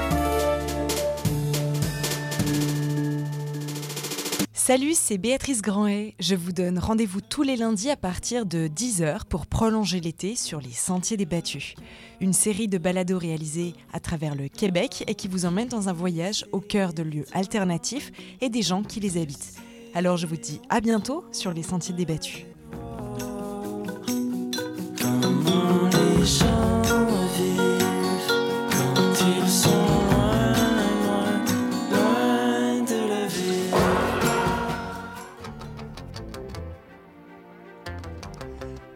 Salut, 4.63 4.93
c'est 4.93 5.17
Béatrice 5.17 5.63
Grandet. 5.63 6.13
Je 6.19 6.35
vous 6.35 6.51
donne 6.51 6.77
rendez-vous 6.77 7.19
tous 7.19 7.41
les 7.41 7.55
lundis 7.55 7.89
à 7.89 7.95
partir 7.95 8.45
de 8.45 8.67
10h 8.67 9.25
pour 9.27 9.47
prolonger 9.47 9.99
l'été 9.99 10.35
sur 10.35 10.61
les 10.61 10.69
Sentiers 10.69 11.17
des 11.17 11.25
Battus. 11.25 11.73
Une 12.19 12.31
série 12.31 12.67
de 12.67 12.77
balados 12.77 13.17
réalisés 13.17 13.73
à 13.91 13.99
travers 13.99 14.35
le 14.35 14.49
Québec 14.49 15.03
et 15.07 15.15
qui 15.15 15.27
vous 15.27 15.47
emmène 15.47 15.67
dans 15.67 15.89
un 15.89 15.93
voyage 15.93 16.45
au 16.51 16.59
cœur 16.59 16.93
de 16.93 17.01
lieux 17.01 17.25
alternatifs 17.33 18.11
et 18.39 18.49
des 18.49 18.61
gens 18.61 18.83
qui 18.83 18.99
les 18.99 19.19
habitent. 19.19 19.55
Alors 19.95 20.17
je 20.17 20.27
vous 20.27 20.37
dis 20.37 20.61
à 20.69 20.79
bientôt 20.79 21.25
sur 21.31 21.53
les 21.53 21.63
Sentiers 21.63 21.95
des 21.95 22.05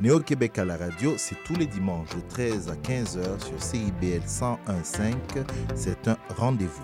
Allô 0.05 0.19
Québec 0.19 0.59
à 0.59 0.65
la 0.65 0.77
radio, 0.77 1.15
c'est 1.17 1.35
tous 1.43 1.55
les 1.55 1.65
dimanches 1.65 2.09
de 2.09 2.21
13 2.29 2.69
à 2.69 2.75
15 2.75 3.17
heures 3.17 3.41
sur 3.41 3.59
CIBL 3.59 4.21
101.5. 4.27 5.15
C'est 5.73 6.07
un 6.07 6.15
rendez-vous. 6.37 6.83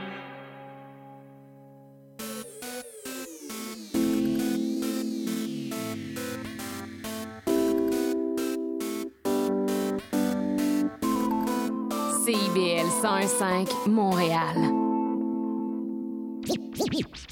CIBL 12.53 12.87
101.5 13.01 13.89
Montréal. 13.89 14.55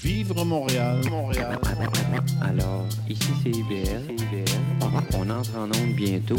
Vivre 0.02 0.46
Montréal, 0.46 1.02
Montréal. 1.10 1.60
Alors, 2.42 2.86
ici 3.10 3.28
c'est 3.44 3.50
IBL. 3.50 4.16
On 5.14 5.30
entre 5.30 5.58
en 5.58 5.66
onde 5.66 5.96
bientôt. 5.96 6.26